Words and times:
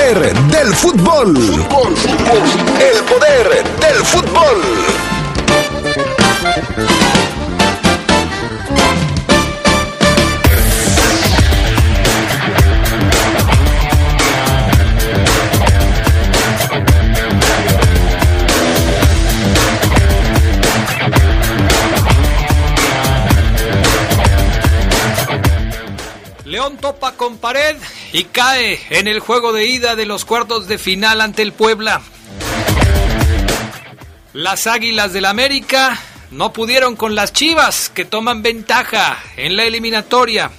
poder 0.00 0.34
del 0.34 0.74
fútbol. 0.74 1.36
El 2.80 3.04
poder 3.04 3.64
del 3.80 4.04
fútbol. 4.04 4.62
León 26.46 26.78
topa 26.78 27.12
con 27.12 27.36
pared 27.36 27.76
y 28.12 28.24
cae 28.24 28.80
en 28.90 29.08
el 29.08 29.20
juego 29.20 29.52
de 29.52 29.66
ida 29.66 29.96
de 29.96 30.06
los 30.06 30.24
cuartos 30.24 30.66
de 30.66 30.78
final 30.78 31.20
ante 31.20 31.42
el 31.42 31.52
Puebla. 31.52 32.02
Las 34.32 34.66
Águilas 34.66 35.12
del 35.12 35.24
América 35.24 35.98
no 36.30 36.52
pudieron 36.52 36.96
con 36.96 37.14
las 37.14 37.32
Chivas 37.32 37.90
que 37.90 38.04
toman 38.04 38.42
ventaja 38.42 39.18
en 39.36 39.56
la 39.56 39.64
eliminatoria. 39.64 40.50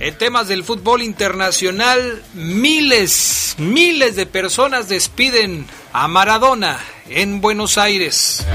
En 0.00 0.16
temas 0.16 0.46
del 0.46 0.62
fútbol 0.62 1.02
internacional, 1.02 2.22
miles, 2.34 3.56
miles 3.58 4.14
de 4.14 4.26
personas 4.26 4.88
despiden 4.88 5.66
a 5.92 6.06
Maradona 6.06 6.78
en 7.08 7.40
Buenos 7.40 7.78
Aires. 7.78 8.46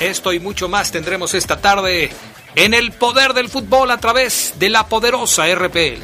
Esto 0.00 0.32
y 0.32 0.40
mucho 0.40 0.68
más 0.68 0.90
tendremos 0.90 1.32
esta 1.34 1.60
tarde 1.60 2.10
en 2.56 2.74
el 2.74 2.92
poder 2.92 3.34
del 3.34 3.48
fútbol 3.48 3.90
a 3.90 3.98
través 3.98 4.54
de 4.58 4.70
la 4.70 4.88
poderosa 4.88 5.52
RPL. 5.54 6.02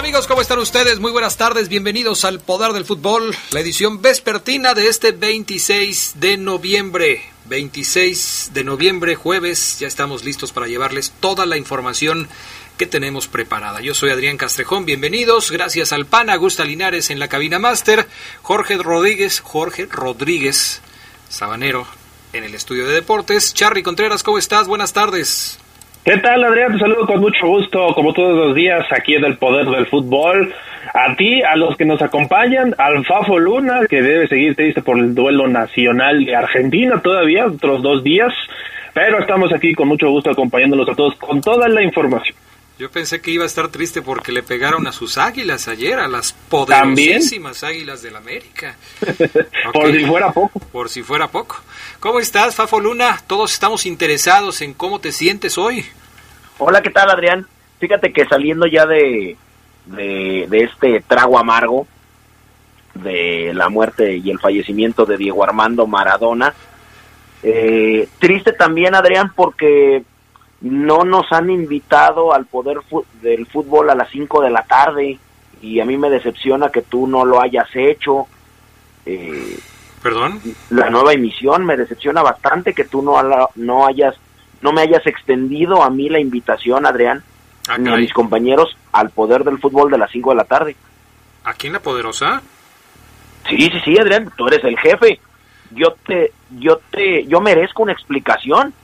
Amigos? 0.00 0.26
¿Cómo 0.26 0.40
están 0.40 0.58
ustedes? 0.58 0.98
Muy 0.98 1.12
buenas 1.12 1.36
tardes, 1.36 1.68
bienvenidos 1.68 2.24
al 2.24 2.40
Poder 2.40 2.72
del 2.72 2.86
Fútbol, 2.86 3.36
la 3.50 3.60
edición 3.60 4.00
vespertina 4.00 4.72
de 4.72 4.88
este 4.88 5.12
26 5.12 6.14
de 6.16 6.38
noviembre. 6.38 7.22
26 7.44 8.52
de 8.54 8.64
noviembre, 8.64 9.14
jueves, 9.14 9.78
ya 9.78 9.86
estamos 9.86 10.24
listos 10.24 10.52
para 10.52 10.68
llevarles 10.68 11.12
toda 11.20 11.44
la 11.44 11.58
información 11.58 12.30
que 12.78 12.86
tenemos 12.86 13.28
preparada. 13.28 13.82
Yo 13.82 13.92
soy 13.92 14.08
Adrián 14.08 14.38
Castrejón, 14.38 14.86
bienvenidos, 14.86 15.50
gracias 15.50 15.92
al 15.92 16.06
PAN, 16.06 16.30
Augusta 16.30 16.64
Linares 16.64 17.10
en 17.10 17.18
la 17.18 17.28
cabina 17.28 17.58
máster, 17.58 18.08
Jorge 18.40 18.78
Rodríguez, 18.78 19.40
Jorge 19.40 19.84
Rodríguez, 19.84 20.80
Sabanero 21.28 21.86
en 22.32 22.44
el 22.44 22.54
estudio 22.54 22.88
de 22.88 22.94
deportes, 22.94 23.52
Charry 23.52 23.82
Contreras, 23.82 24.22
¿cómo 24.22 24.38
estás? 24.38 24.66
Buenas 24.66 24.94
tardes. 24.94 25.59
¿Qué 26.02 26.16
tal, 26.16 26.42
Adrián? 26.42 26.72
Te 26.72 26.78
saludo 26.78 27.06
con 27.06 27.20
mucho 27.20 27.46
gusto, 27.46 27.88
como 27.94 28.14
todos 28.14 28.34
los 28.34 28.54
días, 28.54 28.86
aquí 28.90 29.16
en 29.16 29.24
el 29.24 29.36
Poder 29.36 29.66
del 29.66 29.84
Fútbol. 29.86 30.50
A 30.94 31.14
ti, 31.14 31.42
a 31.42 31.56
los 31.56 31.76
que 31.76 31.84
nos 31.84 32.00
acompañan, 32.00 32.74
al 32.78 33.04
Fafo 33.04 33.38
Luna, 33.38 33.80
que 33.86 34.00
debe 34.00 34.26
seguir 34.26 34.56
triste 34.56 34.80
por 34.80 34.98
el 34.98 35.14
duelo 35.14 35.46
nacional 35.46 36.24
de 36.24 36.34
Argentina 36.34 37.02
todavía, 37.02 37.44
otros 37.46 37.82
dos 37.82 38.02
días. 38.02 38.32
Pero 38.94 39.20
estamos 39.20 39.52
aquí 39.52 39.74
con 39.74 39.88
mucho 39.88 40.08
gusto 40.08 40.30
acompañándolos 40.30 40.88
a 40.88 40.94
todos 40.94 41.16
con 41.16 41.42
toda 41.42 41.68
la 41.68 41.82
información. 41.82 42.34
Yo 42.80 42.90
pensé 42.90 43.20
que 43.20 43.30
iba 43.30 43.44
a 43.44 43.46
estar 43.46 43.68
triste 43.68 44.00
porque 44.00 44.32
le 44.32 44.42
pegaron 44.42 44.86
a 44.86 44.92
sus 44.92 45.18
águilas 45.18 45.68
ayer, 45.68 45.98
a 45.98 46.08
las 46.08 46.32
poderosísimas 46.32 47.62
águilas 47.62 48.00
del 48.00 48.16
América. 48.16 48.74
Por 49.74 49.92
si 49.92 50.06
fuera 50.06 50.32
poco. 50.32 50.60
Por 50.60 50.88
si 50.88 51.02
fuera 51.02 51.28
poco. 51.28 51.60
¿Cómo 52.00 52.20
estás, 52.20 52.56
Fafo 52.56 52.80
Luna? 52.80 53.18
Todos 53.26 53.52
estamos 53.52 53.84
interesados 53.84 54.62
en 54.62 54.72
cómo 54.72 54.98
te 54.98 55.12
sientes 55.12 55.58
hoy. 55.58 55.84
Hola, 56.56 56.80
¿qué 56.80 56.88
tal, 56.88 57.10
Adrián? 57.10 57.46
Fíjate 57.80 58.14
que 58.14 58.24
saliendo 58.24 58.66
ya 58.66 58.86
de, 58.86 59.36
de, 59.84 60.46
de 60.48 60.60
este 60.60 61.04
trago 61.06 61.38
amargo 61.38 61.86
de 62.94 63.52
la 63.52 63.68
muerte 63.68 64.16
y 64.16 64.30
el 64.30 64.38
fallecimiento 64.38 65.04
de 65.04 65.18
Diego 65.18 65.44
Armando 65.44 65.86
Maradona, 65.86 66.54
eh, 67.42 68.08
triste 68.18 68.54
también, 68.54 68.94
Adrián, 68.94 69.34
porque 69.36 70.02
no 70.60 71.04
nos 71.04 71.30
han 71.32 71.50
invitado 71.50 72.34
al 72.34 72.46
poder 72.46 72.78
del 73.22 73.46
fútbol 73.46 73.90
a 73.90 73.94
las 73.94 74.10
5 74.10 74.42
de 74.42 74.50
la 74.50 74.62
tarde 74.64 75.18
y 75.62 75.80
a 75.80 75.84
mí 75.84 75.96
me 75.96 76.10
decepciona 76.10 76.70
que 76.70 76.82
tú 76.82 77.06
no 77.06 77.24
lo 77.24 77.40
hayas 77.40 77.68
hecho. 77.74 78.26
Eh, 79.06 79.58
¿Perdón? 80.02 80.40
la 80.70 80.88
nueva 80.88 81.12
emisión 81.12 81.64
me 81.66 81.76
decepciona 81.76 82.22
bastante 82.22 82.72
que 82.72 82.84
tú 82.84 83.02
no, 83.02 83.20
no 83.56 83.86
hayas 83.86 84.14
no 84.62 84.72
me 84.72 84.82
hayas 84.82 85.06
extendido 85.06 85.82
a 85.82 85.90
mí 85.90 86.08
la 86.08 86.20
invitación, 86.20 86.86
Adrián, 86.86 87.22
Ah, 87.68 87.78
ni 87.78 87.92
a 87.92 87.96
mis 87.96 88.12
compañeros 88.12 88.76
al 88.92 89.10
poder 89.10 89.44
del 89.44 89.58
fútbol 89.58 89.90
de 89.90 89.98
las 89.98 90.10
5 90.10 90.30
de 90.30 90.36
la 90.36 90.44
tarde. 90.44 90.76
¿Aquí 91.44 91.66
en 91.66 91.74
La 91.74 91.80
Poderosa? 91.80 92.42
Sí, 93.48 93.56
sí, 93.56 93.80
sí, 93.84 93.98
Adrián, 93.98 94.32
tú 94.36 94.48
eres 94.48 94.64
el 94.64 94.78
jefe. 94.78 95.20
Yo 95.70 95.94
te 96.04 96.32
yo 96.58 96.80
te 96.90 97.26
yo 97.26 97.40
merezco 97.40 97.82
una 97.82 97.92
explicación. 97.92 98.74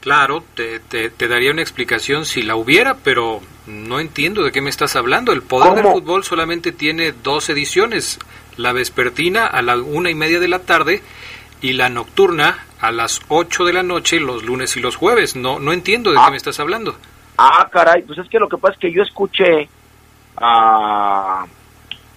Claro, 0.00 0.44
te, 0.54 0.78
te, 0.80 1.10
te 1.10 1.28
daría 1.28 1.50
una 1.50 1.62
explicación 1.62 2.24
si 2.24 2.42
la 2.42 2.54
hubiera, 2.56 2.94
pero 2.94 3.40
no 3.66 3.98
entiendo 4.00 4.42
de 4.44 4.52
qué 4.52 4.60
me 4.60 4.70
estás 4.70 4.94
hablando. 4.96 5.32
El 5.32 5.42
Poder 5.42 5.70
del. 5.74 5.92
Fútbol 5.92 6.22
solamente 6.24 6.72
tiene 6.72 7.12
dos 7.12 7.48
ediciones. 7.50 8.18
La 8.56 8.72
vespertina 8.72 9.46
a 9.46 9.60
la 9.62 9.76
una 9.76 10.10
y 10.10 10.14
media 10.14 10.38
de 10.40 10.48
la 10.48 10.60
tarde 10.60 11.02
y 11.60 11.72
la 11.72 11.88
nocturna 11.88 12.64
a 12.80 12.92
las 12.92 13.20
ocho 13.28 13.64
de 13.64 13.72
la 13.72 13.82
noche 13.82 14.20
los 14.20 14.44
lunes 14.44 14.76
y 14.76 14.80
los 14.80 14.94
jueves. 14.96 15.34
No, 15.36 15.58
no 15.58 15.72
entiendo 15.72 16.12
de 16.12 16.18
Ah. 16.18 16.24
qué 16.26 16.30
me 16.32 16.36
estás 16.36 16.60
hablando. 16.60 16.96
Ah, 17.36 17.68
caray, 17.70 18.02
pues 18.02 18.18
es 18.18 18.28
que 18.28 18.38
lo 18.38 18.48
que 18.48 18.56
pasa 18.56 18.74
es 18.74 18.80
que 18.80 18.92
yo 18.92 19.02
escuché 19.02 19.68
a, 20.36 21.44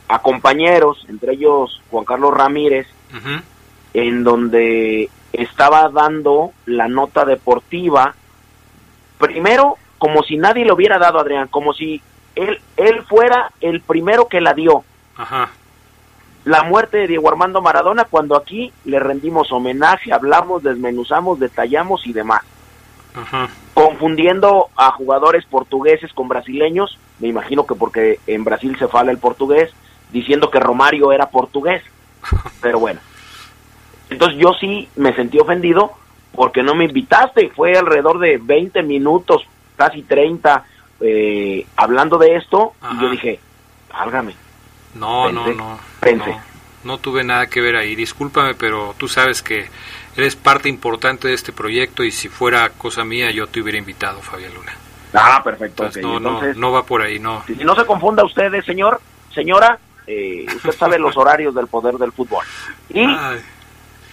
a 0.08 0.20
compañeros, 0.22 1.04
entre 1.10 1.34
ellos 1.34 1.82
Juan 1.90 2.06
Carlos 2.06 2.34
Ramírez. 2.34 2.88
En 3.94 4.24
donde 4.24 5.10
estaba 5.34 5.90
dando 5.90 6.52
la 6.66 6.88
nota 6.88 7.26
deportiva, 7.26 8.16
primero 9.18 9.78
como 9.98 10.24
si 10.24 10.36
nadie 10.36 10.66
le 10.66 10.74
hubiera 10.74 10.98
dado 10.98 11.20
Adrián, 11.20 11.48
como 11.48 11.74
si 11.74 12.02
él, 12.36 12.60
él 12.78 13.04
fuera 13.04 13.52
el 13.62 13.82
primero 13.82 14.28
que 14.28 14.42
la 14.42 14.54
dio, 14.56 14.84
Ajá. 15.16 15.52
la 16.44 16.64
muerte 16.64 16.98
de 16.98 17.08
Diego 17.08 17.30
Armando 17.30 17.62
Maradona, 17.62 18.06
cuando 18.06 18.36
aquí 18.36 18.74
le 18.84 19.00
rendimos 19.00 19.52
homenaje, 19.52 20.12
hablamos, 20.12 20.64
desmenuzamos, 20.64 21.40
detallamos 21.40 22.08
y 22.08 22.14
demás, 22.14 22.42
Ajá. 23.14 23.50
confundiendo 23.76 24.70
a 24.76 24.92
jugadores 24.92 25.46
portugueses 25.46 26.12
con 26.14 26.28
brasileños, 26.28 26.98
me 27.20 27.28
imagino 27.28 27.68
que 27.68 27.76
porque 27.76 28.20
en 28.26 28.44
Brasil 28.44 28.76
se 28.80 28.88
fala 28.88 29.12
el 29.12 29.20
portugués, 29.20 29.72
diciendo 30.12 30.50
que 30.50 30.60
Romario 30.60 31.12
era 31.12 31.30
portugués, 31.30 31.84
pero 32.62 32.80
bueno. 32.80 33.00
Entonces 34.12 34.38
yo 34.40 34.54
sí 34.60 34.88
me 34.98 35.16
sentí 35.16 35.40
ofendido 35.40 35.94
porque 36.36 36.62
no 36.62 36.76
me 36.76 36.86
invitaste. 36.86 37.50
Fue 37.56 37.74
alrededor 37.76 38.20
de 38.20 38.38
20 38.38 38.84
minutos, 38.84 39.42
casi 39.76 40.04
30, 40.04 40.64
eh, 41.00 41.66
hablando 41.76 42.18
de 42.20 42.36
esto. 42.36 42.74
Ajá. 42.82 42.94
Y 42.96 43.02
yo 43.02 43.10
dije, 43.10 43.40
álgame. 43.92 44.36
No, 44.94 45.32
no, 45.32 45.46
Pensé, 45.46 45.58
no. 45.58 45.80
pensé. 46.00 46.30
No, 46.32 46.42
no 46.84 46.98
tuve 47.00 47.24
nada 47.24 47.48
que 47.48 47.62
ver 47.62 47.76
ahí. 47.76 47.96
Discúlpame, 47.96 48.54
pero 48.54 48.94
tú 48.98 49.08
sabes 49.08 49.42
que 49.42 49.70
eres 50.18 50.36
parte 50.36 50.68
importante 50.70 51.30
de 51.30 51.34
este 51.34 51.54
proyecto 51.54 52.04
y 52.04 52.12
si 52.12 52.28
fuera 52.28 52.70
cosa 52.70 53.04
mía 53.06 53.32
yo 53.32 53.48
te 53.48 53.62
hubiera 53.62 53.78
invitado, 53.80 54.22
Fabián 54.22 54.54
Luna. 54.54 54.74
Ah, 55.14 55.42
perfecto. 55.44 55.84
Entonces, 55.84 56.04
no, 56.04 56.18
Entonces, 56.18 56.56
no, 56.58 56.68
no 56.68 56.74
va 56.74 56.84
por 56.86 57.02
ahí, 57.02 57.20
no. 57.20 57.44
si 57.48 57.56
no 57.64 57.76
se 57.76 57.86
confunda 57.86 58.24
ustedes, 58.24 58.66
señor, 58.66 59.00
señora, 59.34 59.78
eh, 60.08 60.46
usted 60.56 60.72
sabe 60.72 61.00
los 61.00 61.16
horarios 61.18 61.54
del 61.56 61.68
poder 61.68 61.96
del 61.96 62.12
fútbol. 62.12 62.46
Y 62.90 63.00
Ay, 63.02 63.42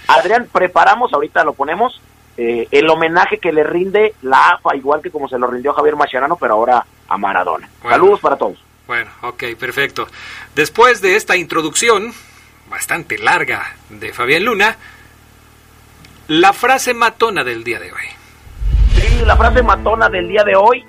Adrián, 0.08 0.48
preparamos, 0.50 1.12
ahorita 1.12 1.44
lo 1.44 1.52
ponemos, 1.52 2.00
eh, 2.36 2.66
el 2.70 2.88
homenaje 2.88 3.38
que 3.38 3.52
le 3.52 3.62
rinde 3.62 4.14
la 4.22 4.50
AFA, 4.50 4.74
igual 4.74 5.02
que 5.02 5.10
como 5.10 5.28
se 5.28 5.38
lo 5.38 5.46
rindió 5.46 5.72
Javier 5.72 5.96
Mascherano, 5.96 6.36
pero 6.36 6.54
ahora 6.54 6.84
a 7.08 7.18
Maradona. 7.18 7.68
Bueno. 7.82 7.96
Saludos 7.96 8.20
para 8.20 8.36
todos. 8.36 8.58
Bueno, 8.86 9.10
ok, 9.22 9.44
perfecto. 9.58 10.08
Después 10.54 11.02
de 11.02 11.16
esta 11.16 11.36
introducción, 11.36 12.12
bastante 12.70 13.18
larga, 13.18 13.74
de 13.90 14.12
Fabián 14.12 14.44
Luna, 14.44 14.76
la 16.28 16.52
frase 16.52 16.94
matona 16.94 17.44
del 17.44 17.64
día 17.64 17.78
de 17.78 17.92
hoy. 17.92 18.06
Sí, 18.94 19.24
la 19.26 19.36
frase 19.36 19.62
matona 19.62 20.08
del 20.08 20.28
día 20.28 20.44
de 20.44 20.56
hoy 20.56 20.84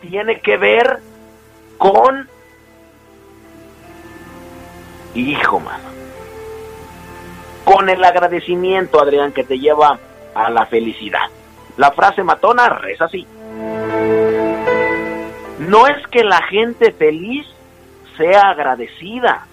tiene 0.00 0.40
que 0.40 0.56
ver 0.56 1.00
con... 1.76 2.28
Hijo, 5.14 5.60
mano. 5.60 5.84
Con 7.64 7.88
el 7.88 8.04
agradecimiento, 8.04 9.00
Adrián, 9.00 9.32
que 9.32 9.44
te 9.44 9.58
lleva 9.58 9.98
a 10.34 10.50
la 10.50 10.66
felicidad. 10.66 11.28
La 11.76 11.92
frase 11.92 12.22
matona 12.22 12.80
es 12.88 13.00
así. 13.00 13.26
No 15.58 15.86
es 15.86 16.06
que 16.08 16.22
la 16.22 16.42
gente 16.48 16.92
feliz 16.92 17.46
sea 18.16 18.50
agradecida, 18.50 19.46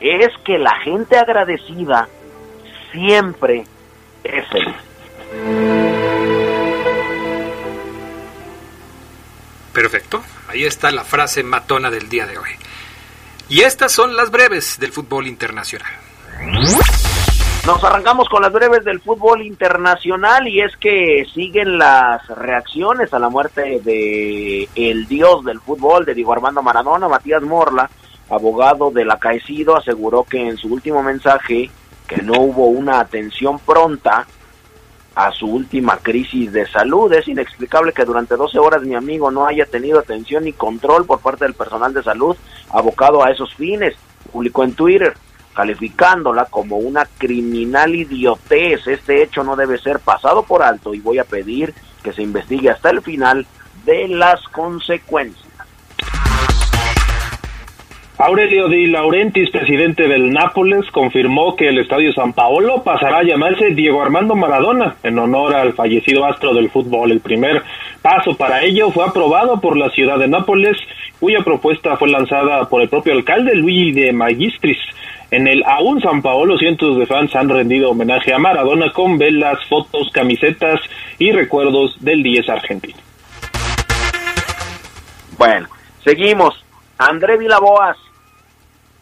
es 0.00 0.30
que 0.44 0.58
la 0.58 0.74
gente 0.80 1.18
agradecida 1.18 2.08
siempre 2.90 3.64
es 4.24 4.48
feliz. 4.48 4.74
Perfecto, 9.72 10.22
ahí 10.48 10.64
está 10.64 10.90
la 10.92 11.04
frase 11.04 11.42
matona 11.42 11.90
del 11.90 12.08
día 12.08 12.26
de 12.26 12.38
hoy. 12.38 12.50
Y 13.48 13.60
estas 13.60 13.92
son 13.92 14.16
las 14.16 14.30
breves 14.30 14.78
del 14.78 14.92
fútbol 14.92 15.26
internacional. 15.26 15.92
Nos 17.66 17.82
arrancamos 17.82 18.28
con 18.28 18.42
las 18.42 18.52
breves 18.52 18.84
del 18.84 19.00
fútbol 19.00 19.40
internacional 19.40 20.46
y 20.46 20.60
es 20.60 20.76
que 20.76 21.24
siguen 21.32 21.78
las 21.78 22.28
reacciones 22.28 23.14
a 23.14 23.18
la 23.18 23.30
muerte 23.30 23.80
de 23.82 24.68
el 24.74 25.06
dios 25.06 25.42
del 25.46 25.60
fútbol 25.60 26.04
de 26.04 26.12
Diego 26.12 26.34
Armando 26.34 26.62
Maradona, 26.62 27.08
Matías 27.08 27.42
Morla, 27.42 27.88
abogado 28.28 28.90
del 28.90 29.10
acaecido, 29.10 29.78
aseguró 29.78 30.24
que 30.24 30.46
en 30.46 30.58
su 30.58 30.68
último 30.74 31.02
mensaje 31.02 31.70
que 32.06 32.20
no 32.20 32.38
hubo 32.38 32.66
una 32.66 33.00
atención 33.00 33.58
pronta 33.58 34.26
a 35.14 35.32
su 35.32 35.46
última 35.46 35.96
crisis 35.96 36.52
de 36.52 36.66
salud. 36.66 37.10
Es 37.14 37.26
inexplicable 37.28 37.94
que 37.94 38.04
durante 38.04 38.36
12 38.36 38.58
horas 38.58 38.82
mi 38.82 38.94
amigo 38.94 39.30
no 39.30 39.46
haya 39.46 39.64
tenido 39.64 40.00
atención 40.00 40.44
ni 40.44 40.52
control 40.52 41.06
por 41.06 41.20
parte 41.20 41.46
del 41.46 41.54
personal 41.54 41.94
de 41.94 42.02
salud 42.02 42.36
abocado 42.68 43.24
a 43.24 43.30
esos 43.30 43.54
fines. 43.54 43.94
Publicó 44.30 44.64
en 44.64 44.74
Twitter 44.74 45.14
calificándola 45.54 46.46
como 46.46 46.76
una 46.76 47.06
criminal 47.18 47.94
idiotez. 47.94 48.86
Este 48.86 49.22
hecho 49.22 49.44
no 49.44 49.56
debe 49.56 49.78
ser 49.78 50.00
pasado 50.00 50.42
por 50.42 50.62
alto 50.62 50.94
y 50.94 51.00
voy 51.00 51.18
a 51.18 51.24
pedir 51.24 51.72
que 52.02 52.12
se 52.12 52.22
investigue 52.22 52.70
hasta 52.70 52.90
el 52.90 53.00
final 53.00 53.46
de 53.84 54.08
las 54.08 54.42
consecuencias. 54.48 55.44
Aurelio 58.16 58.68
Di 58.68 58.86
Laurentiis, 58.86 59.50
presidente 59.50 60.06
del 60.06 60.32
Nápoles, 60.32 60.88
confirmó 60.92 61.56
que 61.56 61.68
el 61.68 61.80
Estadio 61.80 62.12
San 62.12 62.32
Paolo 62.32 62.84
pasará 62.84 63.18
a 63.18 63.22
llamarse 63.24 63.74
Diego 63.74 64.00
Armando 64.00 64.36
Maradona 64.36 64.94
en 65.02 65.18
honor 65.18 65.52
al 65.52 65.72
fallecido 65.72 66.24
astro 66.24 66.54
del 66.54 66.70
fútbol. 66.70 67.10
El 67.10 67.18
primer 67.18 67.64
paso 68.02 68.36
para 68.36 68.62
ello 68.62 68.92
fue 68.92 69.04
aprobado 69.04 69.60
por 69.60 69.76
la 69.76 69.90
ciudad 69.90 70.16
de 70.20 70.28
Nápoles, 70.28 70.76
cuya 71.18 71.40
propuesta 71.40 71.96
fue 71.96 72.08
lanzada 72.08 72.68
por 72.68 72.82
el 72.82 72.88
propio 72.88 73.14
alcalde 73.14 73.56
Luigi 73.56 73.90
de 73.90 74.12
Magistris. 74.12 74.78
En 75.34 75.48
el 75.48 75.64
aún 75.64 76.00
San 76.00 76.22
Paolo, 76.22 76.56
cientos 76.56 76.96
de 76.96 77.06
fans 77.06 77.34
han 77.34 77.48
rendido 77.48 77.90
homenaje 77.90 78.32
a 78.32 78.38
Maradona 78.38 78.92
con 78.92 79.18
velas, 79.18 79.58
fotos, 79.68 80.08
camisetas 80.12 80.80
y 81.18 81.32
recuerdos 81.32 81.96
del 81.98 82.22
10 82.22 82.48
argentino. 82.50 82.98
Bueno, 85.36 85.66
seguimos. 86.04 86.64
André 86.98 87.36
Vilaboas 87.36 87.96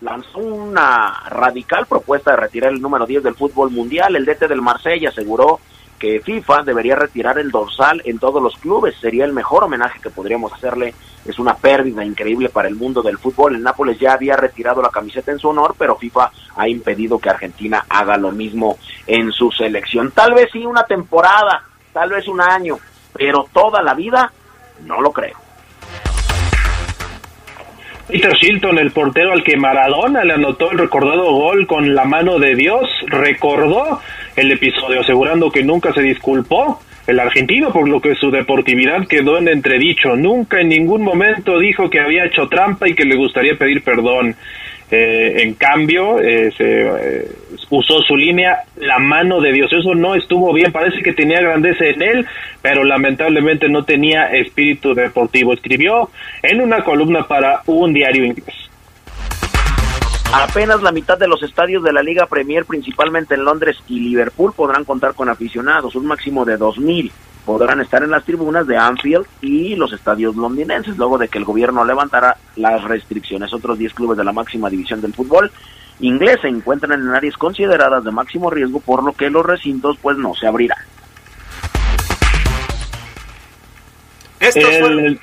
lanzó 0.00 0.38
una 0.38 1.22
radical 1.28 1.84
propuesta 1.84 2.30
de 2.30 2.38
retirar 2.38 2.72
el 2.72 2.80
número 2.80 3.04
10 3.04 3.24
del 3.24 3.34
fútbol 3.34 3.70
mundial. 3.70 4.16
El 4.16 4.24
DT 4.24 4.48
del 4.48 4.62
Marsella 4.62 5.10
aseguró 5.10 5.60
que 6.02 6.18
FIFA 6.18 6.64
debería 6.64 6.96
retirar 6.96 7.38
el 7.38 7.52
dorsal 7.52 8.02
en 8.04 8.18
todos 8.18 8.42
los 8.42 8.56
clubes. 8.56 8.96
Sería 9.00 9.24
el 9.24 9.32
mejor 9.32 9.62
homenaje 9.62 10.00
que 10.00 10.10
podríamos 10.10 10.52
hacerle. 10.52 10.94
Es 11.24 11.38
una 11.38 11.54
pérdida 11.54 12.04
increíble 12.04 12.48
para 12.48 12.66
el 12.66 12.74
mundo 12.74 13.02
del 13.02 13.18
fútbol. 13.18 13.54
El 13.54 13.62
Nápoles 13.62 14.00
ya 14.00 14.14
había 14.14 14.34
retirado 14.34 14.82
la 14.82 14.88
camiseta 14.88 15.30
en 15.30 15.38
su 15.38 15.50
honor, 15.50 15.76
pero 15.78 15.94
FIFA 15.94 16.32
ha 16.56 16.68
impedido 16.68 17.20
que 17.20 17.30
Argentina 17.30 17.86
haga 17.88 18.16
lo 18.16 18.32
mismo 18.32 18.78
en 19.06 19.30
su 19.30 19.52
selección. 19.52 20.10
Tal 20.10 20.34
vez 20.34 20.48
sí 20.52 20.66
una 20.66 20.82
temporada, 20.82 21.62
tal 21.92 22.10
vez 22.10 22.26
un 22.26 22.40
año, 22.40 22.78
pero 23.12 23.46
toda 23.52 23.80
la 23.80 23.94
vida 23.94 24.32
no 24.84 25.00
lo 25.00 25.12
creo. 25.12 25.36
Peter 28.08 28.32
Shilton, 28.32 28.76
el 28.78 28.90
portero 28.90 29.32
al 29.32 29.44
que 29.44 29.56
Maradona 29.56 30.24
le 30.24 30.34
anotó 30.34 30.72
el 30.72 30.78
recordado 30.78 31.30
gol 31.30 31.68
con 31.68 31.94
la 31.94 32.04
mano 32.04 32.40
de 32.40 32.56
Dios, 32.56 32.90
recordó 33.06 34.00
el 34.36 34.50
episodio 34.50 35.00
asegurando 35.00 35.50
que 35.50 35.62
nunca 35.62 35.92
se 35.92 36.02
disculpó 36.02 36.80
el 37.06 37.18
argentino 37.18 37.72
por 37.72 37.88
lo 37.88 38.00
que 38.00 38.14
su 38.14 38.30
deportividad 38.30 39.06
quedó 39.08 39.38
en 39.38 39.48
entredicho. 39.48 40.16
Nunca 40.16 40.60
en 40.60 40.68
ningún 40.68 41.02
momento 41.02 41.58
dijo 41.58 41.90
que 41.90 42.00
había 42.00 42.26
hecho 42.26 42.48
trampa 42.48 42.88
y 42.88 42.94
que 42.94 43.04
le 43.04 43.16
gustaría 43.16 43.56
pedir 43.56 43.82
perdón. 43.82 44.36
Eh, 44.90 45.42
en 45.44 45.54
cambio, 45.54 46.20
eh, 46.20 46.52
se, 46.54 46.82
eh, 46.82 47.28
usó 47.70 48.02
su 48.02 48.14
línea 48.14 48.58
la 48.76 48.98
mano 48.98 49.40
de 49.40 49.52
Dios. 49.52 49.72
Eso 49.72 49.94
no 49.94 50.14
estuvo 50.14 50.52
bien. 50.52 50.70
Parece 50.70 51.02
que 51.02 51.14
tenía 51.14 51.40
grandeza 51.40 51.86
en 51.86 52.02
él, 52.02 52.26
pero 52.60 52.84
lamentablemente 52.84 53.70
no 53.70 53.84
tenía 53.84 54.26
espíritu 54.26 54.94
deportivo. 54.94 55.54
Escribió 55.54 56.10
en 56.42 56.60
una 56.60 56.84
columna 56.84 57.26
para 57.26 57.62
un 57.66 57.94
diario 57.94 58.26
inglés. 58.26 58.71
Apenas 60.32 60.82
la 60.82 60.92
mitad 60.92 61.18
de 61.18 61.28
los 61.28 61.42
estadios 61.42 61.82
de 61.82 61.92
la 61.92 62.02
Liga 62.02 62.26
Premier, 62.26 62.64
principalmente 62.64 63.34
en 63.34 63.44
Londres 63.44 63.76
y 63.86 64.00
Liverpool, 64.00 64.52
podrán 64.54 64.84
contar 64.84 65.14
con 65.14 65.28
aficionados, 65.28 65.94
un 65.94 66.06
máximo 66.06 66.44
de 66.44 66.58
2.000 66.58 67.10
podrán 67.44 67.80
estar 67.80 68.02
en 68.02 68.10
las 68.10 68.24
tribunas 68.24 68.66
de 68.66 68.76
Anfield 68.76 69.26
y 69.40 69.74
los 69.74 69.92
estadios 69.92 70.36
londinenses, 70.36 70.96
luego 70.96 71.18
de 71.18 71.28
que 71.28 71.38
el 71.38 71.44
gobierno 71.44 71.84
levantara 71.84 72.36
las 72.56 72.84
restricciones. 72.84 73.52
Otros 73.52 73.78
10 73.78 73.94
clubes 73.94 74.18
de 74.18 74.24
la 74.24 74.32
máxima 74.32 74.70
división 74.70 75.00
del 75.00 75.12
fútbol 75.12 75.50
inglés 76.00 76.38
se 76.40 76.48
encuentran 76.48 77.00
en 77.00 77.08
áreas 77.10 77.36
consideradas 77.36 78.04
de 78.04 78.10
máximo 78.10 78.50
riesgo, 78.50 78.80
por 78.80 79.04
lo 79.04 79.12
que 79.12 79.30
los 79.30 79.44
recintos 79.44 79.96
pues 80.00 80.16
no 80.16 80.34
se 80.34 80.46
abrirán. 80.46 80.78
El, 84.40 85.20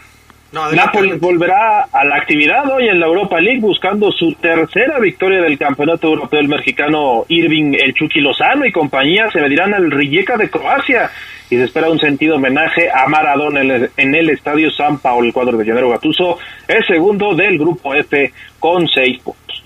Nápoles 0.52 1.20
volverá 1.20 1.88
a 1.92 2.04
la 2.06 2.16
actividad 2.16 2.68
hoy 2.72 2.88
en 2.88 3.00
la 3.00 3.06
Europa 3.06 3.40
League 3.40 3.60
buscando 3.60 4.12
su 4.12 4.34
tercera 4.34 4.98
victoria 4.98 5.42
del 5.42 5.60
Campeonato 5.60 6.08
Europeo. 6.08 6.40
El 6.40 6.48
mexicano 6.48 7.26
Irving 7.28 7.76
El 7.80 7.94
Chucky 7.94 8.20
Lozano 8.20 8.66
y 8.66 8.72
compañía 8.72 9.30
se 9.30 9.42
medirán 9.42 9.76
al 9.76 9.92
Rijeka 9.92 10.38
de 10.38 10.50
Croacia 10.50 11.12
y 11.52 11.56
se 11.58 11.66
espera 11.66 11.92
un 11.92 12.00
sentido 12.00 12.38
homenaje 12.38 12.90
a 12.92 13.08
Maradona 13.08 13.62
en 13.62 14.16
el, 14.16 14.30
Estadio 14.32 14.72
San 14.72 14.98
Paolo. 14.98 15.28
El 15.28 15.34
cuadro 15.34 15.56
de 15.56 15.66
Llanero 15.66 15.90
Gatuso 15.90 16.40
es 16.68 16.86
segundo 16.88 17.36
del 17.36 17.60
Grupo 17.60 17.94
F 17.94 18.34
con 18.60 18.88
seis 18.88 19.20
puntos. 19.22 19.64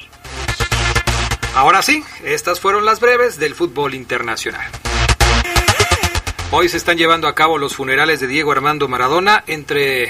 Ahora 1.56 1.82
sí, 1.82 2.04
estas 2.26 2.60
fueron 2.60 2.84
las 2.84 3.00
breves 3.00 3.40
del 3.40 3.56
fútbol 3.56 3.94
internacional. 3.94 4.66
Hoy 6.52 6.68
se 6.68 6.78
están 6.78 6.98
llevando 6.98 7.28
a 7.28 7.36
cabo 7.36 7.58
los 7.58 7.76
funerales 7.76 8.20
de 8.20 8.28
Diego 8.28 8.52
Armando 8.52 8.88
Maradona 8.88 9.44
entre 9.48 10.10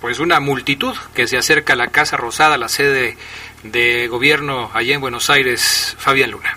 pues 0.00 0.20
una 0.20 0.40
multitud 0.40 0.94
que 1.14 1.26
se 1.26 1.36
acerca 1.36 1.74
a 1.74 1.76
la 1.76 1.88
Casa 1.88 2.16
Rosada, 2.16 2.56
la 2.56 2.68
sede 2.68 3.16
de 3.62 4.08
gobierno 4.08 4.70
allá 4.72 4.94
en 4.94 5.00
Buenos 5.00 5.30
Aires, 5.30 5.94
Fabián 5.98 6.30
Luna. 6.30 6.56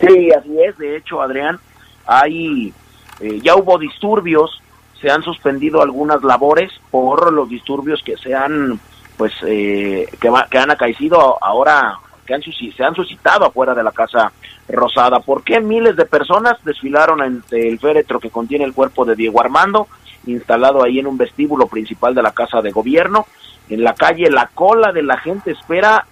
Sí, 0.00 0.30
así 0.32 0.62
es. 0.62 0.76
De 0.78 0.96
hecho, 0.96 1.22
Adrián, 1.22 1.58
hay 2.06 2.72
eh, 3.20 3.38
ya 3.42 3.54
hubo 3.54 3.78
disturbios, 3.78 4.62
se 5.00 5.10
han 5.10 5.22
suspendido 5.22 5.82
algunas 5.82 6.22
labores 6.22 6.72
por 6.90 7.32
los 7.32 7.48
disturbios 7.48 8.02
que 8.02 8.16
se 8.16 8.34
han, 8.34 8.80
pues, 9.16 9.32
eh, 9.46 10.08
que, 10.18 10.30
que 10.50 10.58
han 10.58 10.70
acaecido 10.70 11.38
ahora, 11.42 11.98
que 12.26 12.34
han, 12.34 12.42
se 12.42 12.82
han 12.84 12.94
suscitado 12.94 13.44
afuera 13.44 13.74
de 13.74 13.82
la 13.82 13.92
Casa 13.92 14.32
Rosada. 14.68 15.20
¿Por 15.20 15.44
qué 15.44 15.60
miles 15.60 15.96
de 15.96 16.06
personas 16.06 16.56
desfilaron 16.64 17.20
ante 17.20 17.68
el 17.68 17.78
féretro 17.78 18.18
que 18.18 18.30
contiene 18.30 18.64
el 18.64 18.72
cuerpo 18.72 19.04
de 19.04 19.16
Diego 19.16 19.40
Armando? 19.40 19.86
Instalado 20.26 20.82
ahí 20.82 20.98
en 20.98 21.06
un 21.06 21.16
vestíbulo 21.16 21.66
principal 21.66 22.14
de 22.14 22.22
la 22.22 22.32
Casa 22.32 22.60
de 22.62 22.70
Gobierno. 22.70 23.26
En 23.68 23.84
la 23.84 23.94
calle 23.94 24.30
la 24.30 24.46
cola 24.46 24.92
de 24.92 25.02
la 25.02 25.18
gente 25.18 25.52
espera 25.52 26.06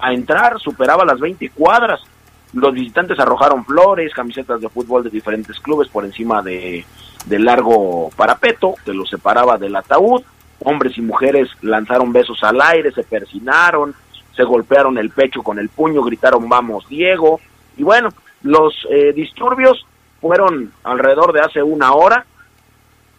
a 0.00 0.12
entrar, 0.12 0.58
superaba 0.58 1.04
las 1.04 1.20
20 1.20 1.50
cuadras. 1.50 2.00
Los 2.52 2.74
visitantes 2.74 3.18
arrojaron 3.18 3.64
flores, 3.64 4.12
camisetas 4.12 4.60
de 4.60 4.68
fútbol 4.68 5.04
de 5.04 5.10
diferentes 5.10 5.58
clubes 5.60 5.88
por 5.88 6.04
encima 6.04 6.42
de, 6.42 6.84
del 7.26 7.44
largo 7.44 8.10
parapeto 8.16 8.74
que 8.84 8.92
los 8.92 9.08
separaba 9.08 9.56
del 9.56 9.76
ataúd. 9.76 10.22
Hombres 10.64 10.96
y 10.96 11.02
mujeres 11.02 11.48
lanzaron 11.62 12.12
besos 12.12 12.42
al 12.44 12.60
aire, 12.60 12.92
se 12.92 13.02
persinaron, 13.02 13.94
se 14.36 14.44
golpearon 14.44 14.98
el 14.98 15.10
pecho 15.10 15.42
con 15.42 15.58
el 15.58 15.68
puño, 15.68 16.02
gritaron 16.02 16.48
vamos 16.48 16.86
Diego. 16.88 17.40
Y 17.76 17.82
bueno, 17.82 18.10
los 18.42 18.74
eh, 18.90 19.12
disturbios 19.12 19.86
fueron 20.20 20.72
alrededor 20.84 21.32
de 21.32 21.40
hace 21.40 21.62
una 21.62 21.92
hora 21.94 22.26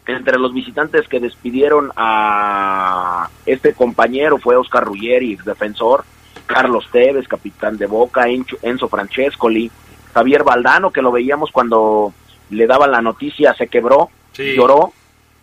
entre 0.06 0.38
los 0.38 0.54
visitantes 0.54 1.08
que 1.08 1.20
despidieron 1.20 1.92
a 1.96 3.30
este 3.46 3.74
compañero 3.74 4.38
fue 4.38 4.56
Oscar 4.56 4.84
Ruggeri, 4.84 5.38
defensor, 5.46 6.04
Carlos 6.46 6.88
Tevez, 6.92 7.28
capitán 7.28 7.78
de 7.78 7.86
Boca, 7.86 8.26
Enzo 8.28 8.88
Francescoli, 8.90 9.72
Javier 10.14 10.44
Valdano, 10.44 10.92
que 10.92 11.02
lo 11.02 11.12
veíamos 11.12 11.52
cuando 11.52 12.14
le 12.50 12.68
daban 12.68 12.92
la 12.92 13.02
noticia, 13.02 13.54
se 13.54 13.68
quebró, 13.68 14.10
lloró, 14.38 14.92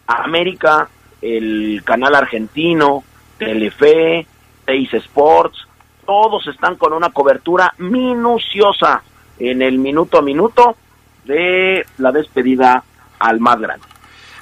América, 0.07 0.89
el 1.23 1.83
canal 1.85 2.15
argentino, 2.15 3.03
Telefe, 3.39 4.27
Teis 4.65 4.93
Sports, 4.93 5.67
todos 6.05 6.47
están 6.49 6.77
con 6.77 6.93
una 6.93 7.11
cobertura 7.11 7.73
minuciosa 7.79 9.03
en 9.39 9.63
el 9.63 9.79
minuto 9.79 10.19
a 10.19 10.23
minuto 10.23 10.77
de 11.25 11.87
la 11.99 12.13
despedida 12.13 12.85
al 13.19 13.41
más 13.41 13.61
grande. 13.61 13.90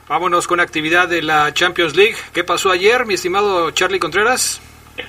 Vámonos 0.09 0.47
con 0.47 0.59
actividad 0.59 1.07
de 1.07 1.21
la 1.21 1.53
Champions 1.53 1.95
League. 1.95 2.15
¿Qué 2.33 2.43
pasó 2.43 2.71
ayer, 2.71 3.05
mi 3.05 3.15
estimado 3.15 3.71
Charlie 3.73 3.99
Contreras? 3.99 4.59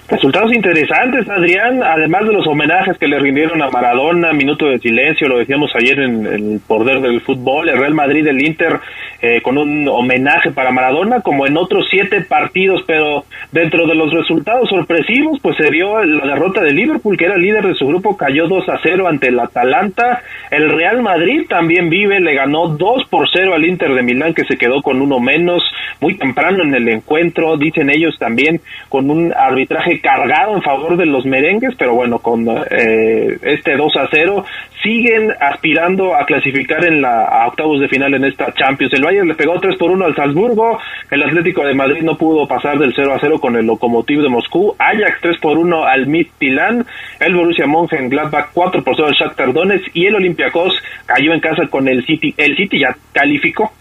Resultados 0.09 0.53
interesantes, 0.53 1.27
Adrián, 1.29 1.81
además 1.81 2.27
de 2.27 2.33
los 2.33 2.45
homenajes 2.45 2.97
que 2.97 3.07
le 3.07 3.17
rindieron 3.17 3.61
a 3.61 3.69
Maradona, 3.69 4.33
minuto 4.33 4.65
de 4.65 4.77
silencio, 4.79 5.29
lo 5.29 5.37
decíamos 5.37 5.71
ayer 5.73 5.99
en, 6.01 6.25
el 6.25 6.59
poder 6.67 6.99
del 6.99 7.21
fútbol, 7.21 7.69
el 7.69 7.79
Real 7.79 7.93
Madrid, 7.93 8.27
el 8.27 8.45
Inter, 8.45 8.79
eh, 9.21 9.41
con 9.41 9.57
un 9.57 9.87
homenaje 9.87 10.51
para 10.51 10.71
Maradona, 10.71 11.21
como 11.21 11.45
en 11.45 11.57
otros 11.57 11.87
siete 11.89 12.21
partidos, 12.21 12.83
pero 12.87 13.25
dentro 13.51 13.85
de 13.85 13.95
los 13.95 14.13
resultados 14.13 14.69
sorpresivos, 14.69 15.39
pues 15.41 15.57
se 15.57 15.69
dio 15.71 16.03
la 16.03 16.33
derrota 16.35 16.61
de 16.61 16.71
Liverpool, 16.71 17.17
que 17.17 17.25
era 17.25 17.37
líder 17.37 17.67
de 17.67 17.75
su 17.75 17.87
grupo, 17.87 18.15
cayó 18.15 18.47
2 18.47 18.69
a 18.69 18.79
0 18.81 19.07
ante 19.07 19.27
el 19.27 19.39
Atalanta, 19.39 20.21
el 20.51 20.69
Real 20.69 21.01
Madrid 21.01 21.45
también 21.49 21.89
vive, 21.89 22.19
le 22.19 22.33
ganó 22.33 22.69
2 22.69 23.07
por 23.09 23.27
0 23.29 23.53
al 23.53 23.65
Inter 23.65 23.93
de 23.93 24.03
Milán, 24.03 24.33
que 24.33 24.45
se 24.45 24.57
quedó 24.57 24.81
con 24.81 25.01
uno 25.01 25.19
menos, 25.19 25.63
muy 25.99 26.15
temprano 26.15 26.63
en 26.63 26.73
el 26.75 26.87
encuentro, 26.87 27.57
dicen 27.57 27.89
ellos 27.89 28.17
también, 28.19 28.61
con 28.87 29.09
un 29.09 29.33
arbitraje 29.33 29.99
cargado 29.99 30.55
en 30.55 30.61
favor 30.61 30.97
de 30.97 31.05
los 31.05 31.25
merengues, 31.25 31.75
pero 31.77 31.93
bueno, 31.93 32.19
con 32.19 32.47
eh, 32.47 33.37
este 33.41 33.75
2 33.75 33.95
a 33.97 34.07
0 34.11 34.45
siguen 34.81 35.33
aspirando 35.39 36.15
a 36.15 36.25
clasificar 36.25 36.85
en 36.85 37.01
la 37.01 37.25
a 37.25 37.47
octavos 37.47 37.81
de 37.81 37.89
final 37.89 38.13
en 38.13 38.25
esta 38.25 38.53
Champions. 38.53 38.93
El 38.93 39.05
Bayern 39.09 39.27
le 39.27 39.35
pegó 39.35 39.59
3 39.59 39.75
por 39.77 39.89
1 39.89 40.05
al 40.05 40.15
Salzburgo, 40.15 40.79
el 41.09 41.23
Atlético 41.23 41.65
de 41.65 41.73
Madrid 41.73 42.03
no 42.03 42.15
pudo 42.15 42.47
pasar 42.47 42.77
del 42.77 42.93
0 42.95 43.15
a 43.15 43.19
0 43.19 43.39
con 43.39 43.55
el 43.55 43.65
Lokomotiv 43.65 44.21
de 44.21 44.29
Moscú, 44.29 44.75
Ajax 44.77 45.19
3 45.21 45.37
por 45.39 45.57
1 45.57 45.83
al 45.85 46.05
Midtjylland, 46.05 46.85
el 47.19 47.35
Borussia 47.35 47.65
Mönchengladbach 47.65 48.51
4 48.53 48.83
por 48.83 48.95
0 48.95 49.07
al 49.07 49.15
Shakhtar 49.15 49.51
Donetsk 49.51 49.89
y 49.95 50.05
el 50.05 50.15
Olympiacos 50.15 50.73
cayó 51.07 51.33
en 51.33 51.39
casa 51.39 51.67
con 51.67 51.87
el 51.87 52.05
City. 52.05 52.33
El 52.37 52.55
City 52.55 52.79
ya 52.79 52.95
calificó 53.11 53.73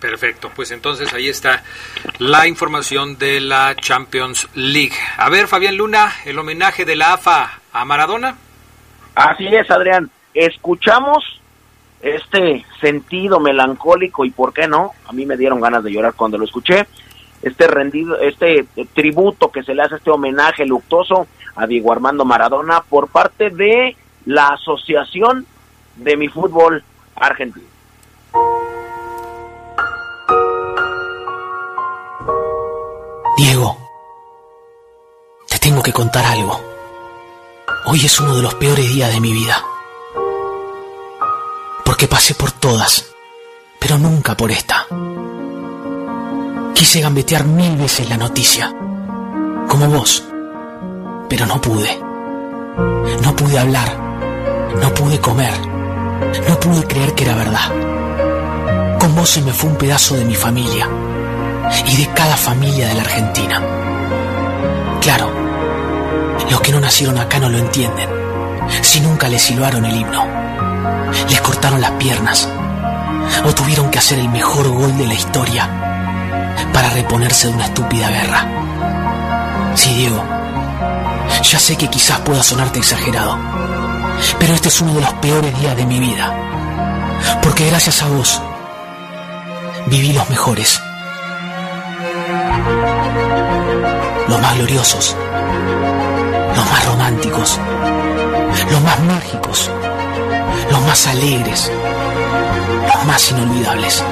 Perfecto, 0.00 0.50
pues 0.54 0.72
entonces 0.72 1.12
ahí 1.14 1.28
está 1.28 1.62
la 2.18 2.48
información 2.48 3.18
de 3.18 3.40
la 3.40 3.76
Champions 3.76 4.48
League. 4.54 4.96
A 5.16 5.28
ver, 5.28 5.46
Fabián 5.46 5.76
Luna, 5.76 6.12
el 6.24 6.36
homenaje 6.38 6.84
de 6.84 6.96
la 6.96 7.12
AFA 7.12 7.60
a 7.72 7.84
Maradona. 7.84 8.36
Así 9.14 9.46
es, 9.46 9.70
Adrián. 9.70 10.10
Escuchamos 10.34 11.41
este 12.02 12.66
sentido 12.80 13.38
melancólico 13.38 14.24
y 14.24 14.30
por 14.30 14.52
qué 14.52 14.66
no, 14.66 14.90
a 15.06 15.12
mí 15.12 15.24
me 15.24 15.36
dieron 15.36 15.60
ganas 15.60 15.84
de 15.84 15.92
llorar 15.92 16.14
cuando 16.14 16.36
lo 16.36 16.44
escuché. 16.44 16.86
Este 17.40 17.66
rendido, 17.66 18.18
este 18.20 18.66
tributo 18.92 19.50
que 19.50 19.62
se 19.62 19.74
le 19.74 19.82
hace, 19.82 19.96
este 19.96 20.10
homenaje 20.10 20.66
luctuoso 20.66 21.26
a 21.56 21.66
Diego 21.66 21.92
Armando 21.92 22.24
Maradona 22.24 22.82
por 22.82 23.08
parte 23.08 23.50
de 23.50 23.96
la 24.26 24.48
Asociación 24.48 25.46
de 25.96 26.16
mi 26.16 26.28
fútbol 26.28 26.84
argentino. 27.16 27.66
Diego, 33.36 33.76
te 35.48 35.58
tengo 35.58 35.82
que 35.82 35.92
contar 35.92 36.24
algo. 36.24 36.60
Hoy 37.86 37.98
es 38.04 38.20
uno 38.20 38.36
de 38.36 38.42
los 38.42 38.54
peores 38.54 38.88
días 38.92 39.12
de 39.12 39.20
mi 39.20 39.32
vida. 39.32 39.64
Porque 42.02 42.16
pasé 42.16 42.34
por 42.34 42.50
todas, 42.50 43.04
pero 43.78 43.96
nunca 43.96 44.36
por 44.36 44.50
esta. 44.50 44.88
Quise 46.74 47.00
gambetear 47.00 47.44
mil 47.44 47.76
veces 47.76 48.08
la 48.08 48.16
noticia, 48.16 48.74
como 49.68 49.86
vos, 49.86 50.24
pero 51.28 51.46
no 51.46 51.60
pude. 51.60 51.96
No 53.22 53.36
pude 53.36 53.56
hablar, 53.56 53.96
no 54.80 54.92
pude 54.92 55.20
comer, 55.20 55.54
no 56.48 56.58
pude 56.58 56.84
creer 56.88 57.14
que 57.14 57.22
era 57.22 57.36
verdad. 57.36 58.98
Con 58.98 59.14
vos 59.14 59.30
se 59.30 59.42
me 59.42 59.52
fue 59.52 59.70
un 59.70 59.76
pedazo 59.76 60.16
de 60.16 60.24
mi 60.24 60.34
familia 60.34 60.88
y 61.86 61.96
de 61.98 62.12
cada 62.14 62.36
familia 62.36 62.88
de 62.88 62.94
la 62.94 63.02
Argentina. 63.02 63.62
Claro, 65.00 65.30
los 66.50 66.60
que 66.62 66.72
no 66.72 66.80
nacieron 66.80 67.16
acá 67.18 67.38
no 67.38 67.48
lo 67.48 67.58
entienden. 67.58 68.10
Si 68.80 68.98
nunca 68.98 69.28
les 69.28 69.40
silbaron 69.40 69.84
el 69.84 70.00
himno, 70.00 70.41
les 71.28 71.40
cortaron 71.40 71.80
las 71.80 71.92
piernas. 71.92 72.48
O 73.44 73.54
tuvieron 73.54 73.90
que 73.90 73.98
hacer 73.98 74.18
el 74.18 74.28
mejor 74.28 74.68
gol 74.68 74.96
de 74.98 75.06
la 75.06 75.14
historia 75.14 75.68
para 76.72 76.90
reponerse 76.90 77.48
de 77.48 77.54
una 77.54 77.64
estúpida 77.64 78.08
guerra. 78.08 78.46
Sí, 79.74 79.94
Diego, 79.94 80.22
ya 81.42 81.58
sé 81.58 81.76
que 81.76 81.88
quizás 81.88 82.20
pueda 82.20 82.42
sonarte 82.42 82.78
exagerado, 82.78 83.38
pero 84.38 84.54
este 84.54 84.68
es 84.68 84.80
uno 84.80 84.94
de 84.94 85.00
los 85.00 85.12
peores 85.14 85.58
días 85.60 85.76
de 85.76 85.86
mi 85.86 85.98
vida, 85.98 86.34
porque 87.42 87.66
gracias 87.66 88.02
a 88.02 88.08
vos 88.08 88.40
viví 89.86 90.12
los 90.12 90.28
mejores. 90.30 90.80
Los 94.28 94.40
más 94.40 94.56
gloriosos, 94.56 95.16
los 96.56 96.70
más 96.70 96.86
románticos, 96.86 97.58
los 98.70 98.82
más 98.82 99.00
mágicos, 99.00 99.70
los 100.70 100.80
más 100.82 101.06
alegres, 101.06 101.70
los 102.94 103.04
más 103.06 103.30
inolvidables. 103.30 104.04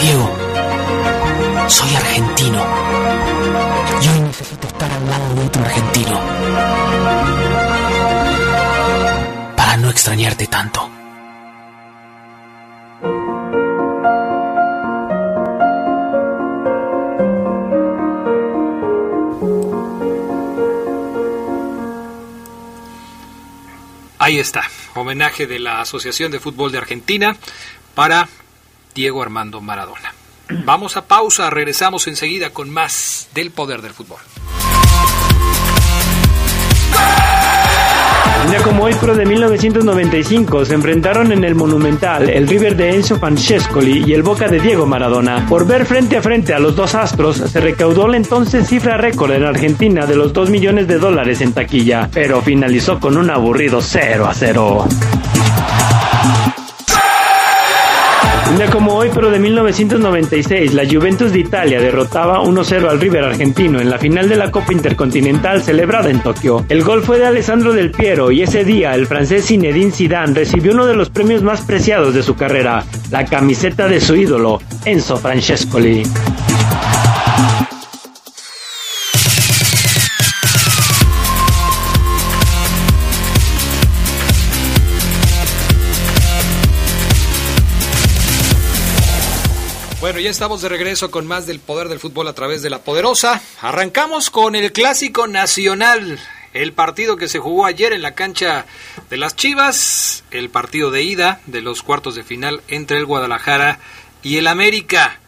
Diego, 0.00 0.30
soy 1.68 1.94
argentino 1.94 2.62
y 4.02 4.08
hoy 4.08 4.20
necesito 4.20 4.66
estar 4.66 4.90
al 4.90 5.08
lado 5.08 5.34
de 5.34 5.46
otro 5.46 5.62
argentino 5.64 6.20
para 9.56 9.76
no 9.76 9.90
extrañarte 9.90 10.46
tanto. 10.46 10.93
Ahí 24.24 24.38
está, 24.38 24.62
homenaje 24.94 25.46
de 25.46 25.58
la 25.58 25.82
Asociación 25.82 26.32
de 26.32 26.40
Fútbol 26.40 26.72
de 26.72 26.78
Argentina 26.78 27.36
para 27.94 28.26
Diego 28.94 29.22
Armando 29.22 29.60
Maradona. 29.60 30.14
Vamos 30.64 30.96
a 30.96 31.06
pausa, 31.06 31.50
regresamos 31.50 32.06
enseguida 32.06 32.48
con 32.48 32.70
más 32.70 33.28
del 33.34 33.50
poder 33.50 33.82
del 33.82 33.92
fútbol. 33.92 34.20
Como 38.64 38.84
hoy, 38.84 38.94
pero 38.98 39.14
de 39.14 39.26
1995, 39.26 40.64
se 40.64 40.74
enfrentaron 40.74 41.32
en 41.32 41.44
el 41.44 41.54
Monumental 41.54 42.30
el 42.30 42.48
River 42.48 42.74
de 42.76 42.94
Enzo 42.94 43.18
Francescoli 43.18 44.04
y 44.06 44.14
el 44.14 44.22
Boca 44.22 44.48
de 44.48 44.58
Diego 44.58 44.86
Maradona. 44.86 45.46
Por 45.48 45.66
ver 45.66 45.84
frente 45.84 46.16
a 46.16 46.22
frente 46.22 46.54
a 46.54 46.58
los 46.58 46.74
dos 46.74 46.94
astros, 46.94 47.36
se 47.36 47.60
recaudó 47.60 48.08
la 48.08 48.16
entonces 48.16 48.66
cifra 48.66 48.96
récord 48.96 49.32
en 49.32 49.44
Argentina 49.44 50.06
de 50.06 50.16
los 50.16 50.32
2 50.32 50.48
millones 50.48 50.88
de 50.88 50.98
dólares 50.98 51.42
en 51.42 51.52
taquilla, 51.52 52.08
pero 52.12 52.40
finalizó 52.40 52.98
con 52.98 53.18
un 53.18 53.30
aburrido 53.30 53.80
0 53.82 54.26
a 54.26 54.34
0. 54.34 54.88
Un 58.54 58.60
día 58.60 58.70
como 58.70 58.94
hoy, 58.94 59.10
pero 59.12 59.32
de 59.32 59.40
1996, 59.40 60.74
la 60.74 60.84
Juventus 60.88 61.32
de 61.32 61.40
Italia 61.40 61.80
derrotaba 61.80 62.38
1-0 62.38 62.88
al 62.88 63.00
River 63.00 63.24
argentino 63.24 63.80
en 63.80 63.90
la 63.90 63.98
final 63.98 64.28
de 64.28 64.36
la 64.36 64.52
Copa 64.52 64.72
Intercontinental 64.72 65.60
celebrada 65.60 66.08
en 66.08 66.22
Tokio. 66.22 66.64
El 66.68 66.84
gol 66.84 67.02
fue 67.02 67.18
de 67.18 67.26
Alessandro 67.26 67.72
Del 67.72 67.90
Piero 67.90 68.30
y 68.30 68.42
ese 68.42 68.64
día 68.64 68.94
el 68.94 69.08
francés 69.08 69.46
Zinedine 69.46 69.90
Zidane 69.90 70.34
recibió 70.34 70.70
uno 70.70 70.86
de 70.86 70.94
los 70.94 71.10
premios 71.10 71.42
más 71.42 71.62
preciados 71.62 72.14
de 72.14 72.22
su 72.22 72.36
carrera, 72.36 72.84
la 73.10 73.24
camiseta 73.24 73.88
de 73.88 74.00
su 74.00 74.14
ídolo, 74.14 74.60
Enzo 74.84 75.16
Francescoli. 75.16 76.04
Ya 90.24 90.30
estamos 90.30 90.62
de 90.62 90.70
regreso 90.70 91.10
con 91.10 91.26
más 91.26 91.46
del 91.46 91.60
poder 91.60 91.88
del 91.88 92.00
fútbol 92.00 92.26
a 92.28 92.32
través 92.32 92.62
de 92.62 92.70
la 92.70 92.78
poderosa. 92.78 93.42
Arrancamos 93.60 94.30
con 94.30 94.54
el 94.54 94.72
clásico 94.72 95.26
nacional, 95.26 96.18
el 96.54 96.72
partido 96.72 97.18
que 97.18 97.28
se 97.28 97.40
jugó 97.40 97.66
ayer 97.66 97.92
en 97.92 98.00
la 98.00 98.14
cancha 98.14 98.64
de 99.10 99.18
las 99.18 99.36
Chivas, 99.36 100.24
el 100.30 100.48
partido 100.48 100.90
de 100.90 101.02
ida 101.02 101.42
de 101.44 101.60
los 101.60 101.82
cuartos 101.82 102.14
de 102.14 102.24
final 102.24 102.62
entre 102.68 102.96
el 102.96 103.04
Guadalajara 103.04 103.80
y 104.22 104.38
el 104.38 104.46
América. 104.46 105.20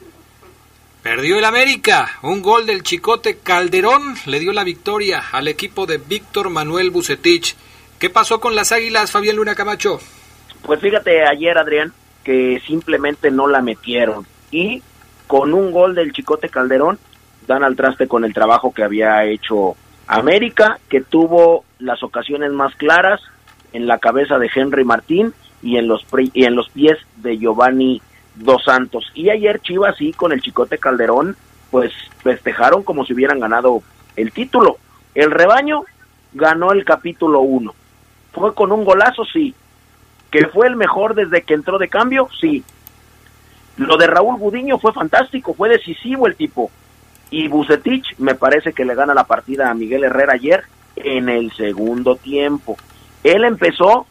Perdió 1.03 1.38
el 1.38 1.45
América, 1.45 2.19
un 2.23 2.41
gol 2.41 2.65
del 2.65 2.83
Chicote 2.83 3.37
Calderón 3.37 4.17
le 4.25 4.41
dio 4.41 4.55
la 4.55 4.65
victoria 4.65 5.25
al 5.31 5.47
equipo 5.47 5.85
de 5.85 5.99
Víctor 5.99 6.49
Manuel 6.49 6.88
Bucetich. 6.88 7.55
¿Qué 7.99 8.09
pasó 8.09 8.41
con 8.41 8.57
las 8.57 8.73
Águilas, 8.73 9.11
Fabián 9.11 9.37
Luna 9.37 9.55
Camacho? 9.55 10.00
Pues 10.62 10.81
fíjate 10.81 11.23
ayer, 11.26 11.59
Adrián, 11.59 11.93
que 12.25 12.62
simplemente 12.67 13.31
no 13.31 13.47
la 13.47 13.61
metieron 13.61 14.26
y 14.50 14.83
con 15.26 15.55
un 15.55 15.73
gol 15.73 15.95
del 15.95 16.12
Chicote 16.12 16.49
Calderón 16.49 16.99
dan 17.47 17.65
al 17.65 17.76
traste 17.76 18.09
con 18.09 18.25
el 18.25 18.35
trabajo 18.35 18.73
que 18.73 18.83
había 18.83 19.25
hecho 19.25 19.76
América, 20.07 20.79
que 20.88 21.00
tuvo 21.00 21.65
las 21.79 22.03
ocasiones 22.03 22.53
más 22.53 22.75
claras 22.76 23.21
en 23.73 23.87
la 23.87 23.99
cabeza 23.99 24.38
de 24.38 24.50
Henry 24.55 24.85
Martín 24.85 25.35
y 25.62 25.76
en 25.76 25.88
los, 25.88 26.07
y 26.33 26.45
en 26.45 26.55
los 26.55 26.69
pies 26.71 26.99
de 27.17 27.38
Giovanni 27.38 28.00
Dos 28.37 28.65
Santos. 28.65 29.11
Y 29.15 29.31
ayer 29.31 29.61
Chivas 29.61 29.97
sí, 29.97 30.12
con 30.12 30.33
el 30.33 30.41
Chicote 30.41 30.79
Calderón, 30.79 31.37
pues 31.71 31.93
festejaron 32.23 32.83
como 32.83 33.05
si 33.05 33.15
hubieran 33.15 33.41
ganado 33.41 33.83
el 34.15 34.33
título. 34.33 34.79
El 35.15 35.31
rebaño 35.31 35.85
ganó 36.35 36.73
el 36.73 36.85
capítulo 36.85 37.41
1. 37.41 37.75
Fue 38.33 38.55
con 38.55 38.73
un 38.73 38.85
golazo, 38.85 39.25
sí. 39.25 39.55
Que 40.31 40.47
fue 40.49 40.67
el 40.67 40.76
mejor 40.76 41.15
desde 41.15 41.43
que 41.43 41.55
entró 41.55 41.79
de 41.79 41.88
cambio, 41.88 42.29
sí. 42.41 42.62
Lo 43.76 43.97
de 43.97 44.06
Raúl 44.06 44.38
Gudiño 44.38 44.78
fue 44.78 44.92
fantástico, 44.92 45.54
fue 45.54 45.68
decisivo 45.68 46.26
el 46.26 46.37
tipo. 46.37 46.71
Y 47.30 47.49
Bucetich 47.49 48.16
me 48.18 48.35
parece 48.35 48.73
que 48.73 48.85
le 48.85 48.95
gana 48.95 49.14
la 49.14 49.25
partida 49.25 49.71
a 49.71 49.75
Miguel 49.75 50.04
Herrera 50.04 50.35
ayer 50.35 50.64
en 50.97 51.28
el 51.28 51.52
segundo 51.52 52.16
tiempo. 52.16 52.76
Él 53.23 53.45
empezó, 53.45 54.06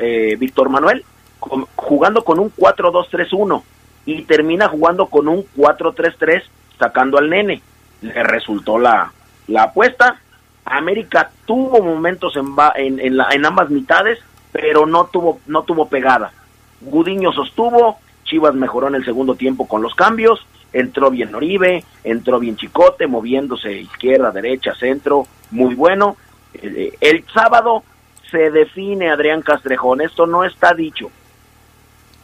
eh, 0.00 0.36
Víctor 0.38 0.70
Manuel, 0.70 1.04
jugando 1.38 2.24
con 2.24 2.38
un 2.38 2.50
4-2-3-1 2.50 3.62
y 4.06 4.22
termina 4.22 4.68
jugando 4.68 5.06
con 5.06 5.28
un 5.28 5.44
4-3-3 5.56 6.42
sacando 6.78 7.18
al 7.18 7.30
nene. 7.30 7.62
Le 8.00 8.22
resultó 8.22 8.78
la, 8.78 9.12
la 9.46 9.64
apuesta. 9.64 10.20
América 10.64 11.30
tuvo 11.46 11.82
momentos 11.82 12.36
en, 12.36 12.54
en, 12.76 13.00
en, 13.00 13.20
en, 13.30 13.46
ambas 13.46 13.70
mitades, 13.70 14.18
pero 14.52 14.86
no 14.86 15.06
tuvo, 15.06 15.40
no 15.46 15.62
tuvo 15.62 15.88
pegada. 15.88 16.32
Gudiño 16.80 17.32
sostuvo, 17.32 17.98
Chivas 18.28 18.54
mejoró 18.54 18.88
en 18.88 18.94
el 18.94 19.04
segundo 19.04 19.34
tiempo 19.34 19.66
con 19.66 19.82
los 19.82 19.94
cambios, 19.94 20.46
entró 20.72 21.10
bien 21.10 21.34
Oribe, 21.34 21.84
entró 22.04 22.38
bien 22.38 22.56
Chicote, 22.56 23.06
moviéndose 23.06 23.72
izquierda, 23.72 24.30
derecha, 24.30 24.74
centro, 24.74 25.26
muy 25.50 25.74
bueno. 25.74 26.16
Eh, 26.54 26.96
el 27.00 27.24
sábado 27.32 27.82
se 28.30 28.50
define 28.50 29.10
Adrián 29.10 29.42
Castrejón, 29.42 30.00
esto 30.02 30.26
no 30.26 30.44
está 30.44 30.74
dicho. 30.74 31.10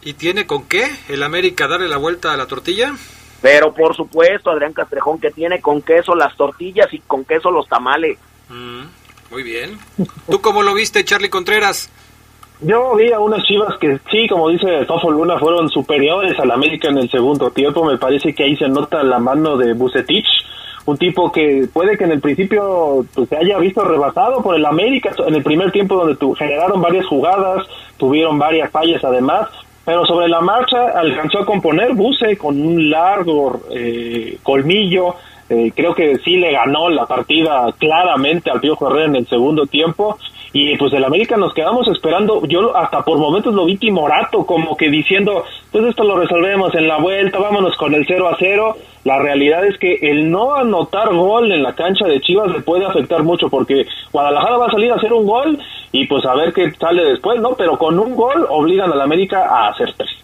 ¿Y 0.03 0.13
tiene 0.13 0.47
con 0.47 0.69
qué 0.69 0.85
el 1.09 1.23
América 1.23 1.67
darle 1.67 1.89
la 1.89 1.97
vuelta 1.97 2.35
a 2.35 2.37
la 2.37 2.47
tortilla? 2.47 2.95
Pero 3.41 3.73
por 3.73 3.97
supuesto, 3.97 4.51
Adrián 4.51 4.73
Castrejón, 4.73 5.19
que 5.19 5.31
tiene 5.31 5.61
con 5.61 5.83
queso 5.83 6.15
las 6.15 6.37
tortillas 6.37 6.93
y 6.93 6.99
con 7.01 7.25
queso 7.25 7.51
los 7.51 7.67
tamales. 7.69 8.19
Mm, 8.49 8.83
muy 9.31 9.43
bien. 9.43 9.79
¿Tú 10.31 10.41
cómo 10.41 10.63
lo 10.63 10.75
viste, 10.75 11.05
Charlie 11.05 11.31
Contreras? 11.31 11.91
Yo 12.61 12.95
vi 12.95 13.11
a 13.13 13.19
unas 13.19 13.43
chivas 13.45 13.77
que 13.79 13.99
sí, 14.11 14.29
como 14.29 14.49
dice 14.49 14.85
Tofo 14.87 15.11
Luna, 15.11 15.39
fueron 15.39 15.69
superiores 15.69 16.39
al 16.39 16.53
América 16.53 16.89
en 16.89 16.99
el 16.99 17.11
segundo 17.11 17.51
tiempo. 17.51 17.85
Me 17.85 17.99
parece 17.99 18.33
que 18.33 18.45
ahí 18.45 18.57
se 18.57 18.69
nota 18.69 19.03
la 19.03 19.19
mano 19.19 19.57
de 19.57 19.73
Bucetich, 19.73 20.27
un 20.87 20.97
tipo 20.97 21.33
que 21.33 21.67
puede 21.73 21.99
que 21.99 22.05
en 22.05 22.13
el 22.13 22.21
principio 22.21 23.05
pues, 23.13 23.29
se 23.29 23.37
haya 23.37 23.59
visto 23.59 23.85
rebasado 23.85 24.43
por 24.43 24.55
el 24.55 24.65
América 24.67 25.11
en 25.27 25.35
el 25.35 25.43
primer 25.43 25.73
tiempo 25.73 25.97
donde 25.97 26.17
tu, 26.17 26.33
generaron 26.35 26.81
varias 26.81 27.07
jugadas, 27.07 27.67
tuvieron 27.97 28.39
varias 28.39 28.71
fallas 28.71 29.03
además, 29.03 29.49
pero 29.85 30.07
sobre 30.07 30.29
la 30.29 30.41
marcha 30.41 30.91
alcanzó 30.95 31.41
a 31.41 31.47
componer 31.47 31.95
Buce 31.95 32.37
con 32.37 32.61
un 32.61 32.89
largo 32.89 33.63
eh, 33.71 34.39
colmillo. 34.43 35.17
Eh, 35.51 35.73
creo 35.77 35.95
que 35.95 36.17
sí 36.19 36.37
le 36.37 36.53
ganó 36.53 36.89
la 36.89 37.05
partida 37.05 37.67
claramente 37.79 38.51
al 38.51 38.61
Pío 38.61 38.79
Herrera 38.81 39.07
en 39.07 39.17
el 39.17 39.27
segundo 39.27 39.67
tiempo 39.67 40.17
y 40.57 40.77
pues 40.77 40.93
el 40.93 41.03
América 41.03 41.37
nos 41.37 41.53
quedamos 41.53 41.89
esperando, 41.89 42.47
yo 42.47 42.77
hasta 42.77 43.03
por 43.03 43.19
momentos 43.19 43.53
lo 43.53 43.65
vi 43.65 43.77
timorato, 43.77 44.47
como 44.47 44.77
que 44.77 44.89
diciendo, 44.89 45.43
pues 45.73 45.85
esto 45.85 46.05
lo 46.05 46.17
resolvemos 46.17 46.73
en 46.77 46.87
la 46.87 46.99
vuelta, 46.99 47.41
vámonos 47.41 47.77
con 47.77 47.93
el 47.93 48.07
0 48.07 48.29
a 48.29 48.37
0. 48.39 48.77
La 49.03 49.19
realidad 49.19 49.67
es 49.67 49.77
que 49.79 49.97
el 50.01 50.31
no 50.31 50.55
anotar 50.55 51.13
gol 51.13 51.51
en 51.51 51.65
la 51.65 51.75
cancha 51.75 52.07
de 52.07 52.21
Chivas 52.21 52.53
le 52.53 52.61
puede 52.61 52.87
afectar 52.87 53.25
mucho 53.25 53.49
porque 53.49 53.85
Guadalajara 54.13 54.57
va 54.57 54.67
a 54.69 54.71
salir 54.71 54.93
a 54.93 54.95
hacer 54.95 55.13
un 55.13 55.27
gol 55.27 55.59
y 55.91 56.07
pues 56.07 56.25
a 56.25 56.37
ver 56.37 56.53
qué 56.53 56.71
sale 56.71 57.05
después, 57.05 57.41
¿no? 57.41 57.57
Pero 57.57 57.77
con 57.77 57.99
un 57.99 58.15
gol 58.15 58.47
obligan 58.49 58.93
al 58.93 59.01
América 59.01 59.49
a 59.51 59.71
hacer 59.71 59.93
tres. 59.97 60.24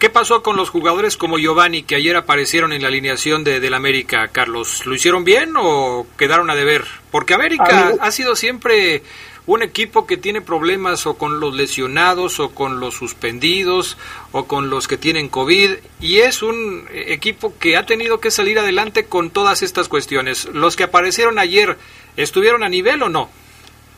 ¿Qué 0.00 0.08
pasó 0.08 0.42
con 0.42 0.56
los 0.56 0.70
jugadores 0.70 1.18
como 1.18 1.38
Giovanni 1.38 1.82
que 1.82 1.94
ayer 1.94 2.16
aparecieron 2.16 2.72
en 2.72 2.80
la 2.80 2.88
alineación 2.88 3.44
de 3.44 3.60
del 3.60 3.74
América, 3.74 4.28
Carlos? 4.28 4.86
¿Lo 4.86 4.94
hicieron 4.94 5.24
bien 5.24 5.52
o 5.58 6.06
quedaron 6.16 6.48
a 6.48 6.54
deber? 6.54 6.86
Porque 7.10 7.34
América 7.34 7.92
ha 8.00 8.10
sido 8.10 8.34
siempre 8.34 9.02
un 9.44 9.62
equipo 9.62 10.06
que 10.06 10.16
tiene 10.16 10.40
problemas 10.40 11.06
o 11.06 11.18
con 11.18 11.38
los 11.38 11.54
lesionados 11.54 12.40
o 12.40 12.48
con 12.54 12.80
los 12.80 12.94
suspendidos 12.94 13.98
o 14.32 14.46
con 14.46 14.70
los 14.70 14.88
que 14.88 14.96
tienen 14.96 15.28
COVID 15.28 15.72
y 16.00 16.20
es 16.20 16.42
un 16.42 16.88
equipo 16.92 17.52
que 17.58 17.76
ha 17.76 17.84
tenido 17.84 18.20
que 18.20 18.30
salir 18.30 18.58
adelante 18.58 19.04
con 19.04 19.28
todas 19.28 19.62
estas 19.62 19.88
cuestiones. 19.88 20.46
¿Los 20.46 20.76
que 20.76 20.84
aparecieron 20.84 21.38
ayer 21.38 21.76
estuvieron 22.16 22.62
a 22.62 22.70
nivel 22.70 23.02
o 23.02 23.10
no? 23.10 23.28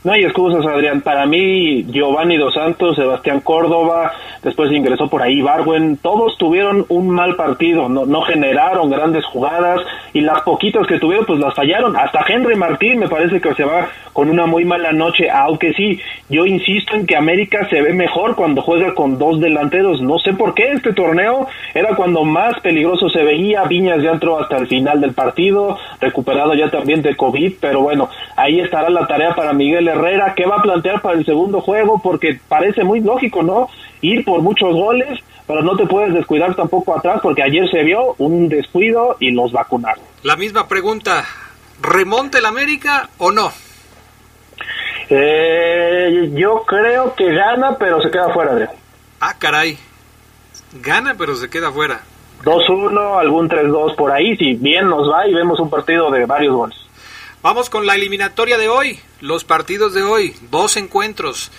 No 0.05 0.13
hay 0.13 0.25
excusas, 0.25 0.67
Adrián. 0.67 1.01
Para 1.01 1.27
mí, 1.27 1.85
Giovanni 1.85 2.37
Dos 2.37 2.55
Santos, 2.55 2.97
Sebastián 2.97 3.41
Córdoba, 3.41 4.13
después 4.43 4.73
ingresó 4.73 5.09
por 5.09 5.23
ahí 5.23 5.41
Barwen, 5.41 5.97
todos 5.99 6.37
tuvieron 6.39 6.85
un 6.89 7.09
mal 7.09 7.37
partido, 7.37 7.89
no, 7.89 8.05
no 8.05 8.23
generaron 8.23 8.91
grandes 8.91 9.25
jugadas 9.27 9.81
y 10.13 10.21
las 10.21 10.43
poquitas 10.43 10.89
que 10.89 10.99
tuvieron, 10.99 11.25
pues 11.25 11.39
las 11.39 11.55
fallaron. 11.55 11.97
Hasta 11.97 12.25
Henry 12.27 12.57
Martín 12.57 12.99
me 12.99 13.09
parece 13.09 13.41
que 13.41 13.55
se 13.55 13.65
va 13.65 13.89
con 14.13 14.29
una 14.29 14.47
muy 14.47 14.65
mala 14.65 14.93
noche, 14.93 15.31
aunque 15.31 15.73
sí, 15.73 16.01
yo 16.29 16.47
insisto 16.47 16.97
en 16.97 17.07
que 17.07 17.17
América 17.17 17.69
se 17.71 17.81
ve 17.81 17.95
mejor 17.95 18.35
cuando 18.35 18.61
juega 18.61 18.95
con 18.95 19.19
dos 19.19 19.41
delanteros. 19.41 20.03
No 20.03 20.19
sé 20.19 20.33
por 20.35 20.55
qué 20.55 20.73
este 20.73 20.93
torneo 20.93 21.47
era 21.75 21.95
cuando 21.95 22.25
más 22.25 22.59
peligroso 22.61 23.09
se 23.09 23.23
veía. 23.23 23.63
Viñas 23.65 24.03
ya 24.03 24.11
entró 24.11 24.41
hasta 24.41 24.59
el 24.59 24.67
final 24.67 25.01
del 25.01 25.15
partido, 25.15 25.79
recuperado 26.01 26.55
ya 26.55 26.71
también 26.71 27.03
de 27.03 27.17
COVID, 27.17 27.53
pero 27.61 27.83
bueno, 27.83 28.11
ahí 28.37 28.61
estará 28.61 28.91
la 28.91 29.07
tarea 29.07 29.35
para 29.35 29.53
Miguel 29.53 29.89
Herrera, 29.93 30.35
¿qué 30.37 30.47
va 30.47 30.57
a 30.57 30.63
plantear 30.63 31.01
para 31.01 31.19
el 31.19 31.25
segundo 31.25 31.61
juego? 31.61 32.01
Porque 32.03 32.41
parece 32.49 32.85
muy 32.85 33.01
lógico, 33.01 33.43
¿no? 33.43 33.69
Ir 34.01 34.25
por 34.25 34.43
muchos 34.43 34.73
goles, 34.73 35.19
pero 35.47 35.63
no 35.63 35.77
te 35.77 35.87
puedes 35.87 36.15
descuidar 36.15 36.55
tampoco 36.55 36.97
atrás, 36.97 37.21
porque 37.23 37.43
ayer 37.43 37.69
se 37.71 37.83
vio 37.83 38.15
un 38.19 38.49
descuido 38.49 39.17
y 39.21 39.31
los 39.31 39.53
vacunaron. 39.53 40.05
La 40.23 40.37
misma 40.37 40.69
pregunta, 40.69 41.25
¿remonte 41.81 42.39
el 42.39 42.47
América 42.47 43.09
o 43.19 43.31
no? 43.31 43.53
Eh, 45.09 46.31
yo 46.35 46.63
creo 46.67 47.15
que 47.15 47.35
gana, 47.35 47.77
pero 47.79 48.01
se 48.01 48.11
queda 48.11 48.33
fuera 48.33 48.55
de. 48.55 48.69
Ah, 49.21 49.35
caray. 49.39 49.79
Gana, 50.81 51.15
pero 51.19 51.35
se 51.35 51.51
queda 51.51 51.71
fuera. 51.71 52.01
2-1, 52.45 53.21
algún 53.21 53.49
3-2 53.49 53.95
por 53.95 54.11
ahí, 54.11 54.37
si 54.37 54.55
bien 54.55 54.89
nos 54.89 55.09
va 55.11 55.27
y 55.29 55.35
vemos 55.35 55.61
un 55.61 55.71
partido 55.71 56.11
de 56.11 56.27
varios 56.27 56.55
goles. 56.55 56.82
Vamos 57.43 57.71
con 57.71 57.87
la 57.87 57.97
eliminatoria 57.97 58.57
de 58.57 58.69
hoy, 58.69 59.01
los 59.21 59.43
partidos 59.43 59.95
de 59.95 60.05
hoy, 60.05 60.37
dos 60.53 60.77
encuentros. 60.77 61.51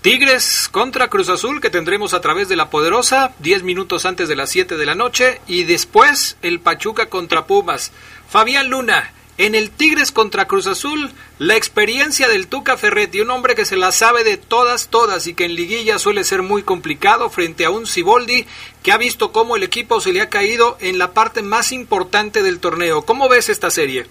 Tigres 0.00 0.66
contra 0.72 1.08
Cruz 1.08 1.28
Azul 1.28 1.60
que 1.60 1.68
tendremos 1.68 2.14
a 2.14 2.22
través 2.22 2.48
de 2.48 2.56
la 2.56 2.70
Poderosa, 2.70 3.34
10 3.40 3.62
minutos 3.62 4.06
antes 4.06 4.30
de 4.30 4.36
las 4.36 4.48
7 4.48 4.78
de 4.78 4.86
la 4.86 4.94
noche, 4.94 5.42
y 5.46 5.64
después 5.64 6.38
el 6.40 6.60
Pachuca 6.60 7.10
contra 7.10 7.44
Pumas. 7.44 7.92
Fabián 8.30 8.70
Luna, 8.70 9.12
en 9.36 9.54
el 9.54 9.68
Tigres 9.68 10.10
contra 10.10 10.46
Cruz 10.46 10.66
Azul, 10.66 11.12
la 11.38 11.54
experiencia 11.54 12.28
del 12.28 12.46
Tuca 12.46 12.78
Ferretti, 12.78 13.20
un 13.20 13.28
hombre 13.28 13.54
que 13.54 13.66
se 13.66 13.76
la 13.76 13.92
sabe 13.92 14.24
de 14.24 14.38
todas, 14.38 14.88
todas 14.88 15.26
y 15.26 15.34
que 15.34 15.44
en 15.44 15.54
liguilla 15.54 15.98
suele 15.98 16.24
ser 16.24 16.40
muy 16.40 16.62
complicado 16.62 17.28
frente 17.28 17.66
a 17.66 17.70
un 17.70 17.86
Ciboldi 17.86 18.46
que 18.82 18.90
ha 18.90 18.96
visto 18.96 19.32
cómo 19.32 19.56
el 19.56 19.64
equipo 19.64 20.00
se 20.00 20.14
le 20.14 20.22
ha 20.22 20.30
caído 20.30 20.78
en 20.80 20.96
la 20.96 21.12
parte 21.12 21.42
más 21.42 21.72
importante 21.72 22.42
del 22.42 22.58
torneo. 22.58 23.04
¿Cómo 23.04 23.28
ves 23.28 23.50
esta 23.50 23.70
serie? 23.70 24.06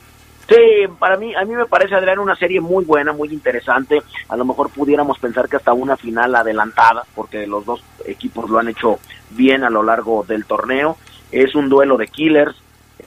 Sí, 0.47 0.87
para 0.99 1.17
mí, 1.17 1.33
a 1.33 1.43
mí 1.43 1.55
me 1.55 1.65
parece, 1.65 1.95
Adrián, 1.95 2.19
una 2.19 2.35
serie 2.35 2.61
muy 2.61 2.85
buena, 2.85 3.13
muy 3.13 3.29
interesante. 3.29 4.01
A 4.29 4.37
lo 4.37 4.45
mejor 4.45 4.69
pudiéramos 4.69 5.17
pensar 5.17 5.49
que 5.49 5.55
hasta 5.55 5.73
una 5.73 5.97
final 5.97 6.35
adelantada, 6.35 7.03
porque 7.15 7.47
los 7.47 7.65
dos 7.65 7.83
equipos 8.05 8.49
lo 8.49 8.59
han 8.59 8.69
hecho 8.69 8.99
bien 9.31 9.63
a 9.63 9.71
lo 9.71 9.81
largo 9.81 10.23
del 10.23 10.45
torneo. 10.45 10.97
Es 11.31 11.55
un 11.55 11.67
duelo 11.67 11.97
de 11.97 12.07
killers. 12.07 12.55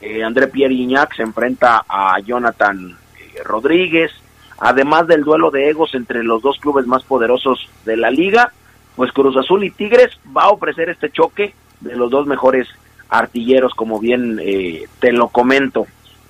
Eh, 0.01 0.23
André 0.23 0.47
Pierre 0.47 0.73
Iñac 0.73 1.15
se 1.15 1.23
enfrenta 1.23 1.85
a 1.87 2.19
Jonathan 2.19 2.97
eh, 3.17 3.41
Rodríguez. 3.43 4.11
Además 4.59 5.07
del 5.07 5.23
duelo 5.23 5.49
de 5.49 5.69
egos 5.69 5.95
entre 5.95 6.23
los 6.23 6.41
dos 6.41 6.57
clubes 6.59 6.85
más 6.85 7.03
poderosos 7.03 7.69
de 7.85 7.95
la 7.95 8.11
liga, 8.11 8.51
pues 8.97 9.13
Cruz 9.13 9.37
Azul 9.37 9.63
y 9.63 9.71
Tigres 9.71 10.19
va 10.35 10.43
a 10.43 10.49
ofrecer 10.49 10.89
este 10.89 11.09
choque 11.09 11.53
de 11.79 11.95
los 11.95 12.11
dos 12.11 12.27
mejores 12.27 12.67
artilleros, 13.07 13.73
como 13.73 13.99
bien 13.99 14.37
eh, 14.41 14.87
te 14.99 15.13
lo 15.13 15.29
comento. 15.29 15.87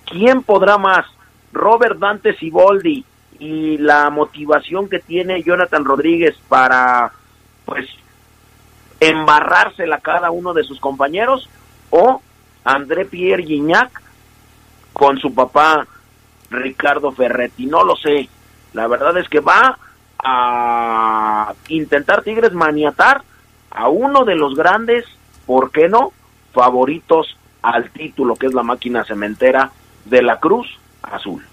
¿Quién 0.10 0.42
podrá 0.42 0.78
más? 0.78 1.06
Robert 1.54 2.00
Dante 2.00 2.36
Siboldi 2.36 3.06
y 3.40 3.78
la 3.78 4.10
motivación 4.10 4.90
que 4.90 5.00
tiene 5.00 5.44
Jonathan 5.44 5.86
Rodríguez 5.86 6.36
para, 6.48 7.12
pues, 7.66 7.88
embarrársela 9.00 9.98
a 9.98 10.02
cada 10.02 10.32
uno 10.32 10.54
de 10.54 10.64
sus 10.64 10.80
compañeros 10.80 11.48
o 11.92 12.22
André 12.66 13.06
Pierre 13.06 13.44
Gignac 13.44 14.02
con 14.94 15.20
su 15.20 15.34
papá 15.34 15.88
Ricardo 16.50 17.12
Ferretti. 17.12 17.66
No 17.68 17.84
lo 17.84 17.96
sé. 17.96 18.28
La 18.74 18.88
verdad 18.88 19.18
es 19.18 19.30
que 19.30 19.40
va 19.40 19.78
a 20.24 21.54
intentar 21.70 22.24
Tigres 22.24 22.52
maniatar 22.52 23.22
a 23.72 23.88
uno 23.88 24.26
de 24.26 24.36
los 24.36 24.56
grandes, 24.56 25.06
¿por 25.46 25.72
qué 25.72 25.88
no? 25.88 26.12
Favoritos 26.52 27.38
al 27.62 27.92
título, 27.92 28.36
que 28.36 28.48
es 28.48 28.54
la 28.54 28.64
máquina 28.64 29.04
cementera 29.04 29.72
de 30.10 30.22
la 30.22 30.40
Cruz 30.40 30.68
Azul. 31.02 31.46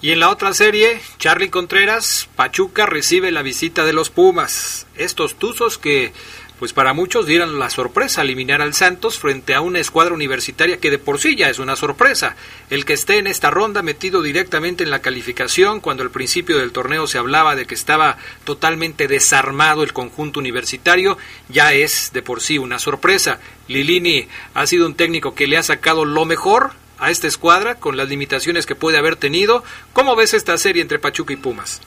Y 0.00 0.12
en 0.12 0.20
la 0.20 0.28
otra 0.28 0.52
serie, 0.52 1.00
Charlie 1.18 1.48
Contreras, 1.48 2.28
Pachuca 2.36 2.84
recibe 2.84 3.30
la 3.30 3.42
visita 3.42 3.84
de 3.84 3.94
los 3.94 4.10
Pumas. 4.10 4.86
Estos 4.96 5.36
Tuzos 5.36 5.78
que 5.78 6.12
pues 6.58 6.72
para 6.72 6.92
muchos 6.92 7.26
dieran 7.26 7.58
la 7.58 7.68
sorpresa 7.68 8.22
eliminar 8.22 8.62
al 8.62 8.74
Santos 8.74 9.18
frente 9.18 9.54
a 9.54 9.60
una 9.60 9.80
escuadra 9.80 10.14
universitaria 10.14 10.78
que 10.78 10.90
de 10.90 10.98
por 10.98 11.18
sí 11.18 11.36
ya 11.36 11.50
es 11.50 11.58
una 11.58 11.74
sorpresa. 11.74 12.36
El 12.70 12.84
que 12.84 12.92
esté 12.92 13.18
en 13.18 13.26
esta 13.26 13.50
ronda 13.50 13.82
metido 13.82 14.22
directamente 14.22 14.84
en 14.84 14.90
la 14.90 15.02
calificación, 15.02 15.80
cuando 15.80 16.04
al 16.04 16.10
principio 16.10 16.58
del 16.58 16.72
torneo 16.72 17.06
se 17.06 17.18
hablaba 17.18 17.56
de 17.56 17.66
que 17.66 17.74
estaba 17.74 18.18
totalmente 18.44 19.08
desarmado 19.08 19.82
el 19.82 19.92
conjunto 19.92 20.38
universitario, 20.38 21.18
ya 21.48 21.72
es 21.72 22.12
de 22.12 22.22
por 22.22 22.40
sí 22.40 22.56
una 22.56 22.78
sorpresa. 22.78 23.40
Lilini 23.68 24.28
ha 24.54 24.66
sido 24.66 24.86
un 24.86 24.94
técnico 24.94 25.34
que 25.34 25.48
le 25.48 25.56
ha 25.56 25.62
sacado 25.62 26.04
lo 26.04 26.24
mejor 26.24 26.72
a 27.04 27.10
esta 27.10 27.26
escuadra 27.26 27.76
con 27.76 27.96
las 27.96 28.08
limitaciones 28.08 28.66
que 28.66 28.74
puede 28.74 28.98
haber 28.98 29.16
tenido. 29.16 29.62
¿Cómo 29.92 30.16
ves 30.16 30.34
esta 30.34 30.56
serie 30.56 30.82
entre 30.82 30.98
Pachuca 30.98 31.32
y 31.32 31.36
Pumas? 31.36 31.80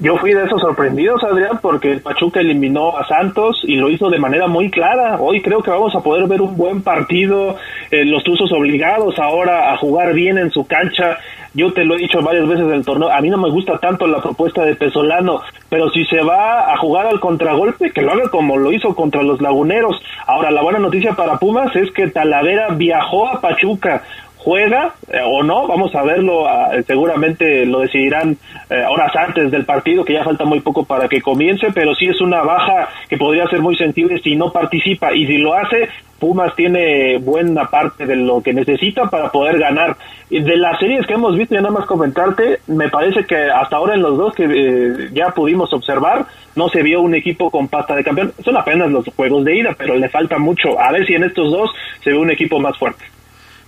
Yo 0.00 0.16
fui 0.16 0.32
de 0.32 0.44
esos 0.44 0.60
sorprendidos, 0.60 1.22
Adrián, 1.22 1.60
porque 1.62 1.92
el 1.92 2.00
Pachuca 2.00 2.40
eliminó 2.40 2.98
a 2.98 3.06
Santos 3.06 3.60
y 3.62 3.76
lo 3.76 3.88
hizo 3.90 4.10
de 4.10 4.18
manera 4.18 4.48
muy 4.48 4.68
clara. 4.68 5.18
Hoy 5.20 5.40
creo 5.40 5.62
que 5.62 5.70
vamos 5.70 5.94
a 5.94 6.00
poder 6.00 6.26
ver 6.26 6.42
un 6.42 6.56
buen 6.56 6.82
partido, 6.82 7.56
eh, 7.92 8.04
los 8.04 8.24
Tuzos 8.24 8.50
obligados 8.50 9.16
ahora 9.20 9.72
a 9.72 9.76
jugar 9.76 10.12
bien 10.12 10.36
en 10.36 10.50
su 10.50 10.66
cancha. 10.66 11.18
Yo 11.54 11.72
te 11.72 11.84
lo 11.84 11.94
he 11.94 11.98
dicho 11.98 12.20
varias 12.20 12.48
veces 12.48 12.64
en 12.64 12.72
el 12.72 12.84
torneo, 12.84 13.08
a 13.08 13.20
mí 13.20 13.30
no 13.30 13.38
me 13.38 13.48
gusta 13.48 13.78
tanto 13.78 14.08
la 14.08 14.20
propuesta 14.20 14.64
de 14.64 14.74
Pesolano, 14.74 15.42
pero 15.68 15.88
si 15.90 16.04
se 16.06 16.20
va 16.22 16.72
a 16.72 16.76
jugar 16.78 17.06
al 17.06 17.20
contragolpe, 17.20 17.92
que 17.92 18.02
lo 18.02 18.10
haga 18.10 18.28
como 18.30 18.56
lo 18.56 18.72
hizo 18.72 18.96
contra 18.96 19.22
los 19.22 19.40
Laguneros. 19.40 20.02
Ahora, 20.26 20.50
la 20.50 20.62
buena 20.62 20.80
noticia 20.80 21.12
para 21.12 21.38
Pumas 21.38 21.74
es 21.76 21.92
que 21.92 22.08
Talavera 22.08 22.70
viajó 22.70 23.28
a 23.28 23.40
Pachuca, 23.40 24.02
juega 24.44 24.94
eh, 25.08 25.20
o 25.24 25.42
no, 25.42 25.66
vamos 25.66 25.94
a 25.94 26.02
verlo, 26.02 26.46
ah, 26.46 26.70
seguramente 26.86 27.64
lo 27.64 27.80
decidirán 27.80 28.36
eh, 28.68 28.84
horas 28.88 29.10
antes 29.16 29.50
del 29.50 29.64
partido, 29.64 30.04
que 30.04 30.12
ya 30.12 30.22
falta 30.22 30.44
muy 30.44 30.60
poco 30.60 30.84
para 30.84 31.08
que 31.08 31.22
comience, 31.22 31.68
pero 31.74 31.94
sí 31.94 32.06
es 32.06 32.20
una 32.20 32.42
baja 32.42 32.90
que 33.08 33.16
podría 33.16 33.46
ser 33.46 33.60
muy 33.60 33.74
sensible 33.76 34.20
si 34.22 34.36
no 34.36 34.52
participa 34.52 35.14
y 35.14 35.26
si 35.26 35.38
lo 35.38 35.54
hace, 35.54 35.88
Pumas 36.18 36.54
tiene 36.54 37.18
buena 37.18 37.64
parte 37.68 38.06
de 38.06 38.16
lo 38.16 38.42
que 38.42 38.52
necesita 38.52 39.10
para 39.10 39.30
poder 39.30 39.58
ganar. 39.58 39.96
De 40.30 40.56
las 40.56 40.78
series 40.78 41.06
que 41.06 41.14
hemos 41.14 41.36
visto, 41.36 41.54
ya 41.54 41.60
nada 41.60 41.74
más 41.74 41.86
comentarte, 41.86 42.60
me 42.66 42.88
parece 42.88 43.24
que 43.24 43.36
hasta 43.36 43.76
ahora 43.76 43.94
en 43.94 44.02
los 44.02 44.16
dos 44.16 44.34
que 44.34 44.44
eh, 44.44 45.10
ya 45.12 45.30
pudimos 45.30 45.72
observar, 45.72 46.24
no 46.56 46.68
se 46.68 46.82
vio 46.82 47.02
un 47.02 47.14
equipo 47.14 47.50
con 47.50 47.68
pasta 47.68 47.94
de 47.94 48.04
campeón. 48.04 48.32
Son 48.42 48.56
apenas 48.56 48.90
los 48.90 49.04
juegos 49.14 49.44
de 49.44 49.56
ida, 49.56 49.74
pero 49.76 49.96
le 49.96 50.08
falta 50.08 50.38
mucho. 50.38 50.80
A 50.80 50.92
ver 50.92 51.04
si 51.06 51.14
en 51.14 51.24
estos 51.24 51.50
dos 51.50 51.70
se 52.02 52.10
ve 52.10 52.16
un 52.16 52.30
equipo 52.30 52.58
más 52.58 52.78
fuerte 52.78 53.04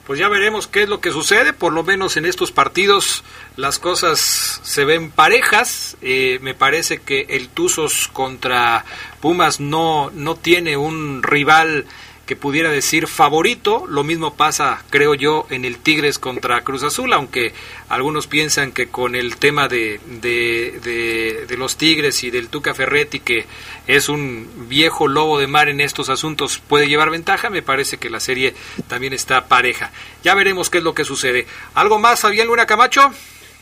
pues 0.07 0.21
ya 0.21 0.29
veremos 0.29 0.69
qué 0.69 0.85
es 0.85 0.89
lo 0.89 1.01
que 1.01 1.11
sucede. 1.11 1.53
Por 1.53 1.73
lo 1.73 1.83
menos 1.83 2.17
en 2.17 2.27
estos 2.27 2.53
partidos 2.53 3.25
las 3.57 3.79
cosas 3.79 4.61
se 4.63 4.85
ven 4.85 5.11
parejas. 5.11 5.97
Eh, 6.01 6.39
me 6.43 6.55
parece 6.55 6.99
que 6.99 7.27
el 7.31 7.49
Tuzos 7.49 8.09
contra 8.13 8.85
Pumas 9.21 9.59
no, 9.59 10.11
no 10.15 10.37
tiene 10.37 10.77
un 10.77 11.23
rival 11.25 11.87
que 12.27 12.37
pudiera 12.37 12.71
decir 12.71 13.07
favorito. 13.07 13.85
Lo 13.89 14.03
mismo 14.03 14.35
pasa, 14.35 14.83
creo 14.91 15.15
yo, 15.15 15.47
en 15.49 15.65
el 15.65 15.79
Tigres 15.79 16.19
contra 16.19 16.61
Cruz 16.63 16.83
Azul, 16.83 17.13
aunque 17.13 17.55
algunos 17.89 18.27
piensan 18.27 18.73
que 18.73 18.89
con 18.89 19.15
el 19.15 19.37
tema 19.37 19.69
de, 19.69 20.01
de, 20.21 21.47
de, 21.49 21.57
los 21.57 21.77
Tigres 21.77 22.23
y 22.25 22.31
del 22.31 22.49
Tuca 22.49 22.75
Ferretti, 22.75 23.21
que 23.21 23.47
es 23.87 24.09
un 24.09 24.67
viejo 24.69 25.07
lobo 25.07 25.39
de 25.39 25.47
mar 25.47 25.69
en 25.69 25.81
estos 25.81 26.11
asuntos, 26.11 26.59
puede 26.59 26.89
llevar 26.89 27.11
ventaja. 27.11 27.49
Me 27.49 27.63
parece 27.63 27.99
que 27.99 28.11
la 28.11 28.21
serie 28.21 28.55
también 28.89 29.13
está 29.13 29.47
pareja. 29.47 29.93
Ya 30.25 30.35
veremos 30.35 30.69
qué 30.69 30.79
es 30.79 30.85
lo 30.85 30.95
que 30.95 31.05
sucede. 31.05 31.47
¿Algo 31.75 31.99
más, 31.99 32.21
Fabián 32.21 32.49
Luna 32.49 32.67
Camacho? 32.67 33.13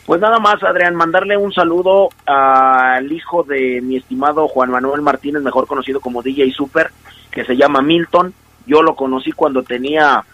Pues 0.06 0.20
nada 0.20 0.38
más, 0.38 0.62
Adrián, 0.62 0.94
mandarle 0.94 1.36
un 1.36 1.52
saludo 1.52 2.08
al 2.26 3.10
hijo 3.12 3.42
de 3.42 3.80
mi 3.82 3.96
estimado 3.96 4.48
Juan 4.48 4.70
Manuel 4.70 5.02
Martínez, 5.02 5.42
mejor 5.42 5.66
conocido 5.66 6.00
como 6.00 6.22
DJ 6.22 6.50
Super, 6.52 6.90
que 7.30 7.44
se 7.44 7.56
llama 7.56 7.80
Milton 7.82 8.34
yo 8.66 8.82
lo 8.82 8.94
conocí 8.96 9.32
cuando 9.32 9.62
tenía 9.62 10.24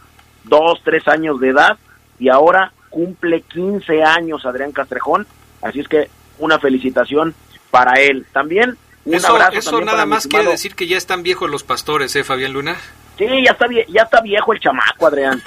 dos, 0.45 0.81
tres 0.85 1.07
años 1.09 1.41
de 1.41 1.49
edad 1.49 1.79
y 2.19 2.29
ahora 2.29 2.73
cumple 2.91 3.43
15 3.43 4.03
años 4.03 4.45
Adrián 4.45 4.73
Castrejón. 4.73 5.27
Así 5.63 5.81
es 5.81 5.89
que 5.89 6.09
una 6.39 6.59
felicitación 6.59 7.35
para 7.71 8.01
él. 8.01 8.27
También 8.33 8.77
un 9.05 9.15
eso, 9.15 9.29
abrazo. 9.29 9.59
Eso 9.59 9.81
nada 9.81 10.07
más 10.07 10.27
quiere 10.27 10.51
decir 10.51 10.75
que 10.75 10.87
ya 10.87 10.97
están 10.97 11.23
viejos 11.23 11.51
los 11.51 11.63
pastores, 11.63 12.15
¿eh, 12.17 12.25
Fabián 12.25 12.53
Luna? 12.53 12.77
Sí, 13.17 13.27
ya 13.45 13.53
está, 13.53 13.67
ya 13.89 14.03
está 14.03 14.21
viejo 14.21 14.53
el 14.53 14.61
chamaco, 14.61 15.07
Adrián. 15.07 15.43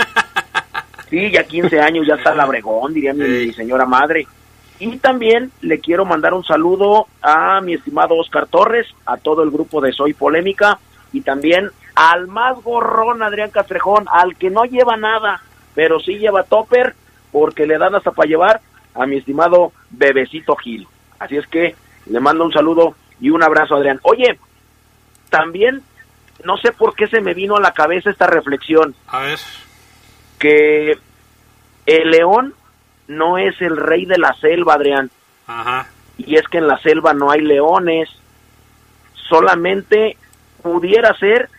sí, 1.09 1.31
ya 1.31 1.43
15 1.43 1.79
años, 1.79 2.07
ya 2.07 2.15
está 2.15 2.33
labregón, 2.33 2.93
diría 2.93 3.13
mi, 3.13 3.51
señora 3.53 3.85
madre. 3.85 4.27
Y 4.79 4.97
también 4.97 5.51
le 5.61 5.79
quiero 5.79 6.05
mandar 6.05 6.33
un 6.33 6.43
saludo 6.43 7.07
a 7.21 7.61
mi 7.61 7.75
estimado 7.75 8.15
Oscar 8.15 8.47
Torres, 8.47 8.87
a 9.05 9.17
todo 9.17 9.43
el 9.43 9.51
grupo 9.51 9.81
de 9.81 9.93
Soy 9.93 10.13
Polémica 10.13 10.79
y 11.13 11.21
también 11.21 11.69
al 11.95 12.27
más 12.27 12.61
gorrón 12.63 13.21
Adrián 13.21 13.51
Castrejón, 13.51 14.05
al 14.11 14.35
que 14.35 14.49
no 14.49 14.65
lleva 14.65 14.97
nada, 14.97 15.41
pero 15.75 15.99
sí 15.99 16.17
lleva 16.17 16.43
topper 16.43 16.95
porque 17.31 17.65
le 17.65 17.77
dan 17.77 17.95
hasta 17.95 18.11
para 18.11 18.27
llevar 18.27 18.61
a 18.95 19.05
mi 19.05 19.17
estimado 19.17 19.71
bebecito 19.89 20.55
Gil. 20.55 20.87
Así 21.19 21.37
es 21.37 21.47
que 21.47 21.75
le 22.05 22.19
mando 22.19 22.45
un 22.45 22.51
saludo 22.51 22.95
y 23.19 23.29
un 23.29 23.43
abrazo 23.43 23.75
Adrián. 23.75 23.99
Oye, 24.03 24.37
también 25.29 25.81
no 26.43 26.57
sé 26.57 26.71
por 26.71 26.95
qué 26.95 27.07
se 27.07 27.21
me 27.21 27.33
vino 27.33 27.55
a 27.55 27.61
la 27.61 27.73
cabeza 27.73 28.09
esta 28.09 28.27
reflexión. 28.27 28.95
A 29.07 29.21
ver. 29.21 29.39
Que 30.39 30.97
el 31.85 32.11
león 32.11 32.53
no 33.07 33.37
es 33.37 33.59
el 33.61 33.77
rey 33.77 34.05
de 34.05 34.17
la 34.17 34.33
selva, 34.35 34.73
Adrián. 34.73 35.09
Ajá. 35.47 35.87
Y 36.17 36.35
es 36.35 36.47
que 36.47 36.59
en 36.59 36.67
la 36.67 36.77
selva 36.79 37.13
no 37.13 37.31
hay 37.31 37.41
leones, 37.41 38.09
solamente 39.29 40.17
pudiera 40.61 41.13
ser 41.17 41.49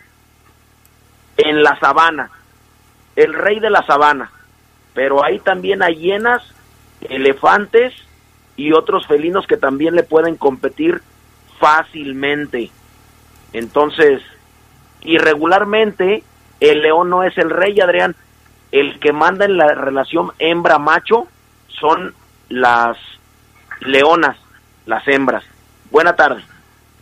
en 1.37 1.63
la 1.63 1.79
sabana, 1.79 2.31
el 3.15 3.33
rey 3.33 3.59
de 3.59 3.69
la 3.69 3.85
sabana, 3.85 4.31
pero 4.93 5.23
ahí 5.23 5.39
también 5.39 5.83
hay 5.83 5.95
hienas, 5.95 6.41
elefantes 7.01 7.93
y 8.55 8.71
otros 8.71 9.05
felinos 9.07 9.47
que 9.47 9.57
también 9.57 9.95
le 9.95 10.03
pueden 10.03 10.37
competir 10.37 11.01
fácilmente. 11.59 12.71
Entonces, 13.53 14.21
irregularmente, 15.01 16.23
el 16.59 16.81
león 16.81 17.09
no 17.09 17.23
es 17.23 17.37
el 17.37 17.49
rey, 17.49 17.79
Adrián. 17.79 18.15
El 18.71 18.99
que 18.99 19.13
manda 19.13 19.45
en 19.45 19.57
la 19.57 19.73
relación 19.73 20.31
hembra-macho 20.39 21.27
son 21.67 22.13
las 22.49 22.97
leonas, 23.81 24.37
las 24.85 25.07
hembras. 25.07 25.43
Buena 25.91 26.15
tarde. 26.15 26.43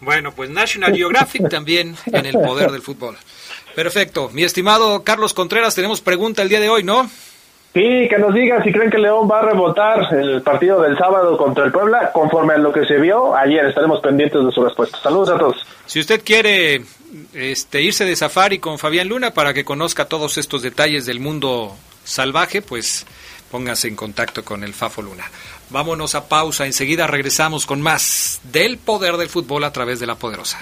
Bueno, 0.02 0.34
pues 0.34 0.50
National 0.50 0.94
Geographic 0.94 1.50
también 1.50 1.96
en 2.08 2.26
el 2.26 2.34
poder 2.34 2.72
del 2.72 2.82
fútbol. 2.82 3.16
Perfecto. 3.76 4.30
Mi 4.34 4.44
estimado 4.44 5.04
Carlos 5.04 5.34
Contreras, 5.34 5.76
tenemos 5.76 6.02
pregunta 6.02 6.42
el 6.42 6.50
día 6.50 6.60
de 6.60 6.70
hoy, 6.70 6.84
¿no? 6.84 7.10
Sí, 7.74 8.08
que 8.08 8.20
nos 8.20 8.36
digan 8.36 8.64
si 8.64 8.72
creen 8.72 8.92
que 8.92 9.00
León 9.00 9.28
va 9.30 9.40
a 9.40 9.46
rebotar 9.46 10.14
el 10.14 10.44
partido 10.44 10.80
del 10.82 10.96
sábado 10.96 11.36
contra 11.38 11.66
el 11.66 11.72
Puebla, 11.72 12.12
conforme 12.12 12.54
a 12.54 12.58
lo 12.58 12.72
que 12.72 12.86
se 12.86 13.00
vio 13.00 13.36
ayer. 13.36 13.66
Estaremos 13.66 14.00
pendientes 14.00 14.46
de 14.46 14.52
su 14.52 14.64
respuesta. 14.64 15.00
Saludos 15.02 15.30
a 15.30 15.38
todos. 15.40 15.66
Si 15.88 16.00
usted 16.00 16.22
quiere 16.24 16.84
este, 17.34 17.82
irse 17.82 18.06
de 18.06 18.16
safari 18.16 18.60
con 18.60 18.78
Fabián 18.78 19.08
Luna 19.08 19.32
para 19.32 19.56
que 19.56 19.66
conozca 19.66 20.06
todos 20.06 20.38
estos 20.38 20.62
detalles 20.62 21.08
del 21.08 21.20
mundo 21.20 21.76
salvaje, 22.04 22.62
pues 22.62 23.08
póngase 23.50 23.88
en 23.88 23.96
contacto 23.96 24.46
con 24.46 24.64
el 24.64 24.76
Fafo 24.76 25.02
Luna. 25.02 25.26
Vámonos 25.72 26.14
a 26.14 26.28
pausa, 26.30 26.68
enseguida 26.68 27.08
regresamos 27.08 27.66
con 27.66 27.82
más 27.82 28.40
del 28.52 28.78
poder 28.78 29.18
del 29.18 29.30
fútbol 29.30 29.64
a 29.64 29.74
través 29.74 30.00
de 30.00 30.06
la 30.06 30.16
poderosa. 30.16 30.60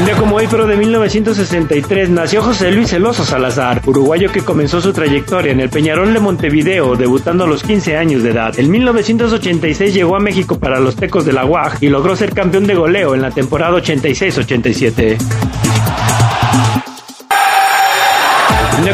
Un 0.00 0.06
día 0.06 0.16
como 0.16 0.36
hoy, 0.36 0.46
pero 0.50 0.66
de 0.66 0.76
1963, 0.76 2.08
nació 2.08 2.42
José 2.42 2.72
Luis 2.72 2.88
Celoso 2.88 3.22
Salazar, 3.22 3.82
uruguayo 3.84 4.32
que 4.32 4.40
comenzó 4.40 4.80
su 4.80 4.94
trayectoria 4.94 5.52
en 5.52 5.60
el 5.60 5.68
Peñarol 5.68 6.14
de 6.14 6.20
Montevideo, 6.20 6.96
debutando 6.96 7.44
a 7.44 7.46
los 7.46 7.62
15 7.62 7.98
años 7.98 8.22
de 8.22 8.30
edad. 8.30 8.58
En 8.58 8.70
1986 8.70 9.92
llegó 9.92 10.16
a 10.16 10.20
México 10.20 10.58
para 10.58 10.80
los 10.80 10.96
Tecos 10.96 11.26
de 11.26 11.34
la 11.34 11.44
UAG 11.44 11.82
y 11.82 11.90
logró 11.90 12.16
ser 12.16 12.32
campeón 12.32 12.66
de 12.66 12.76
goleo 12.76 13.14
en 13.14 13.20
la 13.20 13.30
temporada 13.30 13.76
86-87. 13.76 15.59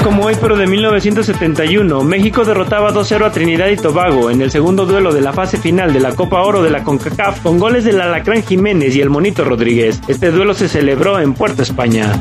Como 0.02 0.24
hoy, 0.24 0.36
pero 0.40 0.56
de 0.56 0.66
1971, 0.66 2.02
México 2.02 2.44
derrotaba 2.44 2.92
2-0 2.92 3.24
a 3.24 3.30
Trinidad 3.30 3.68
y 3.68 3.76
Tobago 3.76 4.30
en 4.30 4.42
el 4.42 4.50
segundo 4.50 4.84
duelo 4.84 5.12
de 5.12 5.20
la 5.20 5.32
fase 5.32 5.58
final 5.58 5.92
de 5.92 6.00
la 6.00 6.14
Copa 6.14 6.42
Oro 6.42 6.62
de 6.62 6.70
la 6.70 6.82
CONCACAF 6.82 7.40
con 7.40 7.58
goles 7.58 7.84
del 7.84 8.00
Alacrán 8.00 8.42
Jiménez 8.42 8.96
y 8.96 9.00
el 9.00 9.10
Monito 9.10 9.44
Rodríguez. 9.44 10.00
Este 10.08 10.30
duelo 10.30 10.54
se 10.54 10.68
celebró 10.68 11.20
en 11.20 11.34
Puerto 11.34 11.62
España. 11.62 12.12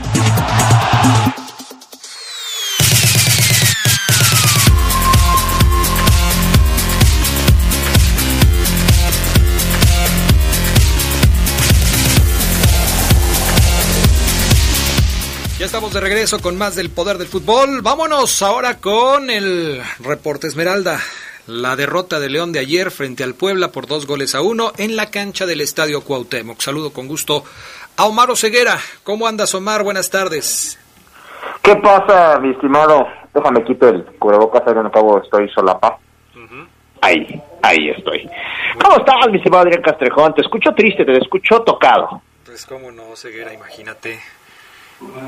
De 15.96 16.02
regreso 16.02 16.42
con 16.42 16.58
más 16.58 16.76
del 16.76 16.90
poder 16.90 17.18
del 17.18 17.28
fútbol. 17.28 17.82
Vámonos 17.82 18.42
ahora 18.42 18.80
con 18.80 19.30
el 19.30 19.82
reporte 20.04 20.46
Esmeralda. 20.48 21.00
La 21.48 21.78
derrota 21.78 22.20
de 22.20 22.30
León 22.30 22.52
de 22.52 22.60
ayer 22.60 22.92
frente 22.92 23.24
al 23.24 23.34
Puebla 23.34 23.72
por 23.72 23.88
dos 23.88 24.06
goles 24.06 24.36
a 24.36 24.42
uno 24.42 24.74
en 24.78 24.98
la 24.98 25.10
cancha 25.10 25.46
del 25.46 25.62
Estadio 25.62 26.04
Cuauhtémoc. 26.04 26.60
Saludo 26.60 26.92
con 26.92 27.08
gusto 27.08 27.46
a 27.96 28.06
Omar 28.08 28.30
Oseguera. 28.30 28.78
¿Cómo 29.04 29.26
andas, 29.26 29.56
Omar? 29.56 29.84
Buenas 29.84 30.10
tardes. 30.10 30.78
¿Qué 31.62 31.78
pasa, 31.78 32.40
mi 32.40 32.52
estimado? 32.52 33.08
Déjame 33.34 33.64
quitar 33.64 33.96
el 33.96 34.04
cubrebocas, 34.20 34.68
ahí 34.68 34.74
no 34.74 34.88
acabo, 34.88 35.24
estoy 35.24 35.50
solapa. 35.52 35.98
Ahí, 37.00 37.42
ahí 37.62 37.90
estoy. 37.96 38.30
¿Cómo 38.84 38.98
estás, 38.98 39.30
mi 39.32 39.38
estimado 39.38 39.64
Adrián 39.64 39.82
Castrejón? 39.82 40.34
Te 40.34 40.42
escucho 40.42 40.74
triste, 40.76 41.06
te 41.06 41.18
escucho 41.18 41.62
tocado. 41.62 42.22
Pues 42.46 42.66
cómo 42.66 42.92
no, 42.92 43.12
Oseguera, 43.12 43.54
imagínate. 43.54 44.20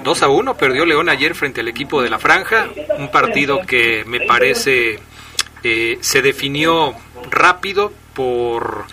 2 0.03 0.23
a 0.23 0.27
1 0.29 0.57
perdió 0.57 0.85
León 0.85 1.09
ayer 1.09 1.35
frente 1.35 1.61
al 1.61 1.67
equipo 1.67 2.01
de 2.01 2.09
la 2.09 2.19
Franja, 2.19 2.67
un 2.97 3.11
partido 3.11 3.61
que 3.61 4.03
me 4.05 4.21
parece 4.21 4.99
eh, 5.63 5.97
se 6.01 6.21
definió 6.21 6.93
rápido 7.29 7.91
por 8.13 8.85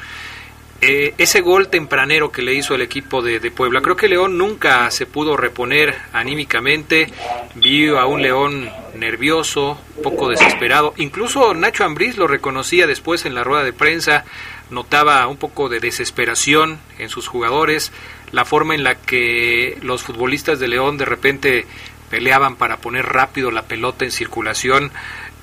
eh, 0.80 1.14
ese 1.16 1.40
gol 1.40 1.68
tempranero 1.68 2.30
que 2.30 2.42
le 2.42 2.54
hizo 2.54 2.74
el 2.74 2.82
equipo 2.82 3.22
de, 3.22 3.40
Puebla. 3.50 3.80
Creo 3.80 3.96
que 3.96 4.08
León 4.08 4.36
nunca 4.36 4.90
se 4.90 5.06
pudo 5.06 5.36
reponer 5.36 5.94
anímicamente, 6.12 7.10
vio 7.54 7.98
a 7.98 8.06
un 8.06 8.20
León 8.20 8.68
nervioso, 8.94 9.78
poco 10.02 10.28
desesperado. 10.28 10.92
Incluso 10.96 11.54
Nacho 11.54 11.84
Ambriz 11.84 12.16
lo 12.16 12.26
reconocía 12.26 12.86
después 12.86 13.24
en 13.24 13.34
la 13.34 13.44
rueda 13.44 13.64
de 13.64 13.72
prensa, 13.72 14.24
notaba 14.70 15.26
un 15.26 15.36
poco 15.36 15.68
de 15.68 15.80
desesperación 15.80 16.80
en 16.98 17.08
sus 17.08 17.28
jugadores 17.28 17.92
la 18.34 18.44
forma 18.44 18.74
en 18.74 18.82
la 18.82 18.96
que 18.96 19.78
los 19.82 20.02
futbolistas 20.02 20.58
de 20.58 20.66
León 20.66 20.98
de 20.98 21.04
repente 21.04 21.66
peleaban 22.10 22.56
para 22.56 22.78
poner 22.78 23.06
rápido 23.06 23.52
la 23.52 23.62
pelota 23.62 24.04
en 24.04 24.10
circulación, 24.10 24.90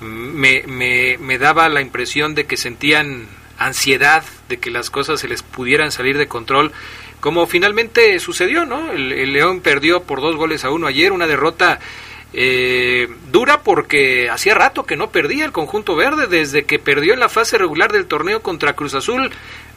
me, 0.01 0.63
me, 0.67 1.17
me 1.17 1.37
daba 1.37 1.69
la 1.69 1.81
impresión 1.81 2.35
de 2.35 2.45
que 2.45 2.57
sentían 2.57 3.27
ansiedad 3.57 4.23
de 4.49 4.57
que 4.57 4.71
las 4.71 4.89
cosas 4.89 5.21
se 5.21 5.29
les 5.29 5.41
pudieran 5.41 5.91
salir 5.91 6.17
de 6.17 6.27
control, 6.27 6.73
como 7.21 7.47
finalmente 7.47 8.19
sucedió, 8.19 8.65
¿no? 8.65 8.91
El, 8.91 9.31
León 9.31 9.61
perdió 9.61 10.03
por 10.03 10.19
dos 10.19 10.35
goles 10.35 10.65
a 10.65 10.71
uno 10.71 10.87
ayer, 10.87 11.13
una 11.13 11.27
derrota 11.27 11.79
eh, 12.33 13.07
dura 13.31 13.61
porque 13.61 14.29
hacía 14.29 14.55
rato 14.55 14.85
que 14.85 14.97
no 14.97 15.11
perdía 15.11 15.45
el 15.45 15.53
conjunto 15.53 15.95
verde, 15.95 16.27
desde 16.27 16.65
que 16.65 16.79
perdió 16.79 17.13
en 17.13 17.21
la 17.21 17.29
fase 17.29 17.57
regular 17.57 17.93
del 17.93 18.07
torneo 18.07 18.41
contra 18.41 18.73
Cruz 18.73 18.95
Azul, 18.95 19.31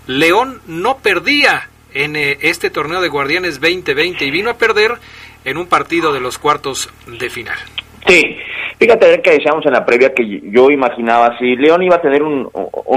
León 0.09 0.62
no 0.66 0.98
perdía 0.98 1.68
en 1.95 2.17
eh, 2.17 2.39
este 2.43 2.71
torneo 2.71 3.01
de 3.01 3.09
Guardianes 3.09 3.61
2020 3.61 4.25
y 4.25 4.31
vino 4.31 4.51
a 4.51 4.55
perder 4.55 4.93
en 5.45 5.57
un 5.57 5.67
partido 5.67 6.13
de 6.13 6.21
los 6.21 6.39
cuartos 6.39 6.93
de 7.07 7.31
final. 7.31 7.57
Sí, 8.07 8.37
fíjate 8.79 9.23
que 9.23 9.31
decíamos 9.31 9.65
en 9.65 9.73
la 9.73 9.87
previa 9.87 10.13
que 10.13 10.43
yo 10.45 10.71
imaginaba 10.71 11.39
si 11.39 11.57
León 11.57 11.83
iba 11.83 11.97
a 11.97 12.03
tener 12.03 12.23
un, 12.23 12.51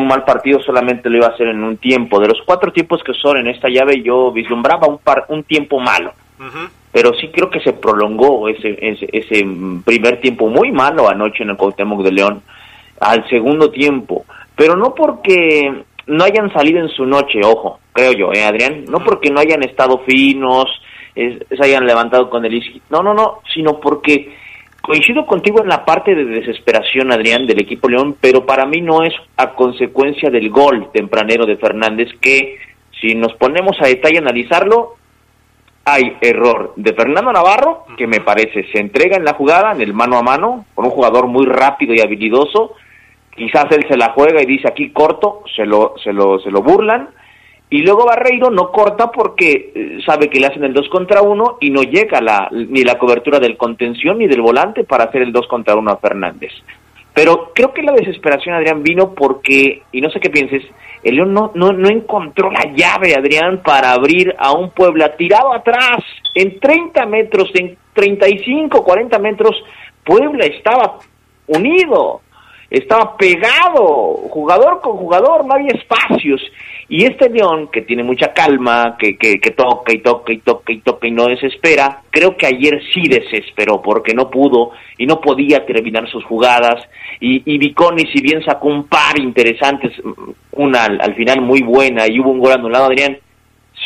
mal 0.08 0.26
partido 0.26 0.60
solamente 0.62 1.10
lo 1.10 1.18
iba 1.18 1.28
a 1.28 1.32
hacer 1.32 1.48
en 1.48 1.64
un 1.64 1.78
tiempo. 1.78 2.20
De 2.20 2.28
los 2.28 2.42
cuatro 2.46 2.72
tiempos 2.74 3.02
que 3.04 3.14
son 3.14 3.38
en 3.38 3.48
esta 3.48 3.70
llave 3.70 4.02
yo 4.02 4.32
vislumbraba 4.32 4.88
un, 4.88 4.98
par, 4.98 5.26
un 5.30 5.44
tiempo 5.44 5.80
malo. 5.80 6.14
Pero 6.92 7.14
sí 7.16 7.30
creo 7.34 7.50
que 7.50 7.60
se 7.60 7.74
prolongó 7.74 8.48
ese, 8.48 8.78
ese, 8.80 9.08
ese 9.12 9.46
primer 9.84 10.22
tiempo 10.22 10.50
muy 10.50 10.72
malo 10.72 11.10
anoche 11.10 11.44
en 11.44 11.50
el 11.50 11.58
Cuauhtémoc 11.58 12.04
de 12.04 12.12
León 12.12 12.42
al 13.00 13.28
segundo 13.30 13.70
tiempo. 13.70 14.26
Pero 14.56 14.76
no 14.76 14.94
porque 14.96 15.84
no 16.08 16.24
hayan 16.24 16.52
salido 16.54 16.80
en 16.80 16.90
su 16.90 17.06
noche, 17.06 17.40
ojo, 17.44 17.80
creo 17.94 18.14
yo, 18.14 18.34
¿eh, 18.34 18.44
Adrián? 18.44 18.86
No 18.90 19.00
porque 19.00 19.30
no 19.30 19.40
hayan 19.40 19.64
estado 19.64 20.00
finos, 20.08 20.66
se 21.16 21.64
hayan 21.64 21.86
levantado 21.86 22.30
con 22.30 22.46
el 22.46 22.82
no, 22.90 23.02
no, 23.02 23.14
no, 23.14 23.42
sino 23.54 23.80
porque 23.80 24.36
coincido 24.82 25.26
contigo 25.26 25.62
en 25.62 25.68
la 25.68 25.84
parte 25.84 26.16
de 26.16 26.24
desesperación, 26.24 27.12
Adrián, 27.12 27.46
del 27.46 27.62
equipo 27.62 27.90
León, 27.90 28.16
pero 28.22 28.46
para 28.46 28.66
mí 28.66 28.82
no 28.82 29.04
es 29.04 29.14
a 29.36 29.54
consecuencia 29.54 30.30
del 30.30 30.50
gol 30.50 30.90
tempranero 30.94 31.46
de 31.46 31.58
Fernández, 31.58 32.10
que 32.22 32.58
si 33.02 33.14
nos 33.16 33.34
ponemos 33.34 33.76
a 33.82 33.88
detalle 33.88 34.20
analizarlo, 34.20 34.96
hay 35.84 36.18
error 36.22 36.74
de 36.76 36.94
Fernando 36.94 37.32
Navarro, 37.32 37.86
que 37.98 38.08
me 38.08 38.20
parece 38.20 38.66
se 38.72 38.80
entrega 38.80 39.18
en 39.18 39.26
la 39.26 39.34
jugada, 39.34 39.72
en 39.72 39.82
el 39.82 39.94
mano 39.94 40.18
a 40.18 40.24
mano, 40.24 40.66
con 40.74 40.86
un 40.86 40.92
jugador 40.92 41.28
muy 41.28 41.46
rápido 41.46 41.94
y 41.94 42.02
habilidoso, 42.02 42.74
quizás 43.38 43.66
él 43.72 43.86
se 43.88 43.96
la 43.96 44.12
juega 44.14 44.42
y 44.42 44.46
dice 44.46 44.68
aquí 44.68 44.90
corto, 44.90 45.44
se 45.56 45.66
lo, 45.66 45.94
se 46.04 46.12
lo, 46.12 46.40
se 46.40 46.52
lo 46.52 46.62
burlan, 46.62 47.10
y 47.70 47.80
luego 47.80 48.06
Barreiro 48.06 48.50
no 48.50 48.72
corta 48.72 49.12
porque 49.12 49.72
eh, 49.76 49.98
sabe 50.06 50.30
que 50.30 50.40
le 50.40 50.48
hacen 50.48 50.64
el 50.64 50.74
2 50.74 50.88
contra 50.90 51.22
1 51.22 51.58
y 51.60 51.70
no 51.70 51.84
llega 51.84 52.22
la, 52.22 52.50
ni 52.52 52.84
la 52.84 52.98
cobertura 52.98 53.40
del 53.40 53.58
contención 53.58 54.20
ni 54.20 54.28
del 54.28 54.42
volante 54.42 54.86
para 54.86 55.06
hacer 55.06 55.22
el 55.22 55.34
2 55.34 55.48
contra 55.48 55.76
1 55.76 55.92
a 55.92 55.98
Fernández. 55.98 56.52
Pero 57.14 57.52
creo 57.54 57.74
que 57.74 57.82
la 57.82 57.94
desesperación, 57.94 58.56
Adrián, 58.56 58.84
vino 58.84 59.14
porque, 59.14 59.82
y 59.92 60.02
no 60.02 60.10
sé 60.12 60.20
qué 60.20 60.30
pienses, 60.30 60.64
el 61.04 61.16
León 61.16 61.34
no, 61.34 61.52
no, 61.56 61.74
no 61.74 61.90
encontró 61.90 62.50
la 62.52 62.72
llave, 62.74 63.16
Adrián, 63.16 63.62
para 63.64 63.92
abrir 63.92 64.34
a 64.38 64.54
un 64.54 64.70
Puebla 64.70 65.16
tirado 65.18 65.54
atrás, 65.54 66.04
en 66.36 66.60
30 66.60 67.06
metros, 67.08 67.50
en 67.56 67.76
35, 67.94 68.84
40 68.84 69.20
metros, 69.20 69.56
Puebla 70.06 70.46
estaba 70.46 71.00
unido, 71.48 72.22
estaba 72.70 73.16
pegado, 73.16 74.28
jugador 74.30 74.82
con 74.82 74.98
jugador, 74.98 75.46
no 75.46 75.54
había 75.54 75.72
espacios. 75.74 76.42
Y 76.90 77.04
este 77.04 77.30
León, 77.30 77.70
que 77.72 77.82
tiene 77.82 78.04
mucha 78.04 78.34
calma, 78.34 78.96
que, 78.98 79.18
que, 79.18 79.38
toca 79.52 79.94
y 79.94 80.00
toca 80.00 80.32
y 80.32 80.38
toca 80.38 80.72
y 80.72 80.80
toca 80.80 81.08
y 81.08 81.12
no 81.12 81.26
desespera, 81.26 82.02
creo 82.10 82.38
que 82.38 82.46
ayer 82.46 82.82
sí 82.94 83.10
desesperó 83.10 83.82
porque 83.82 84.14
no 84.14 84.30
pudo 84.30 84.72
y 84.98 85.06
no 85.06 85.20
podía 85.20 85.66
terminar 85.66 86.10
sus 86.10 86.24
jugadas. 86.24 86.82
Y, 87.20 87.44
y 87.46 87.58
Viconi, 87.58 88.06
si 88.14 88.22
bien 88.22 88.42
sacó 88.44 88.70
un 88.70 88.88
par 88.88 89.20
interesantes, 89.20 89.92
una 90.54 90.86
al, 90.86 91.02
al 91.02 91.16
final 91.16 91.42
muy 91.42 91.62
buena 91.62 92.06
y 92.08 92.20
hubo 92.20 92.32
un 92.32 92.40
gol 92.40 92.54
anulado, 92.54 92.86
Adrián, 92.86 93.18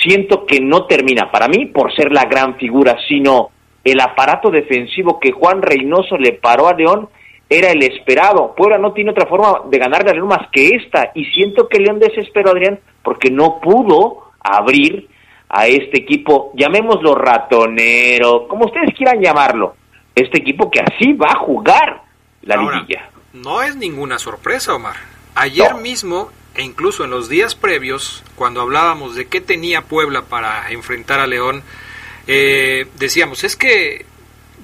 siento 0.03 0.45
que 0.45 0.59
no 0.59 0.85
termina 0.85 1.31
para 1.31 1.47
mí 1.47 1.65
por 1.67 1.95
ser 1.95 2.11
la 2.11 2.25
gran 2.25 2.55
figura, 2.57 2.97
sino 3.07 3.49
el 3.83 3.99
aparato 3.99 4.51
defensivo 4.51 5.19
que 5.19 5.31
Juan 5.31 5.63
Reynoso 5.63 6.17
le 6.17 6.33
paró 6.33 6.67
a 6.67 6.75
León 6.75 7.09
era 7.51 7.71
el 7.71 7.83
esperado. 7.83 8.55
Puebla 8.55 8.77
no 8.77 8.93
tiene 8.93 9.11
otra 9.11 9.27
forma 9.27 9.63
de 9.69 9.77
ganarle 9.77 10.11
a 10.11 10.13
León 10.13 10.29
más 10.29 10.49
que 10.53 10.69
esta. 10.69 11.11
Y 11.13 11.25
siento 11.25 11.67
que 11.67 11.79
León 11.79 11.99
desesperó, 11.99 12.51
Adrián, 12.51 12.79
porque 13.03 13.29
no 13.29 13.59
pudo 13.59 14.31
abrir 14.39 15.09
a 15.49 15.67
este 15.67 15.99
equipo, 15.99 16.53
llamémoslo 16.55 17.13
ratonero, 17.13 18.47
como 18.47 18.67
ustedes 18.67 18.95
quieran 18.95 19.21
llamarlo, 19.21 19.75
este 20.15 20.39
equipo 20.39 20.71
que 20.71 20.79
así 20.79 21.11
va 21.11 21.27
a 21.31 21.39
jugar 21.39 22.03
la 22.43 22.55
liguilla. 22.55 23.09
No 23.33 23.61
es 23.61 23.75
ninguna 23.75 24.17
sorpresa, 24.17 24.73
Omar. 24.73 24.95
Ayer 25.35 25.75
mismo, 25.75 26.29
e 26.55 26.63
incluso 26.63 27.03
en 27.03 27.11
los 27.11 27.27
días 27.27 27.55
previos, 27.55 28.23
cuando 28.37 28.61
hablábamos 28.61 29.15
de 29.15 29.27
qué 29.27 29.41
tenía 29.41 29.81
Puebla 29.81 30.21
para 30.21 30.71
enfrentar 30.71 31.19
a 31.19 31.27
León, 31.27 31.63
eh, 32.27 32.87
decíamos, 32.97 33.43
es 33.43 33.57
que 33.57 34.05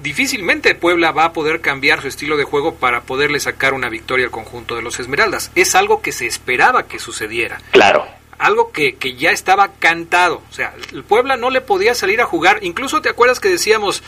difícilmente 0.02 0.74
Puebla 0.74 1.12
va 1.12 1.26
a 1.26 1.32
poder 1.32 1.60
cambiar 1.60 2.02
su 2.02 2.08
estilo 2.08 2.36
de 2.36 2.44
juego 2.44 2.74
para 2.74 3.02
poderle 3.02 3.40
sacar 3.40 3.74
una 3.74 3.88
victoria 3.88 4.26
al 4.26 4.30
conjunto 4.30 4.76
de 4.76 4.82
los 4.82 5.00
Esmeraldas. 5.00 5.50
Es 5.54 5.74
algo 5.74 6.02
que 6.02 6.12
se 6.12 6.26
esperaba 6.26 6.84
que 6.84 6.98
sucediera. 6.98 7.60
Claro. 7.70 8.06
Algo 8.38 8.70
que, 8.70 8.96
que 8.96 9.14
ya 9.14 9.30
estaba 9.30 9.72
cantado. 9.78 10.42
O 10.48 10.52
sea, 10.52 10.74
el 10.92 11.02
Puebla 11.02 11.36
no 11.36 11.50
le 11.50 11.60
podía 11.60 11.94
salir 11.94 12.20
a 12.20 12.26
jugar. 12.26 12.60
Incluso 12.62 13.02
te 13.02 13.08
acuerdas 13.08 13.40
que 13.40 13.48
decíamos, 13.48 14.02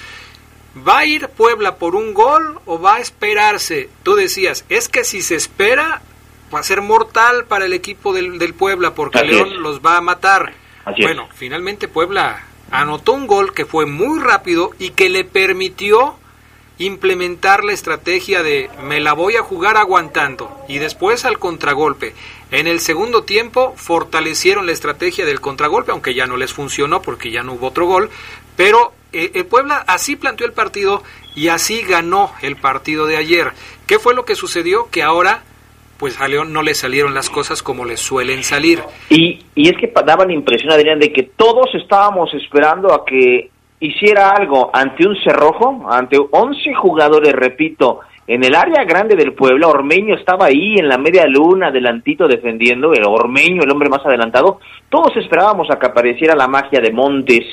¿va 0.87 0.99
a 0.99 1.07
ir 1.07 1.29
Puebla 1.29 1.77
por 1.77 1.97
un 1.97 2.15
gol 2.15 2.61
o 2.65 2.81
va 2.81 2.97
a 2.97 3.01
esperarse? 3.01 3.89
Tú 4.03 4.15
decías, 4.15 4.65
es 4.69 4.89
que 4.89 5.05
si 5.05 5.23
se 5.23 5.35
espera, 5.35 6.03
va 6.55 6.61
a 6.61 6.65
ser 6.65 6.81
mortal 6.81 7.47
para 7.47 7.65
el 7.65 7.73
equipo 7.73 8.13
del, 8.13 8.39
del 8.39 8.55
Puebla 8.55 8.95
porque 8.95 9.23
León 9.25 9.63
los 9.63 9.81
va 9.81 9.97
a 9.97 10.01
matar. 10.01 10.53
bueno, 11.03 11.29
finalmente 11.35 11.89
Puebla 11.89 12.45
anotó 12.71 13.13
un 13.13 13.27
gol 13.27 13.53
que 13.53 13.67
fue 13.67 13.87
muy 13.87 14.21
rápido 14.21 14.71
y 14.79 14.91
que 14.91 15.09
le 15.09 15.25
permitió 15.25 16.15
implementar 16.79 17.63
la 17.63 17.73
estrategia 17.75 18.43
de 18.43 18.71
me 18.83 19.01
la 19.01 19.13
voy 19.13 19.37
a 19.37 19.43
jugar 19.43 19.77
aguantando 19.77 20.65
y 20.67 20.79
después 20.79 21.27
al 21.27 21.39
contragolpe. 21.39 22.15
En 22.51 22.67
el 22.67 22.81
segundo 22.81 23.23
tiempo 23.25 23.75
fortalecieron 23.77 24.65
la 24.65 24.73
estrategia 24.73 25.27
del 25.27 25.43
contragolpe, 25.43 25.93
aunque 25.93 26.15
ya 26.15 26.27
no 26.27 26.39
les 26.39 26.55
funcionó 26.55 27.03
porque 27.03 27.31
ya 27.31 27.43
no 27.43 27.53
hubo 27.53 27.67
otro 27.67 27.87
gol, 27.87 28.11
pero 28.57 28.95
eh, 29.13 29.33
el 29.35 29.45
Puebla 29.45 29.85
así 29.87 30.17
planteó 30.17 30.47
el 30.47 30.55
partido 30.55 31.03
y 31.35 31.49
así 31.49 31.83
ganó 31.83 32.33
el 32.41 32.57
partido 32.57 33.07
de 33.07 33.19
ayer. 33.19 33.53
¿Qué 33.87 33.99
fue 33.99 34.15
lo 34.15 34.25
que 34.25 34.35
sucedió? 34.35 34.89
Que 34.91 35.03
ahora 35.03 35.45
pues 36.01 36.19
a 36.19 36.27
León 36.27 36.51
no 36.55 36.63
le 36.63 36.73
salieron 36.73 37.13
las 37.13 37.29
cosas 37.29 37.63
como 37.63 37.85
le 37.85 37.99
suelen 37.99 38.43
salir. 38.43 38.81
Y, 39.11 39.39
y 39.55 39.69
es 39.69 39.77
que 39.77 39.93
daban 40.07 40.29
la 40.29 40.35
impresión, 40.35 40.73
Adrián, 40.73 40.99
de 40.99 41.13
que 41.13 41.25
todos 41.25 41.67
estábamos 41.75 42.33
esperando 42.33 42.95
a 42.95 43.05
que 43.05 43.51
hiciera 43.81 44.31
algo 44.31 44.71
ante 44.73 45.07
un 45.07 45.15
cerrojo, 45.23 45.87
ante 45.91 46.17
11 46.19 46.75
jugadores, 46.75 47.35
repito, 47.35 48.01
en 48.27 48.43
el 48.43 48.55
área 48.55 48.85
grande 48.85 49.15
del 49.15 49.35
pueblo, 49.35 49.69
Ormeño 49.69 50.15
estaba 50.15 50.47
ahí 50.47 50.77
en 50.79 50.89
la 50.89 50.97
media 50.97 51.27
luna, 51.27 51.67
adelantito 51.67 52.27
defendiendo, 52.27 52.95
el 52.95 53.05
Ormeño, 53.05 53.63
el 53.63 53.71
hombre 53.71 53.91
más 53.91 54.05
adelantado, 54.07 54.61
todos 54.89 55.15
esperábamos 55.19 55.69
a 55.71 55.79
que 55.79 55.87
apareciera 55.87 56.35
la 56.35 56.49
magia 56.49 56.81
de 56.81 56.93
Montes, 56.93 57.45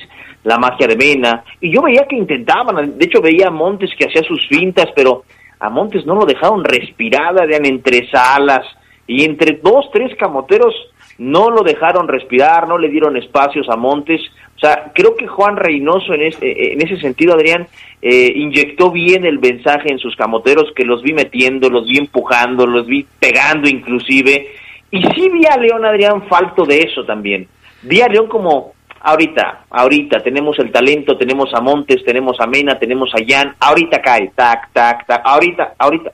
la 0.45 0.57
magia 0.57 0.87
de 0.87 0.95
Mena, 0.95 1.43
y 1.59 1.73
yo 1.73 1.81
veía 1.81 2.05
que 2.07 2.15
intentaban, 2.15 2.97
de 2.97 3.05
hecho 3.05 3.21
veía 3.21 3.47
a 3.47 3.51
Montes 3.51 3.89
que 3.97 4.05
hacía 4.05 4.21
sus 4.23 4.47
fintas, 4.47 4.87
pero 4.95 5.23
a 5.59 5.69
Montes 5.69 6.05
no 6.05 6.15
lo 6.15 6.25
dejaron 6.25 6.63
respirar, 6.63 7.39
Adrián, 7.39 7.65
entre 7.65 8.09
salas, 8.09 8.65
y 9.07 9.23
entre 9.23 9.59
dos, 9.63 9.89
tres 9.91 10.15
camoteros 10.17 10.73
no 11.17 11.49
lo 11.49 11.63
dejaron 11.63 12.07
respirar, 12.07 12.67
no 12.67 12.77
le 12.77 12.89
dieron 12.89 13.17
espacios 13.17 13.67
a 13.69 13.75
Montes. 13.75 14.21
O 14.55 14.59
sea, 14.59 14.91
creo 14.93 15.15
que 15.15 15.27
Juan 15.27 15.55
Reynoso 15.55 16.13
en, 16.13 16.23
ese, 16.23 16.73
en 16.73 16.81
ese 16.81 16.99
sentido, 16.99 17.33
Adrián, 17.33 17.67
eh, 18.01 18.31
inyectó 18.35 18.91
bien 18.91 19.25
el 19.25 19.39
mensaje 19.39 19.91
en 19.91 19.99
sus 19.99 20.15
camoteros, 20.15 20.71
que 20.75 20.85
los 20.85 21.01
vi 21.01 21.13
metiendo, 21.13 21.69
los 21.69 21.87
vi 21.87 21.97
empujando, 21.97 22.67
los 22.67 22.85
vi 22.85 23.05
pegando 23.19 23.67
inclusive. 23.67 24.47
Y 24.91 25.01
sí 25.01 25.29
vi 25.29 25.45
a 25.45 25.57
León, 25.57 25.85
Adrián, 25.85 26.27
falto 26.27 26.65
de 26.65 26.81
eso 26.81 27.03
también. 27.05 27.47
Vi 27.83 28.01
a 28.01 28.07
León 28.07 28.27
como, 28.27 28.73
ahorita, 29.01 29.65
ahorita, 29.69 30.19
tenemos 30.23 30.57
el 30.59 30.71
talento, 30.71 31.17
tenemos 31.17 31.53
a 31.53 31.61
Montes, 31.61 32.03
tenemos 32.05 32.37
a 32.39 32.47
Mena, 32.47 32.77
tenemos 32.77 33.09
a 33.13 33.23
Jan, 33.25 33.55
ahorita 33.59 34.01
cae, 34.01 34.31
tac, 34.35 34.71
tac, 34.73 35.05
tac, 35.05 35.21
ahorita, 35.23 35.75
ahorita, 35.77 36.11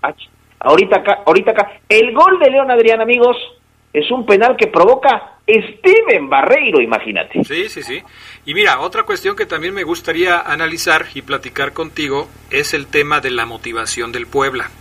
ahorita 0.59 0.95
acá, 0.97 1.19
ahorita 1.25 1.51
acá. 1.51 1.71
El 1.87 2.13
gol 2.13 2.39
de 2.39 2.51
León, 2.51 2.71
Adrián, 2.71 3.01
amigos, 3.01 3.37
es 3.93 4.09
un 4.11 4.25
penal 4.25 4.55
que 4.57 4.67
provoca 4.67 5.33
Steven 5.47 6.29
Barreiro, 6.29 6.81
imagínate. 6.81 7.43
Sí, 7.43 7.69
sí, 7.69 7.83
sí. 7.83 8.01
Y 8.45 8.53
mira, 8.53 8.79
otra 8.79 9.03
cuestión 9.03 9.35
que 9.35 9.45
también 9.45 9.73
me 9.73 9.83
gustaría 9.83 10.39
analizar 10.39 11.05
y 11.13 11.21
platicar 11.21 11.73
contigo 11.73 12.27
es 12.49 12.73
el 12.73 12.87
tema 12.87 13.21
de 13.21 13.31
la 13.31 13.45
motivación 13.45 14.11
del 14.11 14.25
Puebla. 14.25 14.71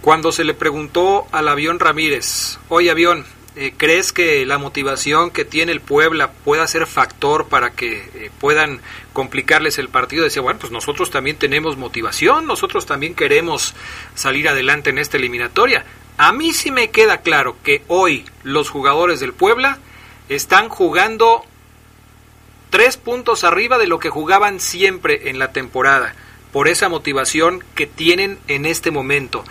Cuando 0.00 0.30
se 0.30 0.44
le 0.44 0.54
preguntó 0.54 1.26
al 1.32 1.48
avión 1.48 1.80
Ramírez, 1.80 2.58
oye 2.68 2.90
avión, 2.90 3.24
eh, 3.58 3.72
¿crees 3.74 4.12
que 4.12 4.44
la 4.44 4.58
motivación 4.58 5.30
que 5.30 5.46
tiene 5.46 5.72
el 5.72 5.80
Puebla 5.80 6.30
pueda 6.30 6.66
ser 6.66 6.86
factor 6.86 7.48
para 7.48 7.70
que 7.70 8.08
eh, 8.14 8.30
puedan 8.38 8.82
complicarles 9.14 9.78
el 9.78 9.88
partido? 9.88 10.24
Decía, 10.24 10.42
bueno, 10.42 10.60
pues 10.60 10.72
nosotros 10.72 11.10
también 11.10 11.38
tenemos 11.38 11.78
motivación, 11.78 12.46
nosotros 12.46 12.84
también 12.84 13.14
queremos 13.14 13.74
salir 14.14 14.46
adelante 14.50 14.90
en 14.90 14.98
esta 14.98 15.16
eliminatoria. 15.16 15.86
A 16.18 16.32
mí 16.32 16.52
sí 16.52 16.70
me 16.70 16.90
queda 16.90 17.22
claro 17.22 17.56
que 17.62 17.82
hoy 17.88 18.26
los 18.42 18.68
jugadores 18.68 19.20
del 19.20 19.32
Puebla 19.32 19.78
están 20.28 20.68
jugando 20.68 21.42
tres 22.68 22.98
puntos 22.98 23.42
arriba 23.42 23.78
de 23.78 23.86
lo 23.86 23.98
que 23.98 24.10
jugaban 24.10 24.60
siempre 24.60 25.30
en 25.30 25.38
la 25.38 25.52
temporada, 25.52 26.14
por 26.52 26.68
esa 26.68 26.90
motivación 26.90 27.64
que 27.74 27.86
tienen 27.86 28.38
en 28.48 28.66
este 28.66 28.90
momento. 28.90 29.44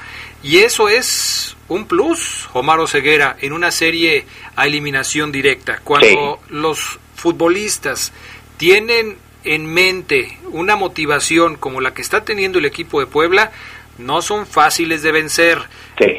Y 0.43 0.59
eso 0.59 0.89
es 0.89 1.54
un 1.67 1.87
plus, 1.87 2.49
Omar 2.53 2.87
Ceguera, 2.87 3.37
en 3.41 3.53
una 3.53 3.71
serie 3.71 4.25
a 4.55 4.67
eliminación 4.67 5.31
directa. 5.31 5.79
Cuando 5.83 6.39
los 6.49 6.99
futbolistas 7.15 8.13
tienen 8.57 9.17
en 9.43 9.65
mente 9.65 10.37
una 10.51 10.75
motivación 10.75 11.55
como 11.55 11.81
la 11.81 11.93
que 11.93 12.01
está 12.01 12.23
teniendo 12.23 12.59
el 12.59 12.65
equipo 12.65 12.99
de 12.99 13.07
Puebla, 13.07 13.51
no 13.97 14.21
son 14.21 14.45
fáciles 14.45 15.01
de 15.01 15.11
vencer. 15.11 15.61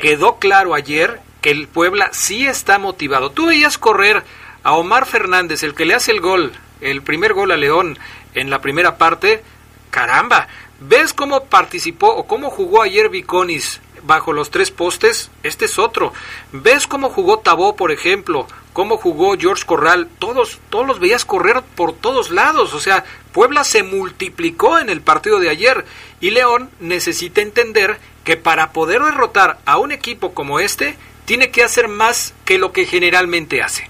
Quedó 0.00 0.38
claro 0.38 0.74
ayer 0.74 1.20
que 1.40 1.50
el 1.50 1.68
Puebla 1.68 2.10
sí 2.12 2.46
está 2.46 2.78
motivado. 2.78 3.30
Tú 3.30 3.46
veías 3.46 3.78
correr 3.78 4.24
a 4.62 4.72
Omar 4.72 5.06
Fernández, 5.06 5.62
el 5.62 5.74
que 5.74 5.84
le 5.84 5.94
hace 5.94 6.10
el 6.10 6.20
gol, 6.20 6.52
el 6.80 7.02
primer 7.02 7.34
gol 7.34 7.52
a 7.52 7.56
León 7.56 7.98
en 8.34 8.50
la 8.50 8.60
primera 8.60 8.98
parte. 8.98 9.42
Caramba, 9.90 10.48
¿ves 10.80 11.14
cómo 11.14 11.44
participó 11.44 12.08
o 12.08 12.26
cómo 12.26 12.50
jugó 12.50 12.82
ayer 12.82 13.08
Viconis 13.08 13.80
bajo 14.06 14.32
los 14.32 14.50
tres 14.50 14.70
postes? 14.70 15.30
Este 15.42 15.64
es 15.64 15.78
otro. 15.78 16.12
¿Ves 16.52 16.86
cómo 16.86 17.10
jugó 17.10 17.38
Tabó, 17.38 17.76
por 17.76 17.92
ejemplo? 17.92 18.46
¿Cómo 18.72 18.96
jugó 18.96 19.36
George 19.38 19.64
Corral? 19.64 20.08
Todos, 20.18 20.58
todos 20.70 20.86
los 20.86 21.00
veías 21.00 21.24
correr 21.24 21.62
por 21.74 21.94
todos 21.94 22.30
lados. 22.30 22.74
O 22.74 22.80
sea, 22.80 23.04
Puebla 23.32 23.64
se 23.64 23.82
multiplicó 23.82 24.78
en 24.78 24.88
el 24.88 25.00
partido 25.00 25.38
de 25.40 25.50
ayer 25.50 25.84
y 26.20 26.30
León 26.30 26.70
necesita 26.80 27.40
entender 27.40 27.98
que 28.24 28.36
para 28.36 28.72
poder 28.72 29.02
derrotar 29.02 29.58
a 29.66 29.78
un 29.78 29.92
equipo 29.92 30.34
como 30.34 30.60
este, 30.60 30.96
tiene 31.24 31.50
que 31.50 31.62
hacer 31.62 31.88
más 31.88 32.34
que 32.44 32.58
lo 32.58 32.72
que 32.72 32.86
generalmente 32.86 33.62
hace. 33.62 33.88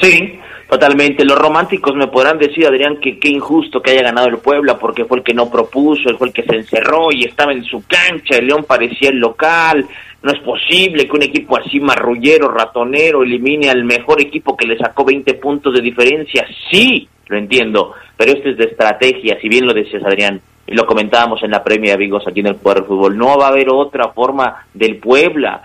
Sí, 0.00 0.40
totalmente. 0.68 1.24
Los 1.24 1.38
románticos 1.38 1.94
me 1.94 2.08
podrán 2.08 2.38
decir, 2.38 2.66
Adrián, 2.66 2.98
que 3.00 3.18
qué 3.18 3.28
injusto 3.28 3.80
que 3.80 3.92
haya 3.92 4.02
ganado 4.02 4.28
el 4.28 4.38
Puebla 4.38 4.78
porque 4.78 5.04
fue 5.04 5.18
el 5.18 5.24
que 5.24 5.34
no 5.34 5.50
propuso, 5.50 6.16
fue 6.16 6.28
el 6.28 6.32
que 6.32 6.42
se 6.42 6.56
encerró 6.56 7.08
y 7.10 7.24
estaba 7.24 7.52
en 7.52 7.64
su 7.64 7.84
cancha, 7.86 8.36
el 8.36 8.46
León 8.46 8.64
parecía 8.66 9.10
el 9.10 9.18
local. 9.18 9.86
No 10.22 10.32
es 10.32 10.40
posible 10.40 11.06
que 11.06 11.16
un 11.16 11.22
equipo 11.22 11.56
así 11.56 11.80
marrullero, 11.80 12.48
ratonero, 12.48 13.22
elimine 13.22 13.70
al 13.70 13.84
mejor 13.84 14.20
equipo 14.20 14.56
que 14.56 14.66
le 14.66 14.76
sacó 14.76 15.04
20 15.04 15.34
puntos 15.34 15.72
de 15.74 15.80
diferencia. 15.80 16.46
Sí, 16.70 17.08
lo 17.28 17.38
entiendo, 17.38 17.94
pero 18.16 18.32
esto 18.32 18.48
es 18.48 18.56
de 18.56 18.64
estrategia, 18.64 19.38
si 19.40 19.48
bien 19.48 19.66
lo 19.66 19.72
decías, 19.72 20.04
Adrián 20.04 20.40
y 20.68 20.74
lo 20.74 20.84
comentábamos 20.84 21.42
en 21.42 21.50
la 21.50 21.64
premia 21.64 21.92
de 21.92 21.96
Vigos 21.96 22.24
aquí 22.28 22.40
en 22.40 22.48
el 22.48 22.56
Poder 22.56 22.80
del 22.80 22.88
Fútbol, 22.88 23.16
no 23.16 23.38
va 23.38 23.46
a 23.46 23.48
haber 23.48 23.70
otra 23.70 24.08
forma 24.08 24.66
del 24.74 24.98
Puebla. 24.98 25.62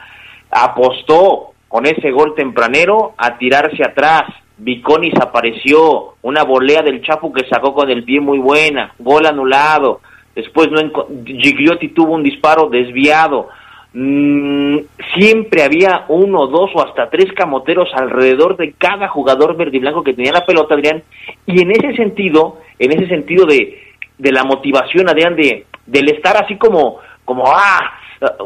Apostó 0.49 1.52
con 1.73 1.88
ese 1.88 2.12
gol 2.12 2.36
tempranero 2.36 3.13
a 3.17 3.36
tirarse 3.39 3.81
atrás. 3.83 4.25
Viconis 4.59 5.15
apareció, 5.19 6.13
una 6.21 6.43
volea 6.43 6.83
del 6.83 7.01
Chapo 7.01 7.33
que 7.33 7.49
sacó 7.49 7.73
con 7.73 7.89
el 7.89 8.03
pie 8.03 8.19
muy 8.19 8.38
buena, 8.38 8.93
gol 8.99 9.25
anulado. 9.25 9.99
Después 10.36 10.69
no 10.69 10.79
Gigliotti 11.25 11.88
tuvo 11.88 12.13
un 12.13 12.21
disparo 12.21 12.69
desviado. 12.69 13.49
Mm, 13.91 14.81
siempre 15.15 15.63
había 15.63 16.05
uno, 16.09 16.45
dos 16.45 16.69
o 16.75 16.86
hasta 16.86 17.09
tres 17.09 17.33
camoteros 17.36 17.89
alrededor 17.95 18.55
de 18.55 18.73
cada 18.73 19.07
jugador 19.07 19.57
verde 19.57 19.77
y 19.77 19.79
blanco 19.79 20.03
que 20.03 20.13
tenía 20.13 20.31
la 20.31 20.45
pelota, 20.45 20.75
Adrián. 20.75 21.01
Y 21.47 21.59
en 21.59 21.71
ese 21.71 21.95
sentido, 21.95 22.59
en 22.77 22.91
ese 22.91 23.07
sentido 23.07 23.47
de 23.47 23.79
de 24.19 24.31
la 24.31 24.43
motivación, 24.43 25.09
Adrián, 25.09 25.36
de, 25.36 25.65
del 25.88 26.09
estar 26.12 26.38
así 26.38 26.55
como, 26.55 26.99
como, 27.25 27.45
ah, 27.47 27.99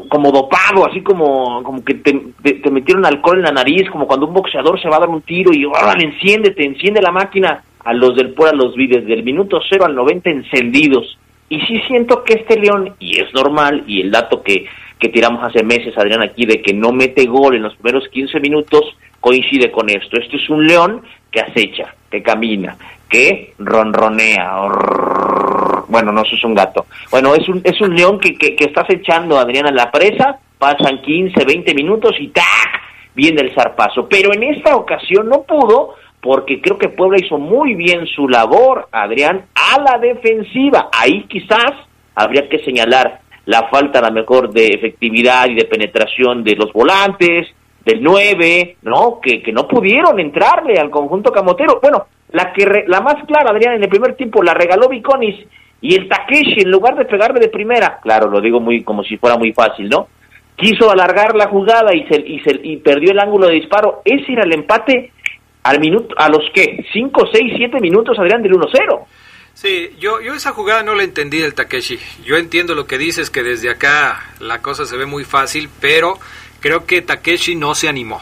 como 0.09 0.31
dopado, 0.31 0.87
así 0.89 1.01
como, 1.01 1.61
como 1.63 1.83
que 1.83 1.95
te, 1.95 2.13
metieron 2.71 3.05
alcohol 3.05 3.37
en 3.37 3.45
la 3.45 3.51
nariz, 3.51 3.89
como 3.91 4.07
cuando 4.07 4.27
un 4.27 4.33
boxeador 4.33 4.81
se 4.81 4.89
va 4.89 4.97
a 4.97 5.01
dar 5.01 5.09
un 5.09 5.21
tiro 5.21 5.51
y, 5.53 5.65
ah, 5.75 5.93
enciéndete, 5.99 6.65
enciende 6.65 7.01
la 7.01 7.11
máquina. 7.11 7.63
A 7.83 7.93
los 7.93 8.15
del 8.15 8.33
Puebla 8.33 8.57
los 8.57 8.75
vi 8.75 8.87
desde 8.87 9.13
el 9.13 9.23
minuto 9.23 9.59
cero 9.69 9.85
al 9.85 9.95
90 9.95 10.29
encendidos. 10.29 11.17
Y 11.49 11.61
sí 11.61 11.79
siento 11.87 12.23
que 12.23 12.33
este 12.33 12.59
León, 12.59 12.95
y 12.99 13.19
es 13.19 13.33
normal, 13.33 13.85
y 13.87 14.01
el 14.01 14.11
dato 14.11 14.43
que, 14.43 14.65
que 14.99 15.07
tiramos 15.07 15.41
hace 15.43 15.63
meses, 15.63 15.97
Adrián, 15.97 16.21
aquí, 16.21 16.45
de 16.45 16.61
que 16.61 16.73
no 16.73 16.91
mete 16.91 17.25
gol 17.25 17.55
en 17.55 17.63
los 17.63 17.75
primeros 17.75 18.09
15 18.09 18.41
minutos, 18.41 18.81
coincide 19.21 19.71
con 19.71 19.89
esto. 19.89 20.19
Este 20.19 20.35
es 20.35 20.49
un 20.49 20.67
León 20.67 21.01
que 21.31 21.39
acecha, 21.39 21.95
que 22.11 22.21
camina, 22.21 22.75
que 23.09 23.53
ronronea. 23.57 24.67
Bueno, 25.87 26.11
no, 26.11 26.21
eso 26.21 26.35
es 26.35 26.43
un 26.43 26.53
gato. 26.53 26.85
Bueno, 27.11 27.33
es 27.35 27.47
un, 27.47 27.61
es 27.63 27.79
un 27.81 27.95
león 27.95 28.19
que, 28.19 28.35
que, 28.35 28.55
estás 28.59 28.89
echando, 28.89 29.37
Adriana, 29.37 29.71
la 29.71 29.91
presa, 29.91 30.39
pasan 30.57 31.01
15, 31.01 31.45
20 31.45 31.73
minutos 31.73 32.15
y 32.19 32.29
¡tac! 32.29 32.45
Viene 33.15 33.41
el 33.41 33.53
zarpazo. 33.55 34.07
Pero 34.07 34.33
en 34.33 34.43
esta 34.43 34.75
ocasión 34.75 35.29
no 35.29 35.43
pudo 35.43 35.95
porque 36.21 36.61
creo 36.61 36.77
que 36.77 36.89
Puebla 36.89 37.19
hizo 37.23 37.37
muy 37.37 37.75
bien 37.75 38.05
su 38.07 38.27
labor, 38.27 38.87
Adrián, 38.91 39.45
a 39.55 39.79
la 39.79 39.97
defensiva. 39.97 40.89
Ahí 40.91 41.23
quizás 41.23 41.71
habría 42.15 42.49
que 42.49 42.59
señalar 42.59 43.21
la 43.45 43.69
falta 43.69 43.99
a 43.99 44.09
lo 44.09 44.11
mejor 44.11 44.51
de 44.51 44.67
efectividad 44.67 45.47
y 45.47 45.55
de 45.55 45.65
penetración 45.65 46.43
de 46.43 46.55
los 46.55 46.73
volantes, 46.73 47.47
del 47.85 48.03
9, 48.03 48.77
¿no? 48.81 49.19
Que, 49.21 49.41
que 49.41 49.53
no 49.53 49.67
pudieron 49.67 50.19
entrarle 50.19 50.77
al 50.77 50.89
conjunto 50.89 51.31
camotero. 51.31 51.79
Bueno, 51.81 52.07
la 52.29 52.51
que 52.51 52.65
la 52.87 53.01
más 53.01 53.15
clara, 53.25 53.51
Adrián, 53.51 53.75
en 53.75 53.83
el 53.83 53.89
primer 53.89 54.15
tiempo 54.15 54.43
la 54.43 54.53
regaló 54.53 54.89
Viconis 54.89 55.35
y 55.79 55.95
el 55.95 56.09
Takeshi, 56.09 56.61
en 56.61 56.71
lugar 56.71 56.95
de 56.95 57.05
pegarle 57.05 57.39
de 57.39 57.49
primera, 57.49 57.99
claro, 58.01 58.29
lo 58.29 58.41
digo 58.41 58.59
muy 58.59 58.83
como 58.83 59.03
si 59.03 59.17
fuera 59.17 59.37
muy 59.37 59.53
fácil, 59.53 59.89
¿no? 59.89 60.07
Quiso 60.55 60.89
alargar 60.89 61.35
la 61.35 61.47
jugada 61.47 61.95
y 61.95 62.03
se, 62.07 62.19
y, 62.19 62.39
se, 62.39 62.59
y 62.63 62.77
perdió 62.77 63.11
el 63.11 63.19
ángulo 63.19 63.45
de 63.47 63.53
disparo. 63.53 64.01
Ese 64.03 64.33
era 64.33 64.43
el 64.43 64.53
empate 64.53 65.11
al 65.63 65.79
minuto, 65.79 66.15
a 66.17 66.29
los 66.29 66.49
que 66.51 66.83
5, 66.91 67.29
6, 67.31 67.53
7 67.57 67.79
minutos, 67.79 68.17
Adrián, 68.17 68.41
del 68.41 68.53
1-0. 68.53 69.05
Sí, 69.53 69.91
yo, 69.99 70.19
yo 70.19 70.33
esa 70.33 70.53
jugada 70.53 70.81
no 70.81 70.95
la 70.95 71.03
entendí 71.03 71.37
del 71.37 71.53
Takeshi. 71.53 71.99
Yo 72.25 72.37
entiendo 72.37 72.73
lo 72.73 72.87
que 72.87 72.97
dices, 72.97 73.29
que 73.29 73.43
desde 73.43 73.69
acá 73.69 74.19
la 74.39 74.63
cosa 74.63 74.85
se 74.85 74.97
ve 74.97 75.05
muy 75.05 75.25
fácil, 75.25 75.69
pero 75.79 76.17
creo 76.59 76.85
que 76.85 77.03
Takeshi 77.03 77.55
no 77.55 77.75
se 77.75 77.87
animó 77.87 78.19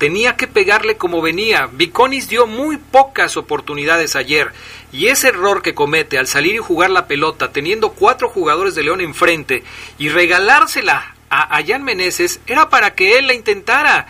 tenía 0.00 0.34
que 0.34 0.46
pegarle 0.46 0.96
como 0.96 1.20
venía. 1.20 1.68
Viconis 1.70 2.30
dio 2.30 2.46
muy 2.46 2.78
pocas 2.78 3.36
oportunidades 3.36 4.16
ayer 4.16 4.50
y 4.92 5.08
ese 5.08 5.28
error 5.28 5.60
que 5.60 5.74
comete 5.74 6.16
al 6.16 6.26
salir 6.26 6.54
y 6.54 6.58
jugar 6.58 6.88
la 6.88 7.06
pelota 7.06 7.52
teniendo 7.52 7.90
cuatro 7.90 8.30
jugadores 8.30 8.74
de 8.74 8.82
León 8.82 9.02
enfrente 9.02 9.62
y 9.98 10.08
regalársela 10.08 11.14
a, 11.28 11.54
a 11.54 11.62
Jan 11.62 11.82
Meneses 11.82 12.40
era 12.46 12.70
para 12.70 12.94
que 12.94 13.18
él 13.18 13.26
la 13.26 13.34
intentara. 13.34 14.06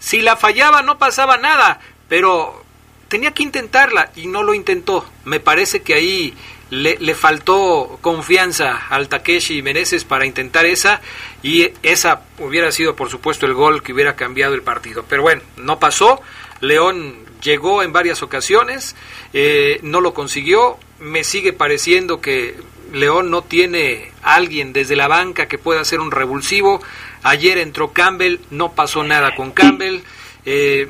Si 0.00 0.22
la 0.22 0.34
fallaba 0.34 0.82
no 0.82 0.98
pasaba 0.98 1.36
nada, 1.36 1.78
pero 2.08 2.64
tenía 3.06 3.30
que 3.30 3.44
intentarla 3.44 4.10
y 4.16 4.26
no 4.26 4.42
lo 4.42 4.54
intentó. 4.54 5.08
Me 5.24 5.38
parece 5.38 5.82
que 5.82 5.94
ahí 5.94 6.34
le, 6.70 6.96
le, 6.98 7.14
faltó 7.14 7.98
confianza 8.00 8.86
al 8.88 9.08
Takeshi 9.08 9.62
Meneses 9.62 10.04
para 10.04 10.26
intentar 10.26 10.66
esa 10.66 11.00
y 11.42 11.70
esa 11.82 12.22
hubiera 12.38 12.70
sido 12.72 12.94
por 12.94 13.10
supuesto 13.10 13.46
el 13.46 13.54
gol 13.54 13.82
que 13.82 13.92
hubiera 13.92 14.16
cambiado 14.16 14.54
el 14.54 14.62
partido. 14.62 15.04
Pero 15.08 15.22
bueno, 15.22 15.42
no 15.56 15.78
pasó. 15.78 16.20
León 16.60 17.16
llegó 17.42 17.82
en 17.82 17.92
varias 17.92 18.22
ocasiones, 18.22 18.96
eh, 19.32 19.78
no 19.82 20.00
lo 20.00 20.12
consiguió 20.12 20.78
me 21.00 21.24
sigue 21.24 21.52
pareciendo 21.52 22.20
que 22.20 22.56
León 22.92 23.30
no 23.30 23.42
tiene 23.42 24.12
alguien 24.22 24.72
desde 24.72 24.96
la 24.96 25.08
banca 25.08 25.46
que 25.46 25.58
pueda 25.58 25.80
hacer 25.80 26.00
un 26.00 26.10
revulsivo. 26.10 26.80
Ayer 27.22 27.58
entró 27.58 27.92
Campbell, 27.92 28.38
no 28.50 28.72
pasó 28.72 29.04
nada 29.04 29.34
con 29.34 29.52
Campbell. 29.52 30.00
Eh, 30.44 30.88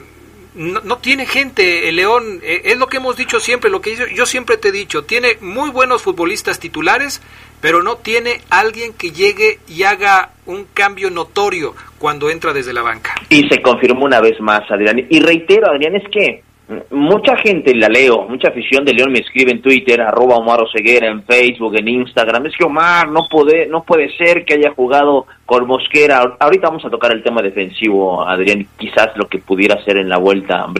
no, 0.58 0.98
tiene 0.98 1.24
gente 1.24 1.88
el 1.88 1.96
León, 1.96 2.40
eh, 2.42 2.62
es 2.64 2.78
lo 2.78 2.88
que 2.88 2.96
hemos 2.96 3.16
dicho 3.16 3.38
siempre, 3.38 3.70
lo 3.70 3.80
que 3.80 3.94
yo, 3.94 4.06
yo, 4.08 4.26
siempre 4.26 4.56
te 4.56 4.68
he 4.68 4.72
dicho, 4.72 5.04
tiene 5.04 5.38
muy 5.40 5.70
buenos 5.70 6.02
futbolistas 6.02 6.58
titulares, 6.58 7.22
pero 7.60 7.82
no 7.82 7.96
tiene 7.96 8.40
alguien 8.50 8.92
que 8.92 9.12
llegue 9.12 9.60
y 9.68 9.84
haga 9.84 10.32
un 10.46 10.66
cambio 10.74 11.10
notorio 11.10 11.74
cuando 11.98 12.28
entra 12.28 12.52
desde 12.52 12.72
la 12.72 12.82
banca. 12.82 13.14
Y 13.28 13.48
se 13.48 13.62
confirmó 13.62 14.04
una 14.04 14.20
vez 14.20 14.40
más, 14.40 14.68
Adrián. 14.70 15.06
Y 15.08 15.20
reitero, 15.20 15.70
Adrián, 15.70 15.94
es 15.94 16.08
que 16.10 16.42
mucha 16.90 17.36
gente 17.36 17.74
la 17.74 17.88
leo, 17.88 18.26
mucha 18.28 18.48
afición 18.48 18.84
de 18.84 18.92
León 18.92 19.12
me 19.12 19.20
escribe 19.20 19.52
en 19.52 19.62
Twitter, 19.62 20.00
arroba 20.02 20.36
Omar 20.36 20.60
Oseguera, 20.60 21.08
en 21.08 21.22
Facebook, 21.22 21.74
en 21.76 21.88
Instagram. 21.88 22.46
Es 22.46 22.56
que 22.56 22.64
Omar, 22.64 23.08
no 23.08 23.26
puede, 23.30 23.66
no 23.66 23.82
puede 23.84 24.14
ser 24.16 24.44
que 24.44 24.54
haya 24.54 24.72
jugado 24.74 25.26
con 25.46 25.66
Mosquera. 25.66 26.36
Ahorita 26.38 26.68
vamos 26.68 26.84
a 26.84 26.90
tocar 26.90 27.12
el 27.12 27.22
tema 27.22 27.40
defensivo, 27.40 28.22
Adrián, 28.26 28.66
quizás 28.76 29.16
lo 29.16 29.28
que 29.28 29.38
pudiera 29.38 29.82
ser 29.84 29.96
en 29.96 30.10
la 30.10 30.18
vuelta 30.18 30.62
a 30.62 30.72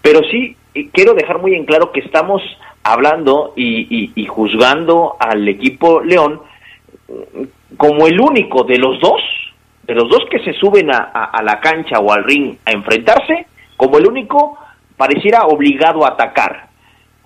Pero 0.00 0.20
sí, 0.30 0.56
quiero 0.92 1.12
dejar 1.12 1.38
muy 1.38 1.54
en 1.54 1.66
claro 1.66 1.92
que 1.92 2.00
estamos 2.00 2.40
hablando 2.82 3.52
y, 3.56 4.26
juzgando 4.26 5.16
al 5.20 5.46
equipo 5.48 6.00
León 6.00 6.40
como 7.76 8.06
el 8.06 8.18
único 8.18 8.64
de 8.64 8.78
los 8.78 8.98
dos, 9.00 9.20
de 9.82 9.94
los 9.94 10.08
dos 10.08 10.24
que 10.30 10.38
se 10.38 10.54
suben 10.54 10.90
a, 10.90 10.98
a 10.98 11.42
la 11.42 11.60
cancha 11.60 11.98
o 11.98 12.10
al 12.10 12.24
ring 12.24 12.56
a 12.64 12.72
enfrentarse, 12.72 13.46
como 13.76 13.98
el 13.98 14.06
único 14.06 14.58
pareciera 14.96 15.46
obligado 15.46 16.04
a 16.04 16.10
atacar, 16.10 16.68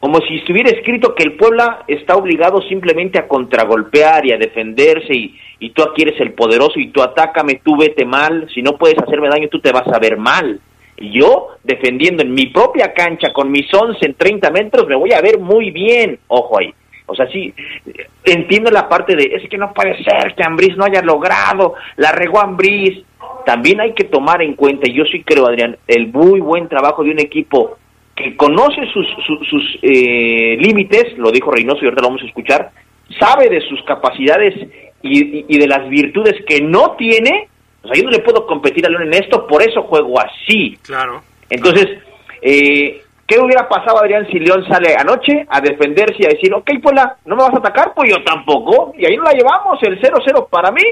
como 0.00 0.20
si 0.20 0.36
estuviera 0.36 0.70
escrito 0.70 1.14
que 1.14 1.24
el 1.24 1.36
Puebla 1.36 1.84
está 1.88 2.14
obligado 2.14 2.62
simplemente 2.62 3.18
a 3.18 3.26
contragolpear 3.26 4.26
y 4.26 4.32
a 4.32 4.38
defenderse 4.38 5.12
y, 5.12 5.38
y 5.58 5.70
tú 5.70 5.82
aquí 5.82 6.02
eres 6.02 6.20
el 6.20 6.32
poderoso 6.32 6.78
y 6.78 6.88
tú 6.88 7.02
atácame, 7.02 7.60
tú 7.64 7.76
vete 7.76 8.04
mal, 8.04 8.48
si 8.54 8.62
no 8.62 8.76
puedes 8.76 8.98
hacerme 8.98 9.28
daño 9.28 9.48
tú 9.48 9.60
te 9.60 9.72
vas 9.72 9.88
a 9.88 9.98
ver 9.98 10.16
mal. 10.16 10.60
Y 11.00 11.18
yo, 11.18 11.48
defendiendo 11.62 12.22
en 12.22 12.32
mi 12.32 12.46
propia 12.46 12.92
cancha 12.92 13.32
con 13.32 13.50
mis 13.50 13.72
11 13.72 14.04
en 14.04 14.14
30 14.14 14.50
metros, 14.50 14.86
me 14.88 14.96
voy 14.96 15.12
a 15.12 15.20
ver 15.20 15.38
muy 15.38 15.70
bien, 15.70 16.18
ojo 16.28 16.58
ahí. 16.58 16.72
O 17.06 17.14
sea, 17.14 17.26
sí, 17.28 17.54
entiendo 18.24 18.70
la 18.70 18.88
parte 18.88 19.16
de, 19.16 19.30
es 19.34 19.48
que 19.48 19.56
no 19.56 19.72
puede 19.72 19.96
ser 20.04 20.34
que 20.34 20.44
Ambriz 20.44 20.76
no 20.76 20.84
haya 20.84 21.00
logrado, 21.00 21.74
la 21.96 22.12
regó 22.12 22.40
Ambriz, 22.40 23.02
también 23.48 23.80
hay 23.80 23.94
que 23.94 24.04
tomar 24.04 24.42
en 24.42 24.52
cuenta, 24.56 24.90
y 24.90 24.92
yo 24.92 25.04
sí 25.06 25.22
creo, 25.24 25.46
Adrián, 25.46 25.78
el 25.86 26.08
muy 26.08 26.38
buen 26.38 26.68
trabajo 26.68 27.02
de 27.02 27.12
un 27.12 27.18
equipo 27.18 27.78
que 28.14 28.36
conoce 28.36 28.84
sus, 28.92 29.06
sus, 29.48 29.78
eh, 29.80 30.58
límites, 30.60 31.16
lo 31.16 31.30
dijo 31.30 31.50
Reynoso 31.50 31.78
y 31.80 31.84
ahorita 31.86 32.02
lo 32.02 32.08
vamos 32.08 32.22
a 32.22 32.26
escuchar, 32.26 32.72
sabe 33.18 33.48
de 33.48 33.62
sus 33.62 33.82
capacidades 33.84 34.54
y, 35.00 35.56
de 35.56 35.66
las 35.66 35.88
virtudes 35.88 36.34
que 36.46 36.60
no 36.60 36.94
tiene, 36.98 37.48
o 37.82 37.88
sea, 37.88 37.96
yo 37.96 38.02
no 38.02 38.10
le 38.10 38.18
puedo 38.18 38.46
competir 38.46 38.84
a 38.84 38.90
León 38.90 39.04
en 39.04 39.14
esto, 39.14 39.46
por 39.46 39.62
eso 39.62 39.82
juego 39.84 40.20
así. 40.20 40.76
Claro. 40.82 41.22
Entonces, 41.48 41.86
eh, 42.42 43.00
¿qué 43.26 43.40
hubiera 43.40 43.66
pasado, 43.66 43.98
Adrián, 43.98 44.28
si 44.30 44.40
León 44.40 44.66
sale 44.68 44.94
anoche 44.94 45.46
a 45.48 45.62
defenderse 45.62 46.16
y 46.18 46.26
a 46.26 46.34
decir, 46.34 46.52
ok, 46.52 46.70
Pola, 46.82 47.16
¿no 47.24 47.34
me 47.34 47.44
vas 47.44 47.54
a 47.54 47.60
atacar? 47.60 47.94
Pues 47.96 48.10
yo 48.10 48.22
tampoco. 48.24 48.92
Y 48.98 49.06
ahí 49.06 49.16
no 49.16 49.22
la 49.22 49.32
llevamos, 49.32 49.82
el 49.84 49.98
0-0 49.98 50.50
para 50.50 50.70
mí 50.70 50.82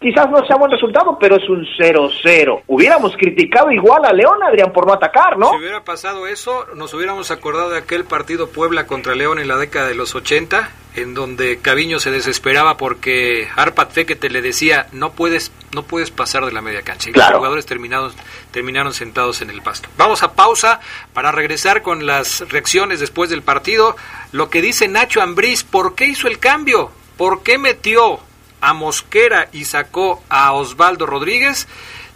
quizás 0.00 0.30
no 0.30 0.44
sea 0.46 0.56
buen 0.56 0.70
resultado, 0.70 1.16
pero 1.18 1.36
es 1.36 1.48
un 1.48 1.66
0-0. 1.78 2.62
Hubiéramos 2.66 3.16
criticado 3.16 3.70
igual 3.70 4.04
a 4.04 4.12
León, 4.12 4.42
Adrián, 4.42 4.72
por 4.72 4.86
no 4.86 4.92
atacar, 4.92 5.38
¿no? 5.38 5.50
Si 5.50 5.58
hubiera 5.58 5.82
pasado 5.82 6.26
eso, 6.26 6.66
nos 6.74 6.92
hubiéramos 6.94 7.30
acordado 7.30 7.70
de 7.70 7.78
aquel 7.78 8.04
partido 8.04 8.48
Puebla 8.48 8.86
contra 8.86 9.14
León 9.14 9.38
en 9.38 9.48
la 9.48 9.56
década 9.56 9.88
de 9.88 9.94
los 9.94 10.14
80, 10.14 10.70
en 10.96 11.14
donde 11.14 11.58
Caviño 11.58 11.98
se 11.98 12.10
desesperaba 12.10 12.76
porque 12.76 13.48
Arpat 13.56 13.92
Fekete 13.92 14.30
le 14.30 14.42
decía, 14.42 14.86
no 14.92 15.12
puedes, 15.12 15.52
no 15.74 15.82
puedes 15.82 16.10
pasar 16.10 16.44
de 16.44 16.52
la 16.52 16.60
media 16.60 16.82
cancha. 16.82 17.10
Y 17.10 17.12
los 17.14 17.26
jugadores 17.26 17.66
terminaron, 17.66 18.12
terminaron 18.50 18.92
sentados 18.92 19.40
en 19.42 19.50
el 19.50 19.62
pasto. 19.62 19.88
Vamos 19.96 20.22
a 20.22 20.34
pausa 20.34 20.80
para 21.12 21.32
regresar 21.32 21.82
con 21.82 22.06
las 22.06 22.48
reacciones 22.50 23.00
después 23.00 23.30
del 23.30 23.42
partido. 23.42 23.96
Lo 24.32 24.50
que 24.50 24.60
dice 24.60 24.86
Nacho 24.86 25.22
Ambriz, 25.22 25.64
¿por 25.64 25.94
qué 25.94 26.06
hizo 26.06 26.28
el 26.28 26.38
cambio? 26.38 26.90
¿Por 27.16 27.42
qué 27.42 27.58
metió 27.58 28.20
a 28.60 28.72
Mosquera 28.72 29.48
y 29.52 29.64
sacó 29.64 30.22
a 30.28 30.52
Osvaldo 30.52 31.06
Rodríguez. 31.06 31.68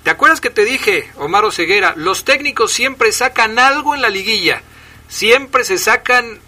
¿Te 0.03 0.11
acuerdas 0.11 0.41
que 0.41 0.51
te 0.51 0.65
dije, 0.65 1.11
Omar 1.17 1.51
Ceguera, 1.53 1.93
los 1.97 2.25
técnicos 2.25 2.73
siempre 2.73 3.13
sacan 3.13 3.59
algo 3.59 3.95
en 3.95 4.03
la 4.03 4.11
liguilla? 4.11 4.63
Siempre 5.09 5.65
se 5.65 5.79
sacan 5.79 6.41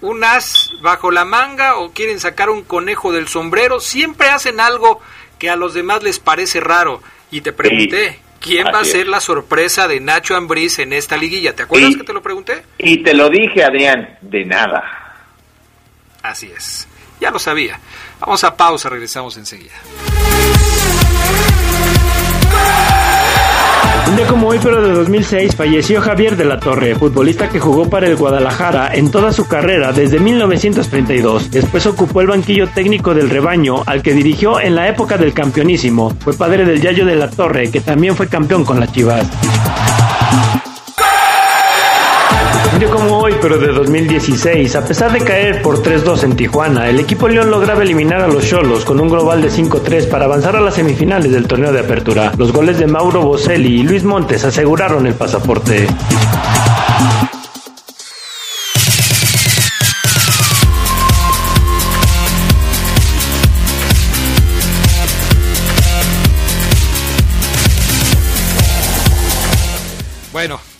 un 0.00 0.22
as 0.24 0.70
bajo 0.82 1.10
la 1.10 1.24
manga 1.24 1.76
o 1.76 1.92
quieren 1.92 2.20
sacar 2.20 2.50
un 2.50 2.62
conejo 2.62 3.12
del 3.12 3.28
sombrero, 3.28 3.80
siempre 3.80 4.28
hacen 4.28 4.60
algo 4.60 5.00
que 5.38 5.50
a 5.50 5.56
los 5.56 5.74
demás 5.74 6.02
les 6.02 6.18
parece 6.18 6.60
raro. 6.60 7.02
Y 7.30 7.40
te 7.40 7.52
pregunté, 7.52 8.20
¿quién 8.40 8.66
va 8.66 8.80
a 8.80 8.84
ser 8.84 9.06
la 9.06 9.20
sorpresa 9.20 9.88
de 9.88 10.00
Nacho 10.00 10.36
Ambriz 10.36 10.78
en 10.78 10.92
esta 10.92 11.16
liguilla? 11.16 11.54
¿Te 11.54 11.64
acuerdas 11.64 11.96
que 11.96 12.04
te 12.04 12.12
lo 12.12 12.22
pregunté? 12.22 12.62
Y 12.78 13.02
te 13.02 13.14
lo 13.14 13.28
dije, 13.28 13.64
Adrián, 13.64 14.18
de 14.20 14.44
nada. 14.44 14.82
Así 16.22 16.50
es, 16.56 16.88
ya 17.20 17.30
lo 17.30 17.38
sabía. 17.38 17.78
Vamos 18.20 18.44
a 18.44 18.56
pausa, 18.56 18.88
regresamos 18.88 19.36
enseguida. 19.36 19.74
Un 24.08 24.16
día 24.16 24.26
como 24.26 24.48
hoy, 24.48 24.58
pero 24.62 24.80
de 24.80 24.92
2006, 24.92 25.54
falleció 25.54 26.00
Javier 26.00 26.34
de 26.36 26.46
la 26.46 26.58
Torre, 26.58 26.94
futbolista 26.94 27.50
que 27.50 27.60
jugó 27.60 27.90
para 27.90 28.06
el 28.06 28.16
Guadalajara 28.16 28.94
en 28.94 29.10
toda 29.10 29.32
su 29.32 29.46
carrera 29.46 29.92
desde 29.92 30.18
1932. 30.18 31.50
Después 31.50 31.86
ocupó 31.86 32.22
el 32.22 32.28
banquillo 32.28 32.68
técnico 32.68 33.12
del 33.12 33.28
rebaño, 33.28 33.82
al 33.84 34.02
que 34.02 34.14
dirigió 34.14 34.60
en 34.60 34.74
la 34.74 34.88
época 34.88 35.18
del 35.18 35.34
campeonísimo. 35.34 36.16
Fue 36.20 36.32
padre 36.32 36.64
del 36.64 36.80
Yayo 36.80 37.04
de 37.04 37.16
la 37.16 37.28
Torre, 37.28 37.70
que 37.70 37.82
también 37.82 38.16
fue 38.16 38.28
campeón 38.28 38.64
con 38.64 38.80
las 38.80 38.90
Chivas. 38.92 39.26
Un 42.72 42.78
día 42.78 42.90
como 42.90 43.17
pero 43.40 43.58
de 43.58 43.68
2016, 43.68 44.74
a 44.76 44.84
pesar 44.84 45.12
de 45.12 45.20
caer 45.20 45.60
por 45.60 45.82
3-2 45.82 46.24
en 46.24 46.36
Tijuana, 46.36 46.88
el 46.88 47.00
equipo 47.00 47.28
León 47.28 47.50
lograba 47.50 47.82
eliminar 47.82 48.20
a 48.20 48.28
los 48.28 48.46
Cholos 48.46 48.84
con 48.84 49.00
un 49.00 49.08
global 49.08 49.42
de 49.42 49.50
5-3 49.50 50.08
para 50.08 50.24
avanzar 50.24 50.56
a 50.56 50.60
las 50.60 50.74
semifinales 50.74 51.32
del 51.32 51.46
torneo 51.46 51.72
de 51.72 51.80
apertura. 51.80 52.32
Los 52.36 52.52
goles 52.52 52.78
de 52.78 52.86
Mauro 52.86 53.22
Boselli 53.22 53.80
y 53.80 53.82
Luis 53.82 54.04
Montes 54.04 54.44
aseguraron 54.44 55.06
el 55.06 55.14
pasaporte. 55.14 55.86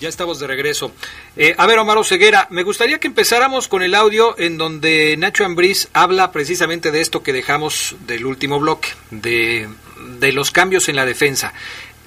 Ya 0.01 0.09
estamos 0.09 0.39
de 0.39 0.47
regreso. 0.47 0.93
Eh, 1.37 1.55
a 1.57 1.67
ver, 1.67 1.79
Omar 1.79 2.05
Ceguera, 2.05 2.47
me 2.51 2.63
gustaría 2.63 2.99
que 2.99 3.09
empezáramos 3.09 3.69
con 3.69 3.83
el 3.83 3.95
audio 3.95 4.39
en 4.39 4.59
donde 4.59 5.17
Nacho 5.17 5.45
Ambriz 5.45 5.89
habla 5.93 6.33
precisamente 6.33 6.91
de 6.91 7.01
esto 7.01 7.23
que 7.23 7.33
dejamos 7.33 7.97
del 8.07 8.27
último 8.27 8.61
bloque, 8.61 8.89
de, 9.11 9.69
de 10.19 10.33
los 10.33 10.51
cambios 10.51 10.89
en 10.89 10.97
la 10.97 11.07
defensa. 11.07 11.53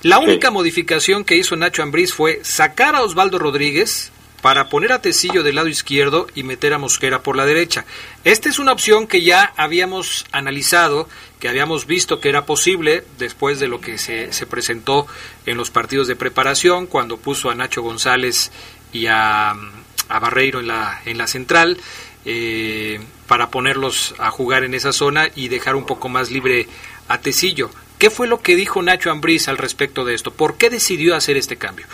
La 0.04 0.20
única 0.20 0.50
modificación 0.50 1.24
que 1.24 1.36
hizo 1.36 1.56
Nacho 1.56 1.84
Ambriz 1.84 2.14
fue 2.14 2.40
sacar 2.44 2.96
a 2.96 3.04
Osvaldo 3.04 3.38
Rodríguez, 3.38 4.12
para 4.42 4.70
poner 4.70 4.92
a 4.92 5.02
Tecillo 5.02 5.44
del 5.44 5.56
lado 5.56 5.68
izquierdo 5.68 6.28
y 6.36 6.44
meter 6.44 6.74
a 6.74 6.80
Mosquera 6.80 7.24
por 7.24 7.38
la 7.38 7.46
derecha. 7.46 7.86
Esta 8.24 8.50
es 8.50 8.60
una 8.60 8.72
opción 8.72 9.08
que 9.08 9.22
ya 9.22 9.54
habíamos 9.56 10.26
analizado, 10.32 11.08
que 11.42 11.50
habíamos 11.50 11.88
visto 11.88 12.20
que 12.20 12.30
era 12.30 12.46
posible 12.46 13.04
después 13.18 13.60
de 13.60 13.68
lo 13.68 13.82
que 13.82 13.98
se, 13.98 14.32
se 14.32 14.46
presentó 14.46 15.08
en 15.48 15.58
los 15.58 15.72
partidos 15.72 16.08
de 16.08 16.16
preparación, 16.16 16.86
cuando 16.86 17.18
puso 17.18 17.50
a 17.50 17.56
Nacho 17.56 17.82
González 17.82 18.52
y 18.94 19.08
a, 19.08 19.50
a 19.50 20.20
Barreiro 20.20 20.60
en 20.60 20.68
la, 20.68 21.02
en 21.04 21.18
la 21.18 21.26
central, 21.26 21.78
eh, 22.26 23.00
para 23.28 23.50
ponerlos 23.50 24.14
a 24.20 24.30
jugar 24.30 24.64
en 24.64 24.76
esa 24.76 24.94
zona 24.94 25.30
y 25.36 25.48
dejar 25.48 25.76
un 25.76 25.88
poco 25.88 26.10
más 26.10 26.30
libre 26.30 26.68
a 27.08 27.20
Tecillo. 27.20 27.72
¿Qué 27.98 28.12
fue 28.12 28.28
lo 28.28 28.42
que 28.42 28.56
dijo 28.56 28.84
Nacho 28.84 29.10
Ambriz 29.10 29.48
al 29.48 29.58
respecto 29.58 30.06
de 30.06 30.14
esto? 30.14 30.32
¿Por 30.32 30.58
qué 30.58 30.70
decidió 30.70 31.16
hacer 31.16 31.38
este 31.38 31.56
cambio? 31.56 31.88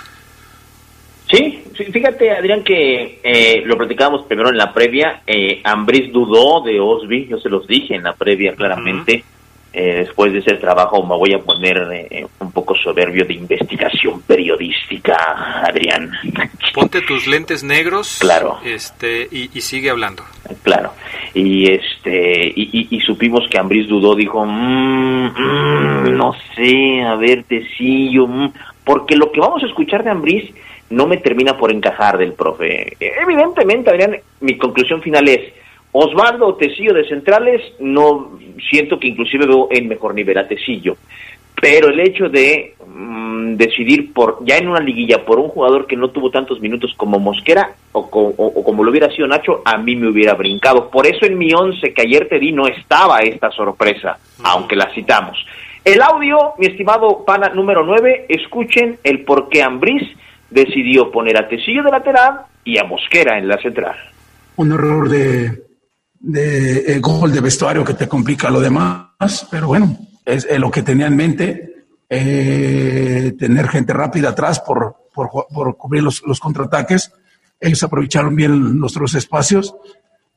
Sí, 1.31 1.63
fíjate 1.91 2.31
Adrián 2.31 2.63
que 2.63 3.19
eh, 3.23 3.61
lo 3.65 3.77
platicábamos 3.77 4.25
primero 4.27 4.49
en 4.49 4.57
la 4.57 4.73
previa, 4.73 5.21
eh, 5.27 5.61
Ambris 5.63 6.11
dudó 6.11 6.61
de 6.61 6.79
Osby, 6.79 7.27
yo 7.27 7.37
se 7.39 7.49
los 7.49 7.67
dije 7.67 7.95
en 7.95 8.03
la 8.03 8.13
previa 8.13 8.55
claramente, 8.55 9.23
eh, 9.79 9.93
después 9.97 10.33
de 10.33 10.39
ese 10.39 10.55
trabajo 10.55 11.05
me 11.05 11.15
voy 11.15 11.35
a 11.35 11.37
poner 11.37 11.77
eh, 12.09 12.25
un 12.39 12.51
poco 12.51 12.73
soberbio 12.73 13.25
de 13.25 13.35
investigación 13.35 14.23
periodística, 14.23 15.61
Adrián. 15.63 16.09
Ponte 16.73 17.01
tus 17.01 17.27
lentes 17.27 17.63
negros 17.63 18.17
claro. 18.19 18.57
este, 18.65 19.27
y, 19.31 19.61
sigue 19.61 19.91
hablando. 19.91 20.23
Claro, 20.63 20.93
y, 21.35 21.71
este, 21.71 22.51
y, 22.55 22.99
supimos 23.01 23.47
que 23.51 23.59
Ambris 23.59 23.87
dudó, 23.87 24.15
dijo, 24.15 24.43
mm, 24.43 25.27
mm, 25.27 26.17
no 26.17 26.33
sé, 26.55 27.03
a 27.03 27.13
ver, 27.13 27.43
Tecillo, 27.43 28.25
mm", 28.25 28.53
porque 28.83 29.15
lo 29.15 29.31
que 29.31 29.41
vamos 29.41 29.61
a 29.61 29.67
escuchar 29.67 30.03
de 30.03 30.09
Ambris 30.09 30.51
no 30.89 31.05
me 31.05 31.17
termina 31.17 31.55
por 31.55 31.71
encajar 31.71 32.17
del 32.17 32.33
profe. 32.33 32.97
Evidentemente, 32.99 33.91
Adrián, 33.91 34.17
mi 34.39 34.57
conclusión 34.57 35.03
final 35.03 35.27
es, 35.27 35.53
Osvaldo 35.99 36.53
Tecillo 36.55 36.93
de 36.93 37.07
centrales, 37.07 37.59
no 37.79 38.37
siento 38.69 38.99
que 38.99 39.07
inclusive 39.07 39.47
veo 39.47 39.67
en 39.71 39.87
mejor 39.87 40.13
nivel 40.13 40.37
a 40.37 40.47
Tecillo. 40.47 40.95
Pero 41.59 41.89
el 41.89 41.99
hecho 41.99 42.29
de 42.29 42.75
mm, 42.85 43.55
decidir 43.55 44.13
por 44.13 44.45
ya 44.45 44.57
en 44.57 44.67
una 44.67 44.79
liguilla 44.79 45.25
por 45.25 45.39
un 45.39 45.49
jugador 45.49 45.87
que 45.87 45.95
no 45.95 46.11
tuvo 46.11 46.29
tantos 46.29 46.61
minutos 46.61 46.93
como 46.95 47.17
Mosquera 47.17 47.71
o, 47.93 48.11
como 48.11 48.83
lo 48.83 48.91
hubiera 48.91 49.09
sido 49.09 49.27
Nacho, 49.27 49.63
a 49.65 49.79
mí 49.79 49.95
me 49.95 50.07
hubiera 50.07 50.35
brincado. 50.35 50.91
Por 50.91 51.07
eso 51.07 51.25
en 51.25 51.35
mi 51.35 51.51
once 51.51 51.91
que 51.95 52.03
ayer 52.03 52.29
te 52.29 52.37
di 52.37 52.51
no 52.51 52.67
estaba 52.67 53.17
esta 53.21 53.49
sorpresa, 53.49 54.19
aunque 54.43 54.75
la 54.75 54.93
citamos. 54.93 55.43
El 55.83 55.99
audio, 56.03 56.53
mi 56.59 56.67
estimado 56.67 57.25
pana 57.25 57.49
número 57.49 57.83
9, 57.83 58.27
escuchen 58.29 58.99
el 59.03 59.23
por 59.23 59.49
qué 59.49 59.63
Ambriz 59.63 60.03
decidió 60.51 61.09
poner 61.09 61.37
a 61.37 61.47
Tecillo 61.47 61.81
de 61.81 61.89
lateral 61.89 62.41
y 62.63 62.77
a 62.77 62.83
Mosquera 62.83 63.39
en 63.39 63.47
la 63.47 63.57
central. 63.57 63.95
Un 64.57 64.71
error 64.71 65.09
de, 65.09 65.66
de 66.19 66.93
eh, 66.93 66.99
gol 66.99 67.31
de 67.31 67.41
vestuario 67.41 67.83
que 67.83 67.93
te 67.93 68.07
complica 68.07 68.49
lo 68.49 68.59
demás, 68.59 69.47
pero 69.49 69.67
bueno, 69.67 69.97
es, 70.25 70.47
lo 70.57 70.71
que 70.71 70.83
tenía 70.83 71.07
en 71.07 71.15
mente, 71.15 71.85
eh, 72.09 73.33
tener 73.37 73.67
gente 73.67 73.93
rápida 73.93 74.29
atrás 74.29 74.59
por, 74.59 74.95
por, 75.13 75.29
por 75.53 75.77
cubrir 75.77 76.03
los, 76.03 76.23
los, 76.25 76.39
contraataques. 76.39 77.11
Ellos 77.59 77.83
aprovecharon 77.83 78.35
bien 78.35 78.79
nuestros 78.79 79.13
espacios 79.15 79.75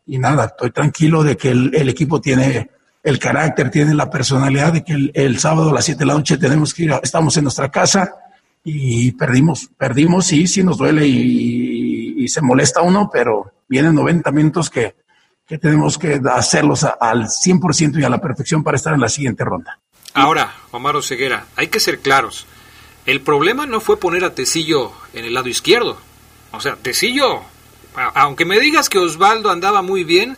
y 0.06 0.18
nada, 0.18 0.46
estoy 0.46 0.70
tranquilo 0.70 1.22
de 1.22 1.36
que 1.36 1.50
el, 1.50 1.74
el 1.74 1.88
equipo 1.88 2.20
tiene 2.20 2.70
el 3.02 3.18
carácter, 3.18 3.70
tiene 3.70 3.94
la 3.94 4.10
personalidad 4.10 4.72
de 4.72 4.84
que 4.84 4.92
el, 4.92 5.10
el, 5.14 5.38
sábado 5.38 5.70
a 5.70 5.74
las 5.74 5.84
7 5.84 6.00
de 6.00 6.06
la 6.06 6.14
noche 6.14 6.36
tenemos 6.36 6.74
que 6.74 6.84
ir, 6.84 6.94
estamos 7.02 7.36
en 7.36 7.44
nuestra 7.44 7.70
casa 7.70 8.14
y 8.62 9.12
perdimos, 9.12 9.70
perdimos, 9.78 10.26
sí, 10.26 10.46
sí 10.46 10.62
nos 10.62 10.76
duele 10.76 11.06
y, 11.06 12.24
y 12.24 12.28
se 12.28 12.42
molesta 12.42 12.82
uno, 12.82 13.08
pero 13.10 13.52
vienen 13.68 13.94
90 13.94 14.30
minutos 14.32 14.68
que, 14.68 14.94
que 15.50 15.58
tenemos 15.58 15.98
que 15.98 16.20
hacerlos 16.32 16.84
al 16.84 17.24
100% 17.24 18.00
y 18.00 18.04
a 18.04 18.08
la 18.08 18.20
perfección 18.20 18.62
para 18.62 18.76
estar 18.76 18.94
en 18.94 19.00
la 19.00 19.08
siguiente 19.08 19.44
ronda. 19.44 19.80
Ahora, 20.14 20.54
Omar 20.70 21.02
Ceguera, 21.02 21.46
hay 21.56 21.66
que 21.66 21.80
ser 21.80 21.98
claros. 21.98 22.46
El 23.04 23.20
problema 23.20 23.66
no 23.66 23.80
fue 23.80 23.98
poner 23.98 24.22
a 24.22 24.32
Tecillo 24.32 24.92
en 25.12 25.24
el 25.24 25.34
lado 25.34 25.48
izquierdo. 25.48 25.98
O 26.52 26.60
sea, 26.60 26.76
Tecillo, 26.76 27.40
aunque 28.14 28.44
me 28.44 28.60
digas 28.60 28.88
que 28.88 29.00
Osvaldo 29.00 29.50
andaba 29.50 29.82
muy 29.82 30.04
bien, 30.04 30.36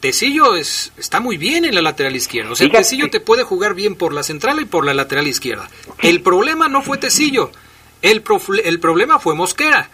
Tecillo 0.00 0.54
es, 0.56 0.92
está 0.96 1.20
muy 1.20 1.36
bien 1.36 1.66
en 1.66 1.74
la 1.74 1.82
lateral 1.82 2.16
izquierda. 2.16 2.52
O 2.52 2.56
sea, 2.56 2.70
Tecillo 2.70 3.10
te 3.10 3.20
puede 3.20 3.42
jugar 3.42 3.74
bien 3.74 3.96
por 3.96 4.14
la 4.14 4.22
central 4.22 4.60
y 4.62 4.64
por 4.64 4.86
la 4.86 4.94
lateral 4.94 5.26
izquierda. 5.26 5.68
El 5.98 6.22
problema 6.22 6.68
no 6.68 6.80
fue 6.80 6.96
Tecillo. 6.96 7.52
El, 8.00 8.24
el 8.64 8.80
problema 8.80 9.18
fue 9.18 9.34
Mosquera. 9.34 9.90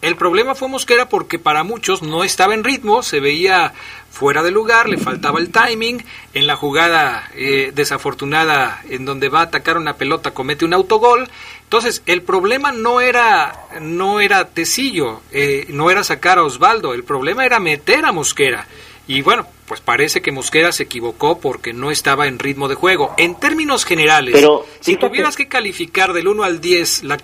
El 0.00 0.14
problema 0.14 0.54
fue 0.54 0.68
Mosquera 0.68 1.08
porque 1.08 1.40
para 1.40 1.64
muchos 1.64 2.02
no 2.02 2.22
estaba 2.22 2.54
en 2.54 2.62
ritmo, 2.62 3.02
se 3.02 3.18
veía 3.18 3.74
fuera 4.12 4.44
de 4.44 4.52
lugar, 4.52 4.88
le 4.88 4.96
faltaba 4.96 5.40
el 5.40 5.50
timing. 5.50 6.04
En 6.34 6.46
la 6.46 6.54
jugada 6.54 7.28
eh, 7.34 7.72
desafortunada 7.74 8.80
en 8.88 9.04
donde 9.04 9.28
va 9.28 9.40
a 9.40 9.44
atacar 9.44 9.76
una 9.76 9.96
pelota 9.96 10.30
comete 10.30 10.64
un 10.64 10.72
autogol. 10.72 11.28
Entonces 11.64 12.02
el 12.06 12.22
problema 12.22 12.70
no 12.70 13.00
era 13.00 13.66
no 13.80 14.20
era 14.20 14.48
Tecillo, 14.48 15.20
eh, 15.32 15.66
no 15.70 15.90
era 15.90 16.04
sacar 16.04 16.38
a 16.38 16.44
Osvaldo, 16.44 16.94
el 16.94 17.02
problema 17.02 17.44
era 17.44 17.58
meter 17.58 18.04
a 18.04 18.12
Mosquera. 18.12 18.68
Y 19.08 19.22
bueno, 19.22 19.48
pues 19.66 19.80
parece 19.80 20.22
que 20.22 20.30
Mosquera 20.30 20.70
se 20.70 20.84
equivocó 20.84 21.40
porque 21.40 21.72
no 21.72 21.90
estaba 21.90 22.28
en 22.28 22.38
ritmo 22.38 22.68
de 22.68 22.76
juego. 22.76 23.14
En 23.16 23.34
términos 23.34 23.84
generales, 23.84 24.34
Pero, 24.34 24.64
si 24.78 24.96
tuvieras 24.96 25.34
que 25.34 25.48
calificar 25.48 26.12
del 26.12 26.28
1 26.28 26.44
al 26.44 26.60
10 26.60 27.02
la 27.02 27.14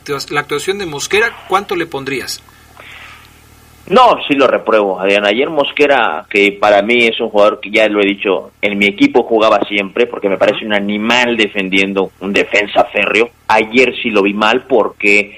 actuación 0.40 0.78
de 0.78 0.86
Mosquera, 0.86 1.44
¿cuánto 1.46 1.76
le 1.76 1.86
pondrías? 1.86 2.42
No, 3.90 4.16
sí 4.26 4.34
lo 4.34 4.46
repruebo, 4.46 4.98
Adrián. 4.98 5.26
Ayer 5.26 5.50
Mosquera, 5.50 6.24
que 6.30 6.52
para 6.52 6.80
mí 6.80 7.06
es 7.06 7.20
un 7.20 7.28
jugador 7.28 7.60
que 7.60 7.70
ya 7.70 7.86
lo 7.88 8.00
he 8.00 8.06
dicho, 8.06 8.52
en 8.62 8.78
mi 8.78 8.86
equipo 8.86 9.24
jugaba 9.24 9.60
siempre, 9.68 10.06
porque 10.06 10.30
me 10.30 10.38
parece 10.38 10.64
un 10.64 10.72
animal 10.72 11.36
defendiendo 11.36 12.10
un 12.20 12.32
defensa 12.32 12.84
férreo. 12.84 13.28
Ayer 13.48 13.94
sí 14.02 14.08
lo 14.08 14.22
vi 14.22 14.32
mal 14.32 14.64
porque 14.66 15.36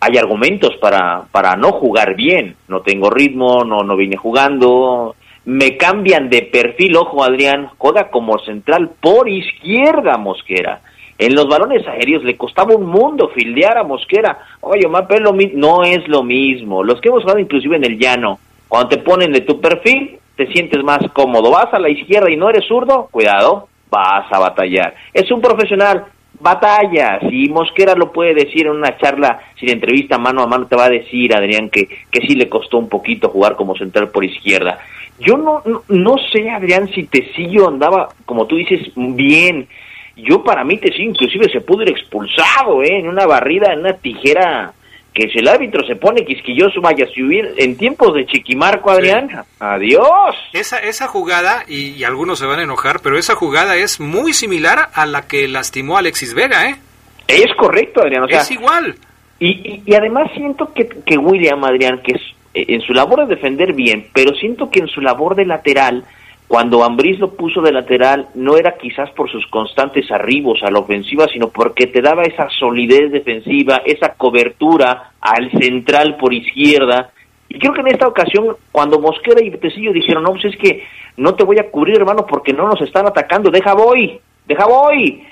hay 0.00 0.16
argumentos 0.16 0.76
para, 0.80 1.24
para 1.30 1.54
no 1.56 1.72
jugar 1.72 2.16
bien. 2.16 2.56
No 2.66 2.80
tengo 2.80 3.10
ritmo, 3.10 3.62
no, 3.62 3.82
no 3.82 3.94
vine 3.94 4.16
jugando. 4.16 5.14
Me 5.44 5.76
cambian 5.76 6.30
de 6.30 6.42
perfil, 6.42 6.96
ojo 6.96 7.22
Adrián, 7.22 7.68
juega 7.76 8.08
como 8.08 8.38
central 8.38 8.92
por 9.00 9.28
izquierda 9.28 10.16
Mosquera 10.16 10.80
en 11.26 11.34
los 11.34 11.46
balones 11.46 11.86
aéreos 11.86 12.24
le 12.24 12.36
costaba 12.36 12.74
un 12.74 12.86
mundo 12.86 13.30
fildear 13.34 13.78
a 13.78 13.84
Mosquera. 13.84 14.38
Oye, 14.60 14.86
Omar, 14.86 15.06
no 15.54 15.84
es 15.84 16.06
lo 16.08 16.22
mismo. 16.22 16.82
Los 16.82 17.00
que 17.00 17.08
hemos 17.08 17.22
jugado 17.22 17.38
inclusive 17.38 17.76
en 17.76 17.84
el 17.84 17.98
llano, 17.98 18.38
cuando 18.68 18.88
te 18.88 18.98
ponen 18.98 19.32
de 19.32 19.42
tu 19.42 19.60
perfil, 19.60 20.18
te 20.36 20.46
sientes 20.52 20.82
más 20.82 21.00
cómodo. 21.12 21.50
Vas 21.50 21.72
a 21.72 21.78
la 21.78 21.90
izquierda 21.90 22.30
y 22.30 22.36
no 22.36 22.50
eres 22.50 22.66
zurdo, 22.66 23.08
cuidado, 23.10 23.68
vas 23.90 24.26
a 24.32 24.38
batallar. 24.38 24.94
Es 25.12 25.30
un 25.30 25.40
profesional, 25.40 26.06
batalla. 26.40 27.20
Si 27.28 27.48
Mosquera 27.48 27.94
lo 27.94 28.12
puede 28.12 28.34
decir 28.34 28.66
en 28.66 28.72
una 28.72 28.96
charla, 28.98 29.40
sin 29.60 29.70
entrevista 29.70 30.18
mano 30.18 30.42
a 30.42 30.46
mano, 30.46 30.66
te 30.66 30.76
va 30.76 30.86
a 30.86 30.90
decir, 30.90 31.34
Adrián, 31.36 31.70
que, 31.70 31.86
que 32.10 32.26
sí 32.26 32.34
le 32.34 32.48
costó 32.48 32.78
un 32.78 32.88
poquito 32.88 33.28
jugar 33.28 33.54
como 33.54 33.76
central 33.76 34.08
por 34.08 34.24
izquierda. 34.24 34.78
Yo 35.20 35.36
no, 35.36 35.62
no, 35.88 36.16
sé, 36.32 36.50
Adrián, 36.50 36.88
si 36.88 37.04
Tecillo 37.04 37.68
andaba, 37.68 38.08
como 38.26 38.46
tú 38.46 38.56
dices, 38.56 38.90
bien 38.96 39.68
yo 40.16 40.42
para 40.42 40.64
mí 40.64 40.78
sí, 40.82 41.02
inclusive 41.02 41.50
se 41.50 41.60
pudo 41.60 41.82
ir 41.82 41.90
expulsado, 41.90 42.82
¿eh? 42.82 42.98
En 42.98 43.08
una 43.08 43.26
barrida, 43.26 43.72
en 43.72 43.80
una 43.80 43.94
tijera, 43.94 44.72
que 45.14 45.28
si 45.28 45.38
el 45.38 45.48
árbitro 45.48 45.86
se 45.86 45.96
pone 45.96 46.24
quisquilloso, 46.24 46.80
vaya 46.80 47.04
a 47.04 47.08
subir 47.08 47.54
en 47.56 47.76
tiempos 47.76 48.14
de 48.14 48.26
Chiquimarco, 48.26 48.90
Adrián, 48.90 49.28
adiós. 49.58 50.36
Esa, 50.52 50.78
esa 50.78 51.06
jugada, 51.06 51.64
y, 51.68 52.02
algunos 52.04 52.38
se 52.38 52.46
van 52.46 52.60
a 52.60 52.62
enojar, 52.64 53.00
pero 53.02 53.18
esa 53.18 53.34
jugada 53.34 53.76
es 53.76 54.00
muy 54.00 54.32
similar 54.32 54.88
a 54.94 55.06
la 55.06 55.26
que 55.26 55.48
lastimó 55.48 55.98
Alexis 55.98 56.34
Vega, 56.34 56.68
¿eh? 56.68 56.76
Es 57.28 57.54
correcto, 57.56 58.02
Adrián. 58.02 58.24
O 58.24 58.26
es 58.26 58.50
igual. 58.50 58.96
Y, 59.38 59.82
y, 59.84 59.94
además 59.94 60.30
siento 60.34 60.72
que, 60.72 60.88
que 60.88 61.18
William, 61.18 61.64
Adrián, 61.64 62.00
que 62.02 62.12
es, 62.12 62.22
eh, 62.54 62.66
en 62.68 62.80
su 62.82 62.92
labor 62.92 63.26
de 63.26 63.34
defender 63.34 63.72
bien, 63.72 64.06
pero 64.12 64.34
siento 64.34 64.70
que 64.70 64.80
en 64.80 64.88
su 64.88 65.00
labor 65.00 65.34
de 65.34 65.46
lateral 65.46 66.04
cuando 66.52 66.84
Ambriz 66.84 67.18
lo 67.18 67.30
puso 67.30 67.62
de 67.62 67.72
lateral, 67.72 68.28
no 68.34 68.58
era 68.58 68.76
quizás 68.76 69.10
por 69.12 69.30
sus 69.30 69.46
constantes 69.46 70.10
arribos 70.10 70.62
a 70.62 70.70
la 70.70 70.80
ofensiva, 70.80 71.26
sino 71.32 71.48
porque 71.48 71.86
te 71.86 72.02
daba 72.02 72.24
esa 72.24 72.46
solidez 72.50 73.10
defensiva, 73.10 73.80
esa 73.86 74.12
cobertura 74.12 75.12
al 75.18 75.50
central 75.52 76.18
por 76.18 76.34
izquierda. 76.34 77.10
Y 77.48 77.58
creo 77.58 77.72
que 77.72 77.80
en 77.80 77.86
esta 77.86 78.06
ocasión, 78.06 78.54
cuando 78.70 79.00
Mosquera 79.00 79.42
y 79.42 79.50
Tecillo 79.52 79.94
dijeron, 79.94 80.24
no, 80.24 80.32
pues 80.32 80.44
es 80.44 80.56
que 80.58 80.84
no 81.16 81.34
te 81.36 81.42
voy 81.42 81.58
a 81.58 81.70
cubrir, 81.70 81.96
hermano, 81.96 82.26
porque 82.26 82.52
no 82.52 82.68
nos 82.68 82.82
están 82.82 83.06
atacando, 83.06 83.50
deja 83.50 83.72
voy, 83.72 84.20
deja 84.46 84.66
voy. 84.66 85.26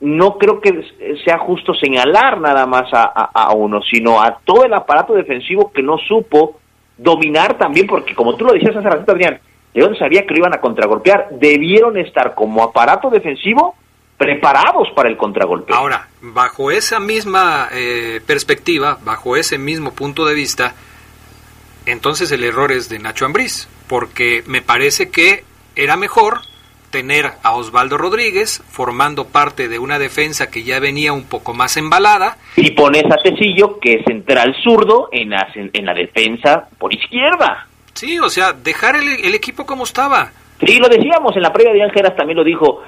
No 0.00 0.38
creo 0.38 0.60
que 0.60 0.82
sea 1.24 1.38
justo 1.38 1.72
señalar 1.74 2.40
nada 2.40 2.66
más 2.66 2.88
a, 2.92 3.52
uno, 3.54 3.80
sino 3.80 4.20
a 4.20 4.38
todo 4.44 4.64
el 4.64 4.74
aparato 4.74 5.14
defensivo 5.14 5.70
que 5.70 5.84
no 5.84 5.98
supo 5.98 6.58
dominar 6.98 7.58
también, 7.58 7.86
porque 7.86 8.12
como 8.12 8.34
tú 8.34 8.46
lo 8.46 8.54
decías 8.54 8.74
hace 8.74 8.90
rato, 8.90 9.12
Adrián, 9.12 9.38
León 9.74 9.96
sabía 9.98 10.22
que 10.22 10.34
lo 10.34 10.38
iban 10.38 10.54
a 10.54 10.60
contragolpear. 10.60 11.28
Debieron 11.32 11.98
estar 11.98 12.34
como 12.34 12.62
aparato 12.62 13.10
defensivo 13.10 13.74
preparados 14.16 14.88
para 14.94 15.08
el 15.08 15.16
contragolpe. 15.16 15.74
Ahora, 15.74 16.08
bajo 16.22 16.70
esa 16.70 17.00
misma 17.00 17.68
eh, 17.72 18.20
perspectiva, 18.24 18.98
bajo 19.04 19.36
ese 19.36 19.58
mismo 19.58 19.92
punto 19.92 20.24
de 20.24 20.34
vista, 20.34 20.74
entonces 21.86 22.30
el 22.30 22.44
error 22.44 22.70
es 22.70 22.88
de 22.88 23.00
Nacho 23.00 23.26
Ambriz, 23.26 23.68
porque 23.88 24.44
me 24.46 24.62
parece 24.62 25.10
que 25.10 25.42
era 25.74 25.96
mejor 25.96 26.42
tener 26.90 27.32
a 27.42 27.56
Osvaldo 27.56 27.98
Rodríguez 27.98 28.62
formando 28.68 29.26
parte 29.26 29.68
de 29.68 29.80
una 29.80 29.98
defensa 29.98 30.48
que 30.48 30.62
ya 30.62 30.78
venía 30.78 31.12
un 31.12 31.24
poco 31.24 31.52
más 31.52 31.76
embalada. 31.76 32.38
Y 32.54 32.70
pones 32.70 33.02
a 33.06 33.16
Tecillo, 33.16 33.80
que 33.80 33.94
es 33.94 34.04
central 34.04 34.54
zurdo, 34.62 35.08
en 35.10 35.30
la, 35.30 35.48
en 35.54 35.84
la 35.84 35.92
defensa 35.92 36.68
por 36.78 36.94
izquierda. 36.94 37.66
Sí, 37.94 38.18
o 38.18 38.28
sea, 38.28 38.52
dejar 38.52 38.96
el, 38.96 39.34
equipo 39.34 39.64
como 39.64 39.84
estaba. 39.84 40.30
Sí, 40.64 40.78
lo 40.78 40.88
decíamos 40.88 41.34
en 41.36 41.42
la 41.42 41.52
previa 41.52 41.72
de 41.72 41.82
Ángelas, 41.82 42.16
también 42.16 42.36
lo 42.36 42.44
dijo. 42.44 42.82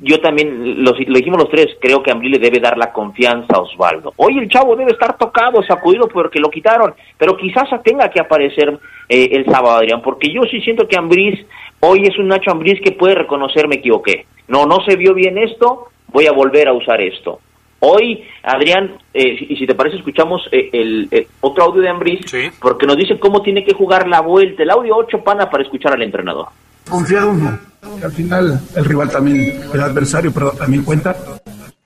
Yo 0.00 0.20
también 0.20 0.84
lo, 0.84 0.92
dijimos 0.92 1.38
los 1.38 1.50
tres. 1.50 1.68
Creo 1.80 2.02
que 2.02 2.10
Ambrí 2.10 2.28
le 2.28 2.38
debe 2.38 2.60
dar 2.60 2.76
la 2.76 2.92
confianza 2.92 3.54
a 3.54 3.60
Osvaldo. 3.60 4.12
Hoy 4.16 4.38
el 4.38 4.48
chavo 4.48 4.76
debe 4.76 4.92
estar 4.92 5.16
tocado, 5.16 5.62
sacudido 5.62 6.08
porque 6.08 6.40
lo 6.40 6.50
quitaron. 6.50 6.94
Pero 7.16 7.36
quizás 7.36 7.68
tenga 7.82 8.10
que 8.10 8.20
aparecer 8.20 8.78
eh, 9.08 9.28
el 9.32 9.44
sábado, 9.46 9.76
Adrián, 9.76 10.02
porque 10.02 10.30
yo 10.30 10.42
sí 10.50 10.60
siento 10.60 10.86
que 10.86 10.98
Ambriz 10.98 11.46
hoy 11.80 12.02
es 12.04 12.18
un 12.18 12.28
Nacho 12.28 12.50
Ambriz 12.50 12.80
que 12.82 12.92
puede 12.92 13.14
reconocer 13.14 13.68
me 13.68 13.76
equivoqué. 13.76 14.26
No, 14.48 14.66
no 14.66 14.78
se 14.86 14.96
vio 14.96 15.14
bien 15.14 15.38
esto, 15.38 15.88
voy 16.08 16.26
a 16.26 16.32
volver 16.32 16.68
a 16.68 16.72
usar 16.72 17.00
esto. 17.00 17.40
Hoy, 17.86 18.24
Adrián, 18.42 18.96
eh, 19.12 19.36
y 19.46 19.56
si 19.56 19.66
te 19.66 19.74
parece, 19.74 19.98
escuchamos 19.98 20.48
eh, 20.50 20.70
el, 20.72 21.26
otro 21.42 21.64
audio 21.64 21.82
de 21.82 21.90
Ambris, 21.90 22.20
porque 22.58 22.86
nos 22.86 22.96
dice 22.96 23.18
cómo 23.18 23.42
tiene 23.42 23.62
que 23.62 23.74
jugar 23.74 24.08
la 24.08 24.22
vuelta. 24.22 24.62
El 24.62 24.70
audio 24.70 24.96
8 24.96 25.22
pana 25.22 25.50
para 25.50 25.64
escuchar 25.64 25.92
al 25.92 26.02
entrenador. 26.02 26.48
Confiado 26.88 27.30
uno. 27.32 27.58
Al 28.02 28.12
final, 28.12 28.58
el 28.74 28.84
rival 28.86 29.10
también, 29.10 29.60
el 29.72 29.80
adversario, 29.80 30.32
pero 30.32 30.52
también 30.52 30.82
cuenta. 30.82 31.14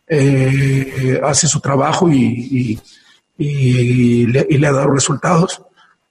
Eh, 0.07 1.21
hace 1.23 1.49
su 1.49 1.59
trabajo 1.59 2.09
y, 2.09 2.79
y, 3.37 4.27
le, 4.27 4.67
ha 4.67 4.73
dado 4.73 4.91
resultados. 4.91 5.63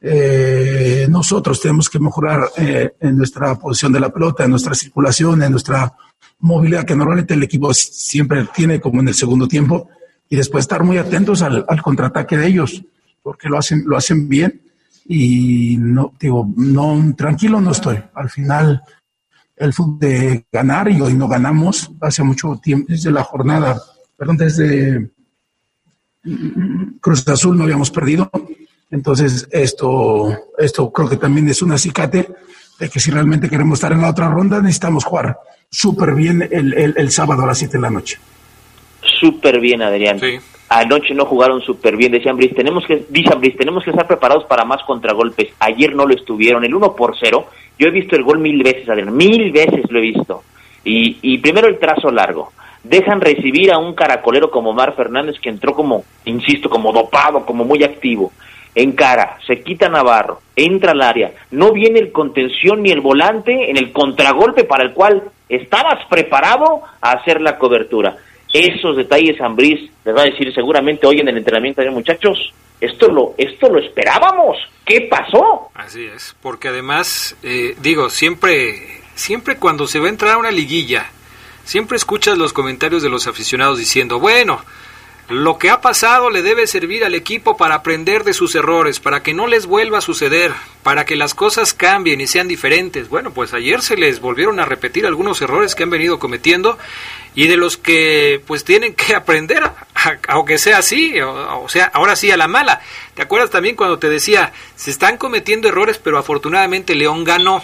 eh, 0.01 1.07
nosotros 1.09 1.61
tenemos 1.61 1.89
que 1.89 1.99
mejorar 1.99 2.41
eh, 2.57 2.91
en 2.99 3.17
nuestra 3.17 3.55
posición 3.55 3.93
de 3.93 4.01
la 4.01 4.09
pelota, 4.09 4.43
en 4.43 4.51
nuestra 4.51 4.75
circulación, 4.75 5.41
en 5.43 5.51
nuestra 5.51 5.93
movilidad, 6.39 6.85
que 6.85 6.95
normalmente 6.95 7.33
el 7.33 7.43
equipo 7.43 7.73
siempre 7.73 8.47
tiene 8.55 8.79
como 8.79 9.01
en 9.01 9.07
el 9.07 9.13
segundo 9.13 9.47
tiempo, 9.47 9.89
y 10.29 10.35
después 10.35 10.63
estar 10.63 10.83
muy 10.83 10.97
atentos 10.97 11.41
al, 11.41 11.65
al 11.67 11.81
contraataque 11.81 12.37
de 12.37 12.47
ellos, 12.47 12.83
porque 13.21 13.49
lo 13.49 13.57
hacen, 13.57 13.83
lo 13.85 13.97
hacen 13.97 14.27
bien 14.29 14.61
y 15.05 15.77
no, 15.77 16.13
digo, 16.19 16.49
no, 16.55 17.13
tranquilo 17.15 17.61
no 17.61 17.71
estoy. 17.71 18.01
Al 18.13 18.29
final, 18.29 18.81
el 19.55 19.73
fútbol 19.73 19.99
de 19.99 20.45
ganar 20.51 20.89
y 20.89 21.01
hoy 21.01 21.13
no 21.13 21.27
ganamos 21.27 21.91
hace 22.01 22.23
mucho 22.23 22.59
tiempo, 22.61 22.87
desde 22.89 23.11
la 23.11 23.23
jornada, 23.23 23.81
perdón, 24.17 24.37
desde 24.37 25.11
Cruz 27.01 27.27
Azul 27.27 27.57
no 27.57 27.63
habíamos 27.63 27.89
perdido. 27.89 28.29
Entonces, 28.89 29.47
esto, 29.51 30.37
esto 30.57 30.91
creo 30.91 31.09
que 31.09 31.17
también 31.17 31.47
es 31.49 31.61
un 31.61 31.71
acicate 31.71 32.27
de 32.79 32.89
que 32.89 32.99
si 32.99 33.11
realmente 33.11 33.49
queremos 33.49 33.79
estar 33.79 33.91
en 33.91 34.01
la 34.01 34.09
otra 34.09 34.29
ronda, 34.29 34.61
necesitamos 34.61 35.03
jugar 35.03 35.37
súper 35.69 36.13
bien 36.15 36.47
el, 36.51 36.73
el, 36.73 36.93
el, 36.97 37.11
sábado 37.11 37.43
a 37.43 37.47
las 37.47 37.57
7 37.57 37.77
de 37.77 37.81
la 37.81 37.89
noche. 37.89 38.17
Súper 39.19 39.59
bien, 39.59 39.81
Adrián. 39.81 40.19
Sí. 40.19 40.37
Anoche 40.69 41.13
no 41.13 41.25
jugaron 41.25 41.61
súper 41.61 41.95
bien, 41.95 42.11
decían 42.11 42.35
Brice, 42.35 42.53
tenemos 42.53 42.85
que, 42.85 43.05
dice 43.09 43.33
Brice, 43.35 43.57
tenemos 43.57 43.83
que 43.83 43.91
estar 43.91 44.05
preparados 44.05 44.43
para 44.45 44.65
más 44.65 44.83
contragolpes. 44.83 45.53
Ayer 45.59 45.95
no 45.95 46.05
lo 46.05 46.13
estuvieron, 46.13 46.65
el 46.65 46.75
1 46.75 46.95
por 46.95 47.15
0. 47.17 47.47
Yo 47.79 47.87
he 47.87 47.91
visto 47.91 48.15
el 48.15 48.23
gol 48.23 48.39
mil 48.39 48.61
veces, 48.61 48.89
Adrián, 48.89 49.15
mil 49.15 49.51
veces 49.51 49.85
lo 49.89 49.99
he 49.99 50.01
visto. 50.01 50.43
Y, 50.83 51.17
y 51.21 51.37
primero 51.37 51.67
el 51.67 51.79
trazo 51.79 52.11
largo. 52.11 52.51
Dejan 52.83 53.21
recibir 53.21 53.71
a 53.71 53.77
un 53.77 53.93
caracolero 53.93 54.51
como 54.51 54.73
Mar 54.73 54.95
Fernández 54.95 55.37
que 55.41 55.49
entró 55.49 55.73
como, 55.73 56.03
insisto, 56.25 56.69
como 56.69 56.91
dopado, 56.91 57.45
como 57.45 57.63
muy 57.65 57.83
activo 57.83 58.31
encara, 58.77 59.39
se 59.47 59.61
quita 59.61 59.89
Navarro, 59.89 60.39
entra 60.55 60.91
al 60.91 61.01
área, 61.01 61.31
no 61.49 61.73
viene 61.73 61.99
el 61.99 62.11
contención 62.11 62.83
ni 62.83 62.91
el 62.91 63.01
volante 63.01 63.71
en 63.71 63.75
el 63.75 63.91
contragolpe 63.91 64.65
para 64.65 64.83
el 64.83 64.93
cual 64.93 65.23
estabas 65.49 66.05
preparado 66.07 66.81
a 67.01 67.13
hacer 67.13 67.41
la 67.41 67.57
cobertura. 67.57 68.17
Esos 68.53 68.95
detalles, 68.95 69.41
Ambriz, 69.41 69.89
les 70.05 70.15
va 70.15 70.21
a 70.21 70.25
decir 70.25 70.53
seguramente 70.53 71.07
hoy 71.07 71.19
en 71.19 71.27
el 71.27 71.37
entrenamiento 71.39 71.81
de 71.81 71.89
muchachos, 71.89 72.53
esto 72.79 73.07
lo, 73.07 73.33
esto 73.39 73.67
lo 73.67 73.79
esperábamos, 73.79 74.57
¿qué 74.85 75.01
pasó? 75.09 75.71
Así 75.73 76.05
es, 76.05 76.35
porque 76.39 76.67
además, 76.67 77.35
eh, 77.41 77.75
digo, 77.81 78.11
siempre, 78.11 79.01
siempre 79.15 79.57
cuando 79.57 79.87
se 79.87 79.99
va 79.99 80.05
a 80.05 80.09
entrar 80.09 80.35
a 80.35 80.37
una 80.37 80.51
liguilla, 80.51 81.07
siempre 81.63 81.97
escuchas 81.97 82.37
los 82.37 82.53
comentarios 82.53 83.01
de 83.01 83.09
los 83.09 83.25
aficionados 83.25 83.79
diciendo, 83.79 84.19
bueno, 84.19 84.61
lo 85.29 85.57
que 85.57 85.69
ha 85.69 85.81
pasado 85.81 86.29
le 86.29 86.41
debe 86.41 86.67
servir 86.67 87.03
al 87.03 87.13
equipo 87.13 87.57
para 87.57 87.75
aprender 87.75 88.23
de 88.23 88.33
sus 88.33 88.55
errores, 88.55 89.01
para 89.01 89.23
que 89.23 89.33
no 89.33 89.45
les 89.45 89.65
vuelva 89.65 89.97
a 89.97 90.01
suceder, 90.01 90.53
para 90.83 91.03
que 91.03 91.17
las 91.17 91.33
cosas 91.33 91.73
cambien 91.73 92.21
y 92.21 92.27
sean 92.27 92.47
diferentes. 92.47 93.09
Bueno, 93.09 93.31
pues 93.31 93.53
ayer 93.53 93.81
se 93.81 93.97
les 93.97 94.21
volvieron 94.21 94.59
a 94.61 94.65
repetir 94.65 95.05
algunos 95.05 95.41
errores 95.41 95.75
que 95.75 95.83
han 95.83 95.89
venido 95.89 96.17
cometiendo 96.17 96.77
y 97.35 97.47
de 97.47 97.57
los 97.57 97.75
que 97.75 98.41
pues 98.47 98.63
tienen 98.63 98.93
que 98.93 99.15
aprender, 99.15 99.69
aunque 100.29 100.57
sea 100.57 100.77
así, 100.77 101.19
o, 101.19 101.67
sea, 101.67 101.91
ahora 101.93 102.15
sí 102.15 102.31
a 102.31 102.37
la 102.37 102.47
mala. 102.47 102.79
¿Te 103.13 103.21
acuerdas 103.21 103.49
también 103.49 103.75
cuando 103.75 103.99
te 103.99 104.07
decía, 104.07 104.53
se 104.77 104.91
están 104.91 105.17
cometiendo 105.17 105.67
errores, 105.67 105.99
pero 106.01 106.17
afortunadamente 106.17 106.95
León 106.95 107.25
ganó? 107.25 107.63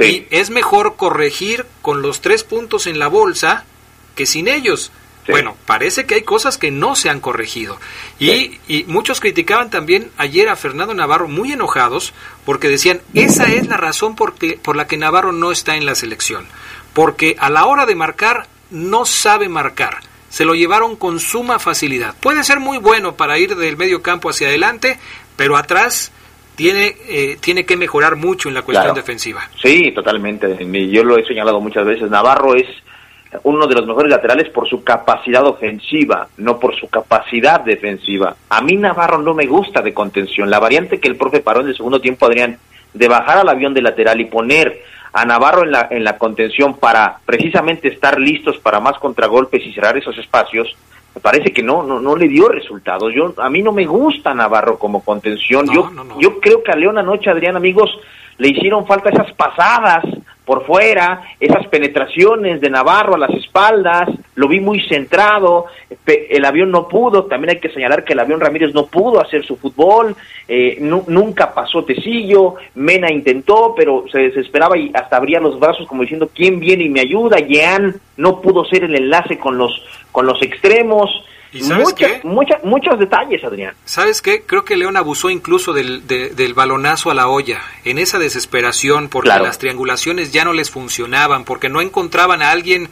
Y 0.00 0.26
es 0.30 0.50
mejor 0.50 0.96
corregir 0.96 1.64
con 1.80 2.02
los 2.02 2.20
tres 2.20 2.42
puntos 2.42 2.88
en 2.88 2.98
la 2.98 3.06
bolsa 3.06 3.64
que 4.16 4.26
sin 4.26 4.48
ellos. 4.48 4.90
Bueno, 5.28 5.56
parece 5.66 6.06
que 6.06 6.16
hay 6.16 6.22
cosas 6.22 6.58
que 6.58 6.70
no 6.70 6.96
se 6.96 7.10
han 7.10 7.20
corregido. 7.20 7.78
Y, 8.18 8.58
y, 8.66 8.84
muchos 8.84 9.20
criticaban 9.20 9.70
también 9.70 10.10
ayer 10.16 10.48
a 10.48 10.56
Fernando 10.56 10.94
Navarro 10.94 11.28
muy 11.28 11.52
enojados 11.52 12.14
porque 12.44 12.68
decían, 12.68 13.00
esa 13.14 13.52
es 13.52 13.68
la 13.68 13.76
razón 13.76 14.16
por, 14.16 14.34
por 14.62 14.76
la 14.76 14.86
que 14.86 14.96
Navarro 14.96 15.32
no 15.32 15.52
está 15.52 15.76
en 15.76 15.86
la 15.86 15.94
selección. 15.94 16.46
Porque 16.94 17.36
a 17.38 17.50
la 17.50 17.66
hora 17.66 17.86
de 17.86 17.94
marcar 17.94 18.46
no 18.70 19.04
sabe 19.04 19.48
marcar. 19.48 19.98
Se 20.28 20.44
lo 20.44 20.54
llevaron 20.54 20.96
con 20.96 21.20
suma 21.20 21.58
facilidad. 21.58 22.14
Puede 22.20 22.44
ser 22.44 22.60
muy 22.60 22.78
bueno 22.78 23.14
para 23.14 23.38
ir 23.38 23.56
del 23.56 23.76
medio 23.76 24.02
campo 24.02 24.30
hacia 24.30 24.48
adelante, 24.48 24.98
pero 25.36 25.56
atrás 25.56 26.12
tiene, 26.58 26.96
eh, 27.08 27.38
tiene 27.40 27.64
que 27.64 27.76
mejorar 27.76 28.16
mucho 28.16 28.48
en 28.48 28.54
la 28.54 28.62
cuestión 28.62 28.94
defensiva. 28.94 29.48
Sí, 29.62 29.92
totalmente. 29.94 30.56
Yo 30.90 31.04
lo 31.04 31.16
he 31.16 31.24
señalado 31.24 31.60
muchas 31.60 31.86
veces. 31.86 32.10
Navarro 32.10 32.56
es 32.56 32.66
uno 33.42 33.66
de 33.66 33.74
los 33.74 33.86
mejores 33.86 34.10
laterales 34.10 34.48
por 34.50 34.68
su 34.68 34.82
capacidad 34.82 35.44
ofensiva, 35.44 36.28
no 36.38 36.58
por 36.58 36.74
su 36.76 36.88
capacidad 36.88 37.60
defensiva. 37.60 38.36
A 38.48 38.60
mí 38.62 38.76
Navarro 38.76 39.18
no 39.18 39.34
me 39.34 39.46
gusta 39.46 39.82
de 39.82 39.94
contención. 39.94 40.50
La 40.50 40.58
variante 40.58 40.98
que 40.98 41.08
el 41.08 41.16
profe 41.16 41.40
paró 41.40 41.60
en 41.60 41.68
el 41.68 41.76
segundo 41.76 42.00
tiempo, 42.00 42.26
Adrián, 42.26 42.58
de 42.94 43.08
bajar 43.08 43.38
al 43.38 43.48
avión 43.48 43.74
de 43.74 43.82
lateral 43.82 44.20
y 44.20 44.26
poner 44.26 44.82
a 45.12 45.24
Navarro 45.24 45.64
en 45.64 45.72
la, 45.72 45.88
en 45.90 46.04
la 46.04 46.16
contención 46.16 46.76
para 46.76 47.18
precisamente 47.24 47.88
estar 47.88 48.18
listos 48.18 48.58
para 48.58 48.80
más 48.80 48.98
contragolpes 48.98 49.64
y 49.64 49.72
cerrar 49.72 49.96
esos 49.96 50.16
espacios, 50.18 50.76
me 51.14 51.20
parece 51.20 51.52
que 51.52 51.62
no, 51.62 51.82
no, 51.82 52.00
no 52.00 52.16
le 52.16 52.28
dio 52.28 52.48
resultados. 52.48 53.12
Yo, 53.14 53.34
a 53.38 53.50
mí 53.50 53.62
no 53.62 53.72
me 53.72 53.86
gusta 53.86 54.34
Navarro 54.34 54.78
como 54.78 55.02
contención. 55.02 55.66
yo, 55.72 55.90
yo 56.18 56.40
creo 56.40 56.62
que 56.62 56.70
a 56.70 56.76
León 56.76 56.98
anoche, 56.98 57.30
Adrián, 57.30 57.56
amigos, 57.56 57.90
le 58.36 58.48
hicieron 58.48 58.86
falta 58.86 59.10
esas 59.10 59.32
pasadas 59.32 60.04
por 60.48 60.64
fuera, 60.64 61.20
esas 61.38 61.66
penetraciones 61.66 62.62
de 62.62 62.70
Navarro 62.70 63.16
a 63.16 63.18
las 63.18 63.34
espaldas, 63.34 64.08
lo 64.34 64.48
vi 64.48 64.60
muy 64.60 64.80
centrado, 64.88 65.66
el 66.06 66.42
avión 66.46 66.70
no 66.70 66.88
pudo, 66.88 67.26
también 67.26 67.50
hay 67.50 67.60
que 67.60 67.68
señalar 67.68 68.02
que 68.02 68.14
el 68.14 68.20
avión 68.20 68.40
Ramírez 68.40 68.72
no 68.72 68.86
pudo 68.86 69.20
hacer 69.20 69.44
su 69.44 69.56
fútbol, 69.58 70.16
eh, 70.48 70.78
nunca 70.80 71.52
pasó 71.52 71.84
Tecillo, 71.84 72.54
Mena 72.76 73.12
intentó, 73.12 73.74
pero 73.76 74.06
se 74.10 74.20
desesperaba 74.20 74.78
y 74.78 74.90
hasta 74.94 75.18
abría 75.18 75.38
los 75.38 75.60
brazos 75.60 75.86
como 75.86 76.00
diciendo, 76.00 76.30
¿quién 76.34 76.60
viene 76.60 76.84
y 76.84 76.88
me 76.88 77.00
ayuda? 77.00 77.40
Jean 77.40 77.96
no 78.16 78.40
pudo 78.40 78.64
ser 78.64 78.84
el 78.84 78.94
enlace 78.94 79.38
con 79.38 79.58
los, 79.58 79.84
con 80.12 80.24
los 80.24 80.40
extremos, 80.40 81.10
¿Y 81.52 81.62
sabes 81.62 81.94
qué? 81.94 82.20
muchos 82.24 82.98
detalles, 82.98 83.42
Adrián. 83.42 83.74
¿Sabes 83.84 84.20
qué? 84.20 84.42
Creo 84.42 84.64
que 84.64 84.76
León 84.76 84.96
abusó 84.96 85.30
incluso 85.30 85.72
del, 85.72 86.06
del 86.06 86.54
balonazo 86.54 87.10
a 87.10 87.14
la 87.14 87.28
olla, 87.28 87.60
en 87.84 87.98
esa 87.98 88.18
desesperación, 88.18 89.08
porque 89.08 89.30
las 89.30 89.58
triangulaciones 89.58 90.32
ya 90.32 90.44
no 90.44 90.52
les 90.52 90.70
funcionaban, 90.70 91.44
porque 91.44 91.68
no 91.68 91.80
encontraban 91.80 92.42
a 92.42 92.50
alguien 92.50 92.90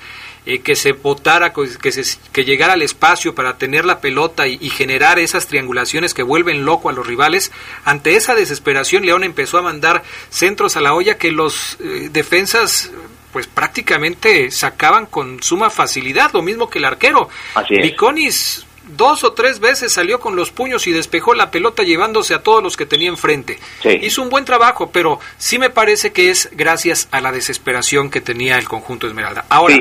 eh, 0.48 0.60
que 0.60 0.76
se 0.76 0.92
botara, 0.92 1.52
que, 1.52 1.90
se, 1.90 2.18
que 2.32 2.44
llegara 2.44 2.74
al 2.74 2.82
espacio 2.82 3.34
para 3.34 3.58
tener 3.58 3.84
la 3.84 4.00
pelota 4.00 4.46
y, 4.46 4.70
generar 4.70 5.18
esas 5.18 5.48
triangulaciones 5.48 6.14
que 6.14 6.22
vuelven 6.22 6.64
loco 6.64 6.88
a 6.88 6.92
los 6.92 7.04
rivales. 7.04 7.50
Ante 7.84 8.14
esa 8.14 8.36
desesperación, 8.36 9.04
León 9.04 9.24
empezó 9.24 9.58
a 9.58 9.62
mandar 9.62 10.04
centros 10.30 10.76
a 10.76 10.80
la 10.80 10.94
olla 10.94 11.18
que 11.18 11.32
los 11.32 11.78
eh, 11.80 12.10
defensas 12.12 12.92
pues 13.32 13.46
prácticamente 13.46 14.50
sacaban 14.50 15.06
con 15.06 15.42
suma 15.42 15.70
facilidad, 15.70 16.32
lo 16.32 16.42
mismo 16.42 16.70
que 16.70 16.78
el 16.78 16.84
arquero. 16.84 17.28
Viconis 17.68 18.66
dos 18.88 19.24
o 19.24 19.32
tres 19.32 19.60
veces 19.60 19.92
salió 19.92 20.20
con 20.20 20.36
los 20.36 20.50
puños 20.50 20.86
y 20.86 20.92
despejó 20.92 21.34
la 21.34 21.50
pelota 21.50 21.82
llevándose 21.82 22.34
a 22.34 22.42
todos 22.42 22.62
los 22.62 22.76
que 22.76 22.86
tenía 22.86 23.08
enfrente. 23.08 23.58
Hizo 24.02 24.22
un 24.22 24.28
buen 24.28 24.44
trabajo, 24.44 24.90
pero 24.92 25.18
sí 25.38 25.58
me 25.58 25.70
parece 25.70 26.12
que 26.12 26.30
es 26.30 26.50
gracias 26.52 27.08
a 27.10 27.20
la 27.20 27.32
desesperación 27.32 28.10
que 28.10 28.20
tenía 28.20 28.58
el 28.58 28.68
conjunto 28.68 29.06
Esmeralda. 29.06 29.44
Ahora, 29.48 29.76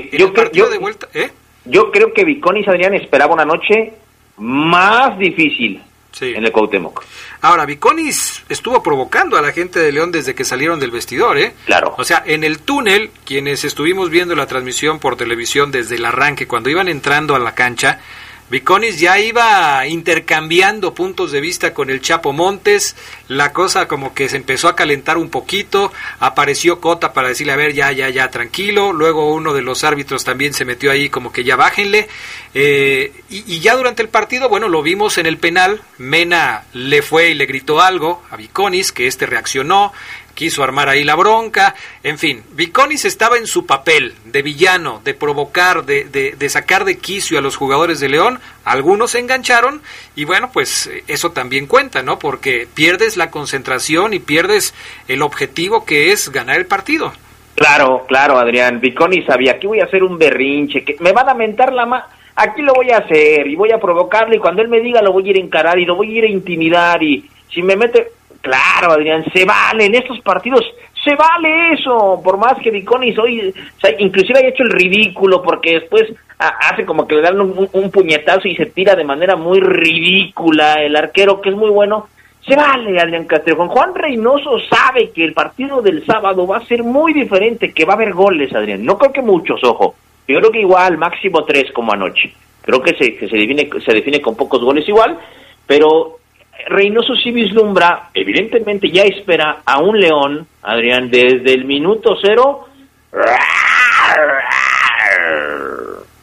yo, 0.52 0.70
de 0.70 0.78
vuelta, 0.78 1.08
¿eh? 1.14 1.32
Yo 1.66 1.92
creo 1.92 2.14
que 2.14 2.24
Viconis 2.24 2.68
Adrián 2.68 2.94
esperaba 2.94 3.34
una 3.34 3.46
noche 3.46 3.94
más 4.38 5.18
difícil 5.18 5.82
en 6.22 6.46
el 6.46 6.52
Cuauhtémoc. 6.52 7.04
Ahora, 7.42 7.66
Viconis 7.66 8.44
estuvo 8.50 8.82
provocando 8.82 9.38
a 9.38 9.42
la 9.42 9.52
gente 9.52 9.80
de 9.80 9.92
León 9.92 10.12
desde 10.12 10.36
que 10.36 10.44
salieron 10.44 10.80
del 10.80 10.92
vestidor, 10.92 11.38
¿eh? 11.38 11.54
Claro. 11.66 11.96
O 11.98 12.04
sea, 12.04 12.24
en 12.26 12.44
el 12.44 12.60
túnel, 12.60 13.12
quienes 13.26 13.64
estuvimos 13.64 14.10
viendo 14.10 14.36
la 14.36 14.48
transmisión 14.48 15.00
por 15.00 15.16
televisión 15.18 15.72
desde 15.72 15.96
el 15.96 16.06
arranque, 16.06 16.48
cuando 16.48 16.70
iban 16.70 16.88
entrando 16.88 17.36
a 17.36 17.40
la 17.40 17.54
cancha, 17.54 18.00
Viconis 18.48 19.00
ya 19.00 19.20
iba 19.20 19.88
intercambiando 19.88 20.94
puntos 20.94 21.32
de 21.32 21.42
vista 21.42 21.74
con 21.74 21.90
el 21.90 22.00
Chapo 22.00 22.32
Montes, 22.32 22.96
la 23.28 23.52
cosa 23.54 23.88
como 23.88 24.14
que 24.14 24.30
se 24.30 24.38
empezó 24.38 24.68
a 24.68 24.76
calentar 24.76 25.18
un 25.18 25.30
poquito, 25.30 25.92
apareció 26.20 26.80
Cota 26.80 27.12
para 27.12 27.30
decirle, 27.30 27.54
a 27.54 27.56
ver, 27.56 27.74
ya, 27.74 27.92
ya, 27.92 28.10
ya, 28.10 28.30
tranquilo, 28.30 28.94
luego 28.94 29.34
uno 29.34 29.54
de 29.54 29.64
los 29.64 29.84
árbitros 29.84 30.24
también 30.24 30.54
se 30.54 30.64
metió 30.64 30.92
ahí 30.92 31.10
como 31.10 31.34
que 31.34 31.44
ya 31.44 31.56
bájenle, 31.56 32.08
eh, 32.54 33.14
y, 33.30 33.60
ya 33.62 33.76
durante 33.76 34.04
el 34.04 34.10
partido, 34.10 34.48
bueno, 34.48 34.70
lo 34.70 34.84
vimos 34.84 35.18
en 35.18 35.26
el 35.26 35.40
penal, 35.40 35.82
Mena 35.98 36.66
le 36.72 37.02
fue 37.02 37.32
y 37.32 37.34
le 37.34 37.48
gritó 37.48 37.82
algo 37.82 38.22
a 38.30 38.38
Viconis, 38.38 38.92
que 38.92 39.08
este 39.08 39.26
reaccionó, 39.26 39.92
quiso 40.36 40.64
armar 40.64 40.90
ahí 40.90 41.04
la 41.04 41.16
bronca, 41.16 41.74
en 42.04 42.20
fin, 42.20 42.44
Viconis 42.52 43.06
estaba 43.06 43.38
en 43.38 43.48
su 43.48 43.66
papel 43.66 44.14
de 44.26 44.44
villano, 44.44 45.02
de 45.04 45.16
provocar, 45.16 45.86
de, 45.86 46.04
de, 46.04 46.50
sacar 46.50 46.86
de 46.86 47.00
quicio 47.00 47.40
a 47.40 47.42
los 47.42 47.56
jugadores 47.56 48.00
de 48.00 48.10
León, 48.10 48.40
algunos 48.64 49.12
se 49.12 49.20
engancharon 49.20 49.82
y 50.16 50.26
bueno, 50.26 50.52
pues 50.54 50.92
eso 51.08 51.32
también 51.32 51.66
cuenta, 51.66 52.04
¿no? 52.04 52.20
Porque 52.20 52.68
pierdes 52.72 53.18
la 53.18 53.32
concentración 53.32 54.14
y 54.14 54.20
pierdes 54.20 54.76
el 55.08 55.24
objetivo 55.24 55.86
que 55.86 56.12
es 56.12 56.32
ganar 56.32 56.58
el 56.58 56.68
partido. 56.68 57.14
Claro, 57.56 58.06
claro, 58.08 58.38
Adrián, 58.38 58.82
Viconis 58.82 59.26
sabía, 59.26 59.54
aquí 59.54 59.66
voy 59.66 59.80
a 59.80 59.86
hacer 59.86 60.04
un 60.04 60.18
berrinche, 60.18 60.84
que 60.84 60.98
me 61.00 61.14
van 61.14 61.30
a 61.30 61.34
mentar 61.34 61.74
la 61.74 61.86
mano 61.86 62.06
aquí 62.36 62.62
lo 62.62 62.74
voy 62.74 62.92
a 62.92 62.98
hacer 62.98 63.48
y 63.48 63.56
voy 63.56 63.72
a 63.72 63.80
provocarle 63.80 64.36
y 64.36 64.40
cuando 64.40 64.62
él 64.62 64.68
me 64.68 64.82
diga 64.82 65.02
lo 65.02 65.14
voy 65.14 65.28
a 65.28 65.30
ir 65.32 65.38
a 65.38 65.40
encarar 65.40 65.80
y 65.80 65.86
lo 65.86 65.96
voy 65.96 66.14
a 66.14 66.18
ir 66.18 66.24
a 66.26 66.30
intimidar 66.30 67.02
y 67.02 67.30
si 67.50 67.64
me 67.64 67.76
mete 67.76 68.12
Claro, 68.46 68.92
Adrián, 68.92 69.26
se 69.34 69.44
vale 69.44 69.86
en 69.86 69.96
estos 69.96 70.20
partidos, 70.20 70.64
se 71.04 71.16
vale 71.16 71.74
eso, 71.74 72.22
por 72.24 72.38
más 72.38 72.54
que 72.62 72.70
Viconis 72.70 73.18
hoy, 73.18 73.52
inclusive 73.98 74.38
haya 74.38 74.50
hecho 74.50 74.62
el 74.62 74.70
ridículo 74.70 75.42
porque 75.42 75.80
después 75.80 76.04
hace 76.38 76.86
como 76.86 77.08
que 77.08 77.16
le 77.16 77.24
dan 77.24 77.42
un, 77.42 77.90
puñetazo 77.92 78.48
y 78.48 78.56
se 78.56 78.68
tira 78.68 78.94
de 78.96 79.04
manera 79.04 79.36
muy 79.36 79.60
ridícula 79.60 80.74
el 80.74 80.96
arquero, 80.96 81.42
que 81.42 81.50
es 81.50 81.56
muy 81.56 81.72
bueno. 81.72 82.08
Se 82.48 82.56
vale, 82.56 83.00
Adrián 83.00 83.26
Castrejón. 83.26 83.68
Juan 83.68 83.96
Reynoso 83.96 84.60
sabe 84.70 85.10
que 85.10 85.26
el 85.26 85.34
partido 85.34 85.82
del 85.82 86.06
sábado 86.06 86.46
va 86.46 86.58
a 86.58 86.68
ser 86.68 86.84
muy 86.84 87.14
diferente, 87.14 87.74
que 87.74 87.84
va 87.84 87.94
a 87.94 87.96
haber 87.96 88.14
goles, 88.14 88.54
Adrián. 88.54 88.86
No 88.86 89.00
creo 89.00 89.12
que 89.12 89.24
muchos, 89.24 89.64
ojo. 89.64 89.96
Yo 90.28 90.38
creo 90.38 90.52
que 90.52 90.62
igual, 90.62 91.00
máximo 91.00 91.44
tres 91.46 91.72
como 91.74 91.94
anoche. 91.94 92.32
Creo 92.62 92.80
que 92.84 92.94
se, 92.94 93.28
se, 93.28 93.36
define, 93.36 93.68
se 93.84 93.92
define 93.92 94.22
con 94.22 94.36
pocos 94.36 94.62
goles 94.62 94.88
igual, 94.88 95.18
pero 95.66 96.20
Reynoso 96.68 97.16
sí 97.16 97.32
vislumbra, 97.32 98.10
evidentemente 98.14 98.90
ya 98.90 99.04
espera 99.04 99.62
a 99.66 99.80
un 99.80 100.00
León, 100.00 100.48
Adrián, 100.64 101.10
desde 101.12 101.54
el 101.54 101.66
minuto 101.66 102.16
cero. 102.22 102.66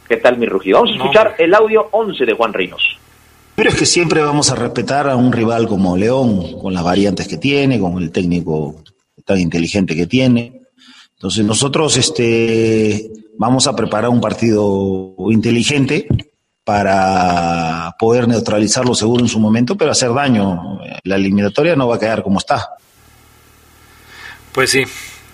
¿Qué 0.07 0.17
tal 0.17 0.37
mi 0.37 0.45
rugido? 0.45 0.79
Vamos 0.79 0.91
a 0.91 0.95
escuchar 0.95 1.35
el 1.37 1.53
audio 1.53 1.87
11 1.91 2.25
de 2.25 2.33
Juan 2.33 2.53
Reynoso. 2.53 2.87
Pero 3.55 3.69
es 3.69 3.75
que 3.75 3.85
siempre 3.85 4.21
vamos 4.21 4.51
a 4.51 4.55
respetar 4.55 5.07
a 5.07 5.15
un 5.15 5.31
rival 5.31 5.67
como 5.67 5.95
León, 5.95 6.59
con 6.59 6.73
las 6.73 6.83
variantes 6.83 7.27
que 7.27 7.37
tiene, 7.37 7.79
con 7.79 8.01
el 8.01 8.11
técnico 8.11 8.75
tan 9.25 9.39
inteligente 9.39 9.95
que 9.95 10.07
tiene. 10.07 10.61
Entonces 11.15 11.45
nosotros 11.45 11.95
este, 11.95 13.11
vamos 13.37 13.67
a 13.67 13.75
preparar 13.75 14.09
un 14.09 14.19
partido 14.19 15.15
inteligente 15.29 16.07
para 16.63 17.95
poder 17.99 18.27
neutralizarlo 18.27 18.95
seguro 18.95 19.23
en 19.23 19.29
su 19.29 19.39
momento, 19.39 19.75
pero 19.75 19.91
hacer 19.91 20.13
daño. 20.13 20.79
La 21.03 21.15
eliminatoria 21.15 21.75
no 21.75 21.87
va 21.87 21.95
a 21.95 21.99
quedar 21.99 22.23
como 22.23 22.39
está. 22.39 22.69
Pues 24.51 24.71
sí. 24.71 24.83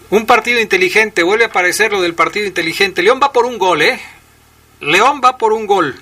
Un 0.10 0.26
partido 0.26 0.60
inteligente, 0.60 1.22
vuelve 1.22 1.44
a 1.44 1.48
aparecer 1.48 1.92
lo 1.92 2.02
del 2.02 2.16
partido 2.16 2.48
inteligente. 2.48 3.04
León 3.04 3.20
va 3.22 3.32
por 3.32 3.46
un 3.46 3.60
gol, 3.60 3.84
¿eh? 3.84 4.00
León 4.82 5.22
va 5.24 5.38
por 5.38 5.54
un 5.54 5.68
gol. 5.68 5.96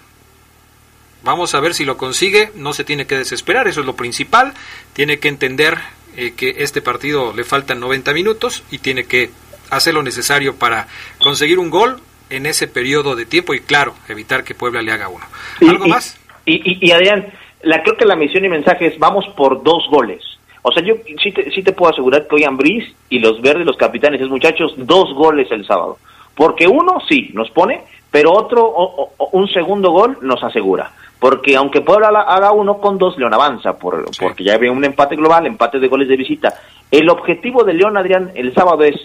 Vamos 1.24 1.54
a 1.54 1.60
ver 1.60 1.74
si 1.74 1.84
lo 1.84 1.98
consigue. 1.98 2.52
No 2.56 2.72
se 2.72 2.86
tiene 2.86 3.06
que 3.06 3.18
desesperar, 3.18 3.68
eso 3.68 3.82
es 3.82 3.86
lo 3.86 3.98
principal. 3.98 4.54
Tiene 4.94 5.20
que 5.20 5.28
entender 5.28 5.78
eh, 6.16 6.34
que 6.38 6.56
este 6.60 6.82
partido 6.82 7.34
le 7.34 7.44
faltan 7.44 7.82
90 7.82 8.14
minutos 8.14 8.64
y 8.72 8.78
tiene 8.78 9.04
que 9.06 9.32
hacer 9.70 9.94
lo 9.94 10.04
necesario 10.04 10.56
para 10.56 10.88
conseguir 11.20 11.60
un 11.60 11.70
gol 11.70 12.02
en 12.30 12.46
ese 12.46 12.68
periodo 12.68 13.16
de 13.16 13.26
tiempo 13.26 13.54
y 13.54 13.60
claro, 13.60 13.94
evitar 14.08 14.44
que 14.44 14.56
Puebla 14.56 14.82
le 14.82 14.92
haga 14.92 15.10
uno. 15.10 15.26
¿Algo 15.68 15.88
más? 15.88 16.20
Y, 16.46 16.92
Adrián, 16.92 17.28
la, 17.62 17.84
creo 17.84 17.98
que 17.98 18.06
la 18.06 18.16
misión 18.16 18.46
y 18.46 18.50
mensaje 18.50 18.88
es 18.88 19.00
vamos 19.00 19.26
por 19.36 19.64
dos 19.64 19.86
goles. 19.90 20.24
O 20.62 20.72
sea, 20.72 20.84
yo 20.84 20.96
sí 21.22 21.32
te, 21.32 21.52
sí 21.52 21.62
te 21.64 21.74
puedo 21.74 21.92
asegurar 21.92 22.28
que 22.28 22.36
hoy 22.36 22.44
Ambriz 22.44 22.94
y 23.10 23.20
los 23.20 23.42
verdes, 23.42 23.66
los 23.66 23.78
capitanes, 23.78 24.20
esos 24.20 24.32
muchachos, 24.32 24.74
dos 24.78 25.14
goles 25.14 25.50
el 25.52 25.66
sábado. 25.66 25.98
Porque 26.36 26.68
uno 26.68 27.02
sí 27.08 27.32
nos 27.34 27.50
pone, 27.52 27.82
pero 28.12 28.32
otro, 28.32 29.12
un 29.32 29.48
segundo 29.50 29.92
gol 29.92 30.18
nos 30.22 30.44
asegura. 30.44 30.92
Porque 31.20 31.56
aunque 31.56 31.82
Puebla 31.82 32.10
haga 32.10 32.52
uno 32.52 32.78
con 32.78 32.98
dos, 32.98 33.18
León 33.18 33.34
avanza, 33.34 33.78
por, 33.78 34.06
porque 34.20 34.44
ya 34.44 34.54
había 34.54 34.72
un 34.72 34.86
empate 34.86 35.16
global, 35.16 35.48
empate 35.48 35.80
de 35.80 35.88
goles 35.88 36.08
de 36.08 36.16
visita. 36.16 36.54
El 36.92 37.10
objetivo 37.10 37.64
de 37.64 37.74
León, 37.74 37.98
Adrián, 37.98 38.32
el 38.36 38.54
sábado 38.54 38.84
es 38.84 38.96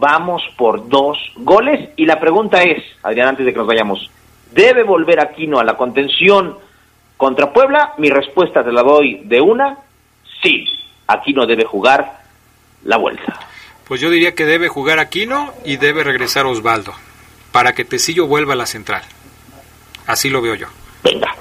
vamos 0.00 0.42
por 0.56 0.88
dos 0.88 1.18
goles. 1.36 1.90
Y 1.96 2.06
la 2.06 2.18
pregunta 2.18 2.62
es, 2.62 2.82
Adrián, 3.02 3.28
antes 3.28 3.46
de 3.46 3.52
que 3.52 3.58
nos 3.58 3.68
vayamos, 3.68 4.10
¿debe 4.50 4.82
volver 4.82 5.20
Aquino 5.20 5.60
a 5.60 5.64
la 5.64 5.76
contención 5.76 6.56
contra 7.16 7.52
Puebla? 7.52 7.92
Mi 7.98 8.10
respuesta 8.10 8.64
te 8.64 8.72
la 8.72 8.82
doy 8.82 9.20
de 9.24 9.40
una, 9.40 9.78
sí, 10.42 10.64
Aquino 11.06 11.46
debe 11.46 11.64
jugar 11.64 12.22
la 12.84 12.96
vuelta. 12.96 13.38
Pues 13.86 14.00
yo 14.00 14.10
diría 14.10 14.34
que 14.34 14.46
debe 14.46 14.68
jugar 14.68 14.98
Aquino 14.98 15.52
y 15.64 15.76
debe 15.76 16.02
regresar 16.02 16.46
Osvaldo, 16.46 16.94
para 17.52 17.74
que 17.74 17.84
Tecillo 17.84 18.26
vuelva 18.26 18.54
a 18.54 18.56
la 18.56 18.66
central. 18.66 19.02
Así 20.06 20.30
lo 20.30 20.40
veo 20.40 20.54
yo. 20.54 20.68
Venga. 21.04 21.34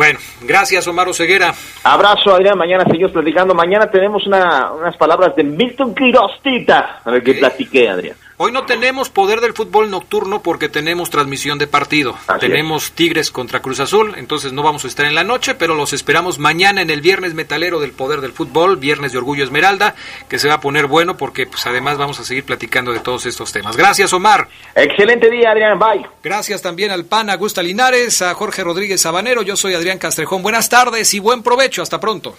Bueno, 0.00 0.18
gracias 0.40 0.88
Omar 0.88 1.12
Ceguera. 1.12 1.52
Abrazo 1.84 2.32
Adrián, 2.32 2.56
mañana 2.56 2.86
seguimos 2.86 3.12
platicando. 3.12 3.52
Mañana 3.54 3.90
tenemos 3.90 4.26
unas 4.26 4.96
palabras 4.96 5.36
de 5.36 5.44
Milton 5.44 5.94
Quirostita. 5.94 7.00
A 7.04 7.10
ver 7.10 7.22
qué 7.22 7.34
platiqué 7.34 7.86
Adrián. 7.86 8.16
Hoy 8.42 8.52
no 8.52 8.64
tenemos 8.64 9.10
poder 9.10 9.42
del 9.42 9.52
fútbol 9.52 9.90
nocturno 9.90 10.40
porque 10.40 10.70
tenemos 10.70 11.10
transmisión 11.10 11.58
de 11.58 11.66
partido. 11.66 12.16
tenemos 12.40 12.92
Tigres 12.92 13.30
contra 13.30 13.60
Cruz 13.60 13.80
Azul, 13.80 14.14
entonces 14.16 14.54
no 14.54 14.62
vamos 14.62 14.82
a 14.86 14.88
estar 14.88 15.04
en 15.04 15.14
la 15.14 15.24
noche, 15.24 15.54
pero 15.54 15.74
los 15.74 15.92
esperamos 15.92 16.38
mañana 16.38 16.80
en 16.80 16.88
el 16.88 17.02
Viernes 17.02 17.34
Metalero 17.34 17.80
del 17.80 17.92
Poder 17.92 18.22
del 18.22 18.32
Fútbol, 18.32 18.78
Viernes 18.78 19.12
de 19.12 19.18
Orgullo 19.18 19.44
Esmeralda, 19.44 19.94
que 20.26 20.38
se 20.38 20.48
va 20.48 20.54
a 20.54 20.60
poner 20.62 20.86
bueno 20.86 21.18
porque 21.18 21.46
pues 21.46 21.66
además 21.66 21.98
vamos 21.98 22.18
a 22.18 22.24
seguir 22.24 22.44
platicando 22.44 22.94
de 22.94 23.00
todos 23.00 23.26
estos 23.26 23.52
temas. 23.52 23.76
Gracias, 23.76 24.10
Omar. 24.14 24.48
Excelente 24.74 25.30
día, 25.30 25.50
Adrián. 25.50 25.78
Bye. 25.78 26.06
Gracias 26.24 26.62
también 26.62 26.92
al 26.92 27.04
PAN 27.04 27.28
Augusta 27.28 27.62
Linares, 27.62 28.22
a 28.22 28.32
Jorge 28.32 28.64
Rodríguez 28.64 29.02
Sabanero. 29.02 29.42
Yo 29.42 29.54
soy 29.54 29.74
Adrián 29.74 29.98
Castrejón. 29.98 30.42
Buenas 30.42 30.70
tardes 30.70 31.12
y 31.12 31.18
buen 31.18 31.42
provecho. 31.42 31.82
Hasta 31.82 32.00
pronto. 32.00 32.34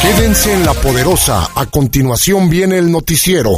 Quédense 0.00 0.52
en 0.52 0.64
la 0.64 0.74
poderosa. 0.74 1.50
A 1.54 1.66
continuación 1.66 2.48
viene 2.48 2.78
el 2.78 2.90
noticiero. 2.90 3.50